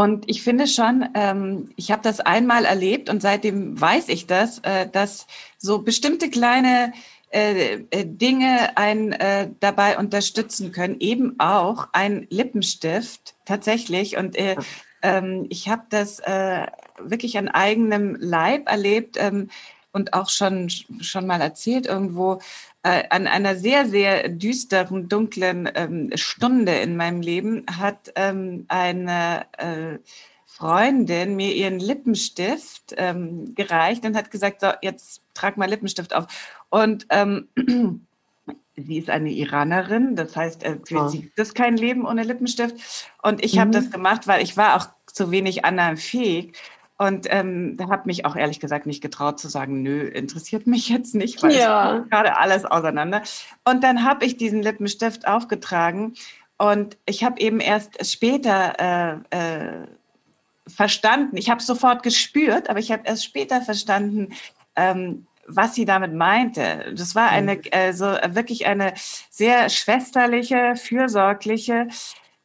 Und 0.00 0.30
ich 0.30 0.42
finde 0.42 0.66
schon, 0.66 1.10
ähm, 1.12 1.68
ich 1.76 1.90
habe 1.92 2.00
das 2.00 2.20
einmal 2.20 2.64
erlebt 2.64 3.10
und 3.10 3.20
seitdem 3.20 3.78
weiß 3.78 4.08
ich 4.08 4.26
das, 4.26 4.60
äh, 4.60 4.88
dass 4.88 5.26
so 5.58 5.82
bestimmte 5.82 6.30
kleine 6.30 6.94
äh, 7.30 7.82
äh, 7.90 8.06
Dinge 8.06 8.78
einen 8.78 9.12
äh, 9.12 9.50
dabei 9.60 9.98
unterstützen 9.98 10.72
können, 10.72 10.96
eben 11.00 11.38
auch 11.38 11.88
ein 11.92 12.26
Lippenstift 12.30 13.34
tatsächlich. 13.44 14.16
Und 14.16 14.36
äh, 14.36 14.56
ähm, 15.02 15.46
ich 15.50 15.68
habe 15.68 15.82
das 15.90 16.18
äh, 16.20 16.66
wirklich 16.98 17.36
an 17.36 17.48
eigenem 17.48 18.16
Leib 18.18 18.70
erlebt 18.70 19.18
ähm, 19.18 19.50
und 19.92 20.14
auch 20.14 20.30
schon, 20.30 20.70
schon 20.70 21.26
mal 21.26 21.42
erzählt 21.42 21.84
irgendwo. 21.84 22.40
Äh, 22.82 23.04
an 23.10 23.26
einer 23.26 23.56
sehr, 23.56 23.86
sehr 23.86 24.30
düsteren, 24.30 25.08
dunklen 25.08 25.68
ähm, 25.74 26.10
Stunde 26.14 26.72
in 26.76 26.96
meinem 26.96 27.20
Leben 27.20 27.66
hat 27.70 28.10
ähm, 28.16 28.64
eine 28.68 29.44
äh, 29.58 29.98
Freundin 30.46 31.36
mir 31.36 31.54
ihren 31.54 31.78
Lippenstift 31.78 32.94
ähm, 32.96 33.54
gereicht 33.54 34.06
und 34.06 34.16
hat 34.16 34.30
gesagt, 34.30 34.62
so, 34.62 34.68
jetzt 34.80 35.20
trag 35.34 35.58
mal 35.58 35.68
Lippenstift 35.68 36.14
auf. 36.14 36.26
Und 36.70 37.06
ähm, 37.10 37.48
sie 38.76 38.98
ist 38.98 39.10
eine 39.10 39.30
Iranerin, 39.30 40.16
das 40.16 40.34
heißt, 40.34 40.62
äh, 40.64 40.78
für 40.82 41.04
oh. 41.04 41.08
sie 41.08 41.22
gibt 41.22 41.38
es 41.38 41.52
kein 41.52 41.76
Leben 41.76 42.06
ohne 42.06 42.22
Lippenstift. 42.22 42.76
Und 43.22 43.44
ich 43.44 43.56
mhm. 43.56 43.60
habe 43.60 43.70
das 43.72 43.90
gemacht, 43.90 44.26
weil 44.26 44.42
ich 44.42 44.56
war 44.56 44.76
auch 44.76 44.86
zu 45.06 45.30
wenig 45.30 45.66
anderen 45.66 45.98
fähig. 45.98 46.54
Und 47.00 47.28
ähm, 47.30 47.78
da 47.78 47.88
habe 47.88 48.02
mich 48.04 48.26
auch 48.26 48.36
ehrlich 48.36 48.60
gesagt 48.60 48.84
nicht 48.84 49.00
getraut 49.00 49.40
zu 49.40 49.48
sagen, 49.48 49.82
nö, 49.82 50.02
interessiert 50.02 50.66
mich 50.66 50.90
jetzt 50.90 51.14
nicht, 51.14 51.42
weil 51.42 51.56
ja. 51.56 52.04
gerade 52.10 52.36
alles 52.36 52.66
auseinander. 52.66 53.22
Und 53.64 53.82
dann 53.82 54.04
habe 54.04 54.26
ich 54.26 54.36
diesen 54.36 54.62
Lippenstift 54.62 55.26
aufgetragen 55.26 56.12
und 56.58 56.98
ich 57.06 57.24
habe 57.24 57.40
eben 57.40 57.60
erst 57.60 58.06
später 58.06 59.22
äh, 59.32 59.34
äh, 59.34 59.86
verstanden, 60.66 61.38
ich 61.38 61.48
habe 61.48 61.62
sofort 61.62 62.02
gespürt, 62.02 62.68
aber 62.68 62.80
ich 62.80 62.92
habe 62.92 63.04
erst 63.06 63.24
später 63.24 63.62
verstanden, 63.62 64.34
ähm, 64.76 65.26
was 65.46 65.74
sie 65.74 65.86
damit 65.86 66.12
meinte. 66.12 66.92
Das 66.94 67.14
war 67.14 67.30
eine, 67.30 67.54
mhm. 67.54 67.62
also 67.72 68.04
wirklich 68.04 68.66
eine 68.66 68.92
sehr 69.30 69.70
schwesterliche, 69.70 70.74
fürsorgliche 70.76 71.88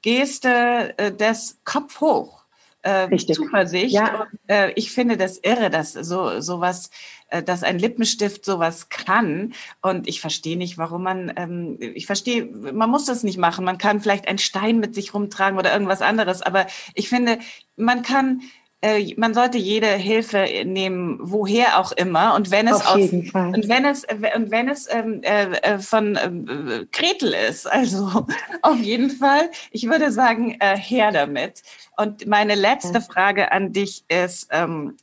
Geste 0.02 0.98
äh, 0.98 1.12
des 1.12 1.60
Kopf 1.66 2.00
hoch. 2.00 2.45
Äh, 2.86 3.18
Zuversicht. 3.18 3.94
Ja. 3.94 4.22
Und, 4.22 4.40
äh, 4.48 4.72
ich 4.76 4.92
finde 4.92 5.18
das 5.18 5.40
irre, 5.40 5.72
dass 5.72 5.94
so 5.94 6.40
sowas, 6.40 6.92
äh, 7.30 7.42
dass 7.42 7.64
ein 7.64 7.80
Lippenstift 7.80 8.46
sowas 8.46 8.90
kann. 8.90 9.54
Und 9.82 10.08
ich 10.08 10.22
verstehe 10.22 10.56
nicht, 10.56 10.78
warum 10.78 11.02
man, 11.02 11.34
ähm, 11.36 11.78
ich 11.80 12.06
verstehe, 12.06 12.46
man 12.46 12.92
muss 12.92 13.06
das 13.06 13.24
nicht 13.24 13.40
machen. 13.40 13.66
Man 13.66 13.80
kann 13.80 14.02
vielleicht 14.02 14.28
einen 14.28 14.38
Stein 14.38 14.80
mit 14.80 14.94
sich 14.94 15.16
rumtragen 15.16 15.58
oder 15.58 15.74
irgendwas 15.74 16.04
anderes. 16.04 16.44
Aber 16.44 16.68
ich 16.94 17.10
finde, 17.10 17.40
man 17.76 18.04
kann 18.04 18.42
äh, 18.86 19.16
man 19.18 19.34
sollte 19.34 19.58
jede 19.58 19.88
Hilfe 19.88 20.46
nehmen, 20.64 21.18
woher 21.20 21.80
auch 21.80 21.92
immer. 21.94 22.36
Und 22.36 22.52
wenn 22.52 22.68
es 22.68 22.86
Auf 22.86 22.96
aus, 22.96 23.10
Fall. 23.32 23.48
und 23.56 23.68
wenn 23.68 23.84
es 23.84 24.06
und 24.36 24.52
wenn 24.52 24.70
es 24.70 24.88
ähm, 24.94 25.22
äh, 25.24 25.46
äh 25.58 25.80
von 25.80 26.16
äh, 26.16 26.86
Gretel 26.92 27.34
ist, 27.50 27.66
also 27.72 28.28
auf 28.62 28.78
jeden 28.78 29.10
Fall. 29.10 29.50
Ich 29.72 29.88
würde 29.88 30.12
sagen, 30.12 30.58
äh, 30.60 30.78
her 30.78 31.12
damit. 31.12 31.64
Und 31.98 32.28
meine 32.28 32.54
letzte 32.54 33.02
Frage 33.02 33.52
an 33.52 33.74
dich 33.74 34.04
ist: 34.08 34.50
ähm, 34.52 34.98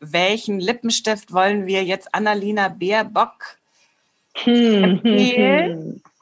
Welchen 0.00 0.58
Lippenstift 0.58 1.30
wollen 1.34 1.66
wir 1.66 1.84
jetzt 1.84 2.14
Annalena 2.14 2.68
Baerbock 2.68 3.58
empfehlen? 4.44 6.02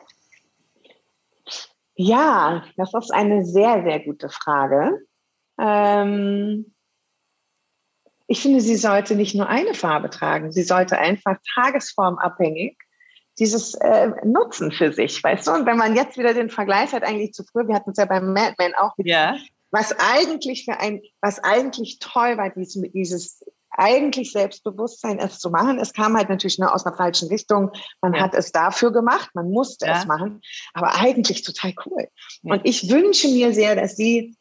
Ja, 1.97 2.65
das 2.77 2.93
ist 2.93 3.15
eine 3.15 3.45
sehr, 3.45 3.85
sehr 3.85 4.01
gute 4.01 4.29
Frage. 4.29 5.07
Ähm, 5.61 6.74
ich 8.35 8.43
finde, 8.43 8.61
sie 8.61 8.75
sollte 8.75 9.15
nicht 9.15 9.37
nur 9.37 9.49
eine 9.49 9.75
Farbe 9.75 10.11
tragen, 10.11 10.51
sie 10.51 10.65
sollte 10.65 10.99
einfach 10.99 11.37
tagesformabhängig 11.55 12.77
dieses 13.39 13.75
äh, 13.75 14.11
Nutzen 14.25 14.73
für 14.73 14.93
sich, 14.93 15.23
weißt 15.23 15.47
du? 15.47 15.53
Und 15.53 15.67
wenn 15.67 15.77
man 15.77 15.95
jetzt 15.95 16.19
wieder 16.19 16.35
den 16.35 16.51
Vergleich 16.51 16.91
hat, 16.91 17.05
eigentlich 17.05 17.33
zu 17.33 17.45
früher, 17.45 17.69
wir 17.69 17.77
hatten 17.77 17.91
es 17.91 17.97
ja 17.97 18.07
beim 18.07 18.33
Madman 18.33 18.75
auch 18.77 18.97
mit, 18.97 19.07
ja. 19.07 19.37
was 19.71 19.95
eigentlich 20.01 20.65
für 20.65 20.81
ein, 20.81 21.01
was 21.21 21.39
eigentlich 21.45 22.01
toll 22.01 22.37
war, 22.37 22.51
dieses, 22.51 22.83
dieses 22.93 23.45
eigentlich 23.71 24.33
Selbstbewusstsein, 24.33 25.21
es 25.21 25.39
zu 25.39 25.51
machen. 25.51 25.79
Es 25.79 25.93
kam 25.93 26.17
halt 26.17 26.29
natürlich 26.29 26.59
nur 26.59 26.75
aus 26.75 26.85
einer 26.85 26.97
falschen 26.97 27.29
Richtung. 27.29 27.71
Man 28.03 28.15
ja. 28.15 28.23
hat 28.23 28.35
es 28.35 28.51
dafür 28.51 28.93
gemacht, 28.93 29.31
man 29.35 29.49
musste 29.49 29.87
ja. 29.87 29.99
es 29.99 30.07
machen, 30.07 30.41
aber 30.73 30.97
eigentlich 30.97 31.43
total 31.43 31.73
cool. 31.87 32.09
Und 32.43 32.63
ich 32.65 32.91
wünsche 32.91 33.29
mir 33.29 33.55
sehr, 33.55 33.77
dass 33.77 33.95
sie 33.95 34.37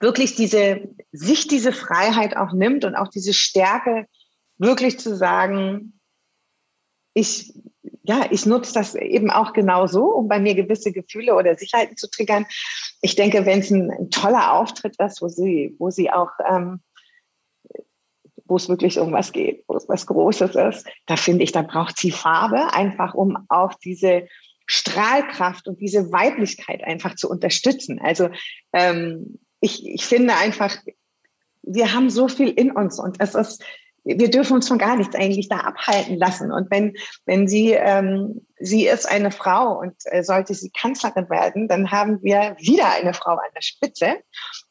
wirklich 0.00 0.34
diese, 0.34 0.88
sich 1.12 1.46
diese 1.46 1.72
Freiheit 1.72 2.36
auch 2.36 2.52
nimmt 2.52 2.84
und 2.84 2.94
auch 2.94 3.08
diese 3.08 3.32
Stärke, 3.32 4.06
wirklich 4.58 4.98
zu 4.98 5.16
sagen, 5.16 6.00
ich, 7.14 7.54
ja, 8.02 8.26
ich 8.30 8.46
nutze 8.46 8.74
das 8.74 8.94
eben 8.94 9.30
auch 9.30 9.52
genau 9.52 9.86
so, 9.86 10.04
um 10.04 10.28
bei 10.28 10.38
mir 10.38 10.54
gewisse 10.54 10.92
Gefühle 10.92 11.34
oder 11.34 11.56
Sicherheiten 11.56 11.96
zu 11.96 12.10
triggern. 12.10 12.46
Ich 13.00 13.16
denke, 13.16 13.46
wenn 13.46 13.60
es 13.60 13.70
ein, 13.70 13.90
ein, 13.90 14.10
toller 14.10 14.52
Auftritt 14.52 14.96
ist, 15.00 15.22
wo 15.22 15.28
sie, 15.28 15.74
wo 15.78 15.90
sie 15.90 16.10
auch, 16.10 16.30
ähm, 16.48 16.80
wo 18.44 18.56
es 18.56 18.68
wirklich 18.68 18.98
um 18.98 19.12
was 19.12 19.32
geht, 19.32 19.64
wo 19.66 19.76
es 19.76 19.88
was 19.88 20.06
Großes 20.06 20.54
ist, 20.54 20.86
da 21.06 21.16
finde 21.16 21.42
ich, 21.42 21.52
da 21.52 21.62
braucht 21.62 21.98
sie 21.98 22.10
Farbe, 22.10 22.72
einfach 22.72 23.14
um 23.14 23.36
auch 23.48 23.74
diese 23.74 24.28
Strahlkraft 24.66 25.68
und 25.68 25.80
diese 25.80 26.12
Weiblichkeit 26.12 26.84
einfach 26.84 27.14
zu 27.14 27.30
unterstützen. 27.30 28.00
Also 28.00 28.28
ähm, 28.72 29.38
ich, 29.60 29.86
ich 29.86 30.04
finde 30.04 30.34
einfach, 30.34 30.76
wir 31.62 31.92
haben 31.92 32.10
so 32.10 32.28
viel 32.28 32.48
in 32.48 32.70
uns 32.70 32.98
und 32.98 33.16
es 33.20 33.34
ist, 33.34 33.62
wir 34.04 34.30
dürfen 34.30 34.54
uns 34.54 34.68
von 34.68 34.78
gar 34.78 34.96
nichts 34.96 35.16
eigentlich 35.16 35.48
da 35.48 35.58
abhalten 35.58 36.16
lassen. 36.16 36.52
Und 36.52 36.70
wenn, 36.70 36.96
wenn 37.24 37.48
sie, 37.48 37.72
ähm, 37.72 38.45
sie 38.58 38.86
ist 38.86 39.08
eine 39.08 39.30
Frau 39.30 39.78
und 39.78 39.94
äh, 40.04 40.22
sollte 40.22 40.54
sie 40.54 40.70
Kanzlerin 40.70 41.28
werden, 41.28 41.68
dann 41.68 41.90
haben 41.90 42.22
wir 42.22 42.56
wieder 42.58 42.90
eine 42.90 43.14
Frau 43.14 43.32
an 43.32 43.50
der 43.54 43.62
Spitze. 43.62 44.16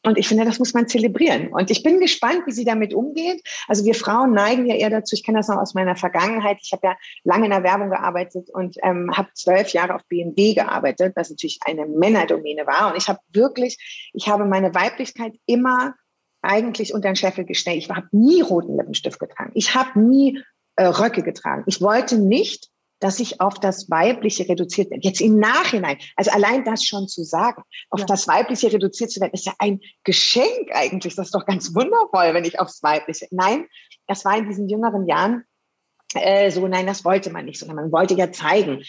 Und 0.04 0.18
ich 0.18 0.28
finde, 0.28 0.44
das 0.44 0.58
muss 0.58 0.74
man 0.74 0.88
zelebrieren. 0.88 1.48
Und 1.48 1.70
ich 1.70 1.82
bin 1.82 2.00
gespannt, 2.00 2.42
wie 2.46 2.52
sie 2.52 2.64
damit 2.64 2.94
umgeht. 2.94 3.42
Also 3.68 3.84
wir 3.84 3.94
Frauen 3.94 4.32
neigen 4.32 4.66
ja 4.66 4.74
eher 4.74 4.90
dazu, 4.90 5.14
ich 5.14 5.24
kenne 5.24 5.38
das 5.38 5.48
noch 5.48 5.58
aus 5.58 5.74
meiner 5.74 5.96
Vergangenheit. 5.96 6.58
Ich 6.60 6.72
habe 6.72 6.88
ja 6.88 6.96
lange 7.24 7.46
in 7.46 7.50
der 7.50 7.62
Werbung 7.62 7.90
gearbeitet 7.90 8.50
und 8.50 8.76
ähm, 8.82 9.10
habe 9.16 9.28
zwölf 9.34 9.70
Jahre 9.70 9.94
auf 9.94 10.02
BMW 10.08 10.54
gearbeitet, 10.54 11.14
was 11.16 11.30
natürlich 11.30 11.60
eine 11.64 11.86
Männerdomäne 11.86 12.66
war. 12.66 12.90
Und 12.90 12.96
ich 12.96 13.08
habe 13.08 13.20
wirklich, 13.32 14.10
ich 14.12 14.28
habe 14.28 14.44
meine 14.44 14.74
Weiblichkeit 14.74 15.34
immer 15.46 15.94
eigentlich 16.42 16.94
unter 16.94 17.08
den 17.08 17.16
Scheffel 17.16 17.44
gestellt. 17.44 17.78
Ich 17.78 17.90
habe 17.90 18.08
nie 18.12 18.40
roten 18.40 18.76
Lippenstift 18.76 19.18
getragen. 19.18 19.52
Ich 19.54 19.74
habe 19.74 19.98
nie 19.98 20.42
äh, 20.76 20.86
Röcke 20.86 21.22
getragen. 21.22 21.64
Ich 21.66 21.80
wollte 21.80 22.18
nicht, 22.18 22.68
dass 23.06 23.20
ich 23.20 23.40
auf 23.40 23.60
das 23.60 23.88
Weibliche 23.88 24.48
reduziert 24.48 24.90
werde. 24.90 25.06
Jetzt 25.06 25.20
im 25.20 25.38
Nachhinein, 25.38 25.96
also 26.16 26.32
allein 26.32 26.64
das 26.64 26.82
schon 26.82 27.06
zu 27.06 27.22
sagen, 27.22 27.62
auf 27.88 28.00
ja. 28.00 28.06
das 28.06 28.26
Weibliche 28.26 28.72
reduziert 28.72 29.12
zu 29.12 29.20
werden, 29.20 29.30
ist 29.32 29.46
ja 29.46 29.52
ein 29.60 29.78
Geschenk 30.02 30.72
eigentlich. 30.72 31.14
Das 31.14 31.26
ist 31.26 31.34
doch 31.36 31.46
ganz 31.46 31.72
wundervoll, 31.72 32.34
wenn 32.34 32.44
ich 32.44 32.58
aufs 32.58 32.82
Weibliche. 32.82 33.28
Nein, 33.30 33.66
das 34.08 34.24
war 34.24 34.36
in 34.36 34.48
diesen 34.48 34.68
jüngeren 34.68 35.06
Jahren 35.06 35.44
äh, 36.14 36.50
so, 36.50 36.66
nein, 36.66 36.88
das 36.88 37.04
wollte 37.04 37.30
man 37.30 37.44
nicht, 37.44 37.60
sondern 37.60 37.76
man 37.76 37.92
wollte 37.92 38.14
ja 38.14 38.32
zeigen, 38.32 38.82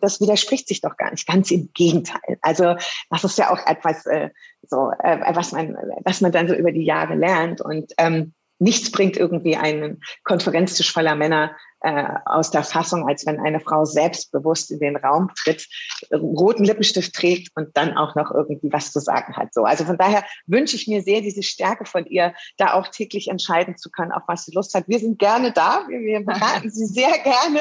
das 0.00 0.20
widerspricht 0.20 0.68
sich 0.68 0.80
doch 0.80 0.96
gar 0.96 1.10
nicht, 1.10 1.26
ganz 1.26 1.50
im 1.50 1.70
Gegenteil. 1.74 2.38
Also 2.42 2.76
das 3.10 3.24
ist 3.24 3.38
ja 3.38 3.50
auch 3.50 3.66
etwas, 3.66 4.06
äh, 4.06 4.30
so, 4.62 4.92
äh, 5.02 5.34
was 5.34 5.50
man, 5.50 5.76
was 6.04 6.20
man 6.20 6.30
dann 6.30 6.46
so 6.46 6.54
über 6.54 6.70
die 6.70 6.84
Jahre 6.84 7.16
lernt 7.16 7.60
und 7.60 7.92
ähm, 7.98 8.34
nichts 8.60 8.90
bringt 8.90 9.16
irgendwie 9.16 9.56
einen 9.56 10.00
Konferenztisch 10.22 10.92
voller 10.92 11.16
Männer 11.16 11.56
äh, 11.84 12.08
aus 12.24 12.50
der 12.50 12.62
Fassung, 12.62 13.06
als 13.06 13.26
wenn 13.26 13.38
eine 13.40 13.60
Frau 13.60 13.84
selbstbewusst 13.84 14.70
in 14.70 14.80
den 14.80 14.96
Raum 14.96 15.30
tritt, 15.36 15.68
roten 16.12 16.64
Lippenstift 16.64 17.14
trägt 17.14 17.50
und 17.56 17.76
dann 17.76 17.94
auch 17.94 18.14
noch 18.14 18.30
irgendwie 18.30 18.72
was 18.72 18.90
zu 18.90 19.00
sagen 19.00 19.36
hat. 19.36 19.52
So, 19.52 19.64
also 19.64 19.84
von 19.84 19.98
daher 19.98 20.24
wünsche 20.46 20.76
ich 20.76 20.88
mir 20.88 21.02
sehr 21.02 21.20
diese 21.20 21.42
Stärke 21.42 21.84
von 21.84 22.06
ihr, 22.06 22.34
da 22.56 22.72
auch 22.72 22.88
täglich 22.88 23.28
entscheiden 23.28 23.76
zu 23.76 23.90
können, 23.90 24.12
auf 24.12 24.22
was 24.26 24.46
sie 24.46 24.52
Lust 24.52 24.74
hat. 24.74 24.84
Wir 24.88 24.98
sind 24.98 25.18
gerne 25.18 25.52
da, 25.52 25.84
wir, 25.86 26.00
wir 26.00 26.24
beraten 26.24 26.70
sie 26.70 26.86
sehr 26.86 27.18
gerne. 27.18 27.60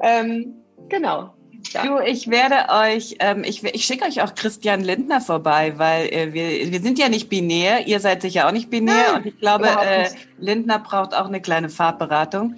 Ähm, 0.00 0.54
genau. 0.88 1.34
Da. 1.72 1.82
Du, 1.82 1.98
ich 1.98 2.30
werde 2.30 2.70
euch, 2.70 3.16
ähm, 3.18 3.42
ich, 3.42 3.64
ich 3.64 3.84
schicke 3.84 4.04
euch 4.04 4.22
auch 4.22 4.36
Christian 4.36 4.82
Lindner 4.82 5.20
vorbei, 5.20 5.72
weil 5.76 6.06
äh, 6.06 6.32
wir, 6.32 6.70
wir 6.70 6.80
sind 6.80 7.00
ja 7.00 7.08
nicht 7.08 7.28
binär, 7.28 7.88
ihr 7.88 7.98
seid 7.98 8.22
sicher 8.22 8.46
auch 8.46 8.52
nicht 8.52 8.70
binär 8.70 8.94
Nein, 8.94 9.16
und 9.16 9.26
ich 9.26 9.40
glaube, 9.40 9.66
äh, 9.66 10.08
Lindner 10.38 10.78
braucht 10.78 11.16
auch 11.16 11.26
eine 11.26 11.40
kleine 11.40 11.68
Farbberatung. 11.68 12.54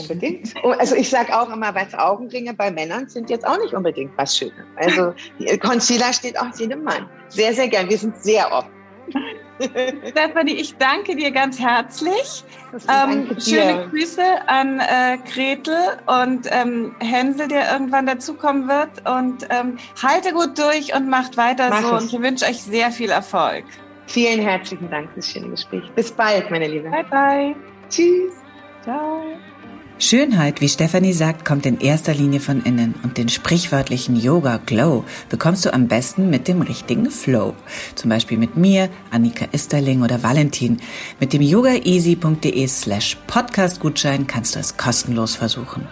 Unbedingt. 0.00 0.54
Also 0.78 0.94
ich 0.94 1.10
sage 1.10 1.36
auch 1.36 1.52
immer, 1.52 1.74
weil 1.74 1.88
Augenringe 1.96 2.54
bei 2.54 2.70
Männern 2.70 3.08
sind 3.08 3.30
jetzt 3.30 3.46
auch 3.46 3.58
nicht 3.58 3.74
unbedingt 3.74 4.12
was 4.16 4.36
Schönes. 4.36 4.54
Also 4.76 5.12
Concealer 5.60 6.12
steht 6.12 6.38
auch 6.38 6.56
jedem 6.56 6.84
Mann. 6.84 7.08
Sehr, 7.28 7.52
sehr 7.52 7.68
gern. 7.68 7.88
Wir 7.90 7.98
sind 7.98 8.16
sehr 8.22 8.50
offen. 8.52 8.70
Stephanie, 10.08 10.54
ich 10.54 10.76
danke 10.76 11.16
dir 11.16 11.30
ganz 11.30 11.58
herzlich. 11.58 12.44
Ähm, 12.88 13.36
schöne 13.38 13.88
Grüße 13.90 14.22
an 14.46 14.80
äh, 14.80 15.18
Gretel 15.32 15.98
und 16.06 16.46
ähm, 16.50 16.94
Hänsel, 17.00 17.48
der 17.48 17.72
irgendwann 17.72 18.06
dazukommen 18.06 18.68
wird. 18.68 19.08
Und 19.08 19.46
ähm, 19.50 19.78
halte 20.02 20.32
gut 20.32 20.58
durch 20.58 20.94
und 20.94 21.08
macht 21.08 21.36
weiter 21.36 21.68
Mach 21.70 21.82
so. 21.82 21.86
Ich. 21.86 22.02
Und 22.02 22.12
ich 22.12 22.20
wünsche 22.20 22.44
euch 22.46 22.62
sehr 22.62 22.90
viel 22.90 23.10
Erfolg. 23.10 23.64
Vielen 24.06 24.40
herzlichen 24.40 24.90
Dank 24.90 25.08
für 25.10 25.16
das 25.16 25.30
schöne 25.30 25.50
Gespräch. 25.50 25.90
Bis 25.94 26.10
bald, 26.10 26.50
meine 26.50 26.68
Liebe. 26.68 26.90
Bye, 26.90 27.04
bye. 27.04 27.56
Tschüss. 27.88 28.34
Ciao. 28.82 29.22
Schönheit, 30.02 30.60
wie 30.60 30.68
Stefanie 30.68 31.12
sagt, 31.12 31.44
kommt 31.44 31.64
in 31.64 31.78
erster 31.78 32.12
Linie 32.12 32.40
von 32.40 32.64
innen 32.64 32.96
und 33.04 33.18
den 33.18 33.28
sprichwörtlichen 33.28 34.16
Yoga 34.16 34.56
Glow 34.66 35.04
bekommst 35.28 35.64
du 35.64 35.72
am 35.72 35.86
besten 35.86 36.28
mit 36.28 36.48
dem 36.48 36.60
richtigen 36.60 37.08
Flow. 37.08 37.54
Zum 37.94 38.10
Beispiel 38.10 38.36
mit 38.36 38.56
mir, 38.56 38.88
Annika 39.12 39.46
Isterling 39.52 40.02
oder 40.02 40.24
Valentin. 40.24 40.78
Mit 41.20 41.32
dem 41.32 41.40
yogaeasy.de 41.40 42.66
slash 42.66 43.16
Podcastgutschein 43.28 44.26
kannst 44.26 44.56
du 44.56 44.58
es 44.58 44.76
kostenlos 44.76 45.36
versuchen. 45.36 45.86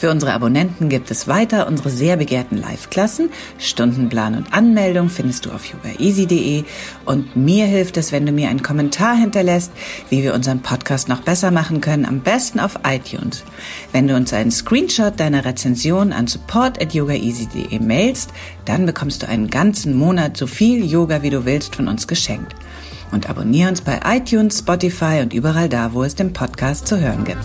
Für 0.00 0.10
unsere 0.10 0.32
Abonnenten 0.32 0.88
gibt 0.88 1.10
es 1.10 1.28
weiter 1.28 1.66
unsere 1.66 1.90
sehr 1.90 2.16
begehrten 2.16 2.56
Live-Klassen. 2.56 3.28
Stundenplan 3.58 4.34
und 4.34 4.50
Anmeldung 4.50 5.10
findest 5.10 5.44
du 5.44 5.50
auf 5.50 5.66
yogaeasy.de. 5.66 6.64
Und 7.04 7.36
mir 7.36 7.66
hilft 7.66 7.98
es, 7.98 8.10
wenn 8.10 8.24
du 8.24 8.32
mir 8.32 8.48
einen 8.48 8.62
Kommentar 8.62 9.14
hinterlässt, 9.14 9.70
wie 10.08 10.22
wir 10.22 10.32
unseren 10.32 10.60
Podcast 10.60 11.10
noch 11.10 11.20
besser 11.20 11.50
machen 11.50 11.82
können, 11.82 12.06
am 12.06 12.20
besten 12.20 12.60
auf 12.60 12.78
iTunes. 12.82 13.44
Wenn 13.92 14.08
du 14.08 14.16
uns 14.16 14.32
einen 14.32 14.50
Screenshot 14.50 15.20
deiner 15.20 15.44
Rezension 15.44 16.14
an 16.14 16.26
support 16.26 16.80
at 16.80 16.94
yogaeasy.de 16.94 17.78
mailst, 17.80 18.30
dann 18.64 18.86
bekommst 18.86 19.22
du 19.22 19.28
einen 19.28 19.50
ganzen 19.50 19.94
Monat 19.94 20.34
so 20.34 20.46
viel 20.46 20.82
Yoga, 20.82 21.20
wie 21.20 21.28
du 21.28 21.44
willst, 21.44 21.76
von 21.76 21.88
uns 21.88 22.08
geschenkt. 22.08 22.54
Und 23.12 23.28
abonniere 23.28 23.68
uns 23.68 23.82
bei 23.82 24.00
iTunes, 24.06 24.60
Spotify 24.60 25.20
und 25.20 25.34
überall 25.34 25.68
da, 25.68 25.92
wo 25.92 26.04
es 26.04 26.14
den 26.14 26.32
Podcast 26.32 26.86
zu 26.86 26.98
hören 26.98 27.24
gibt. 27.24 27.44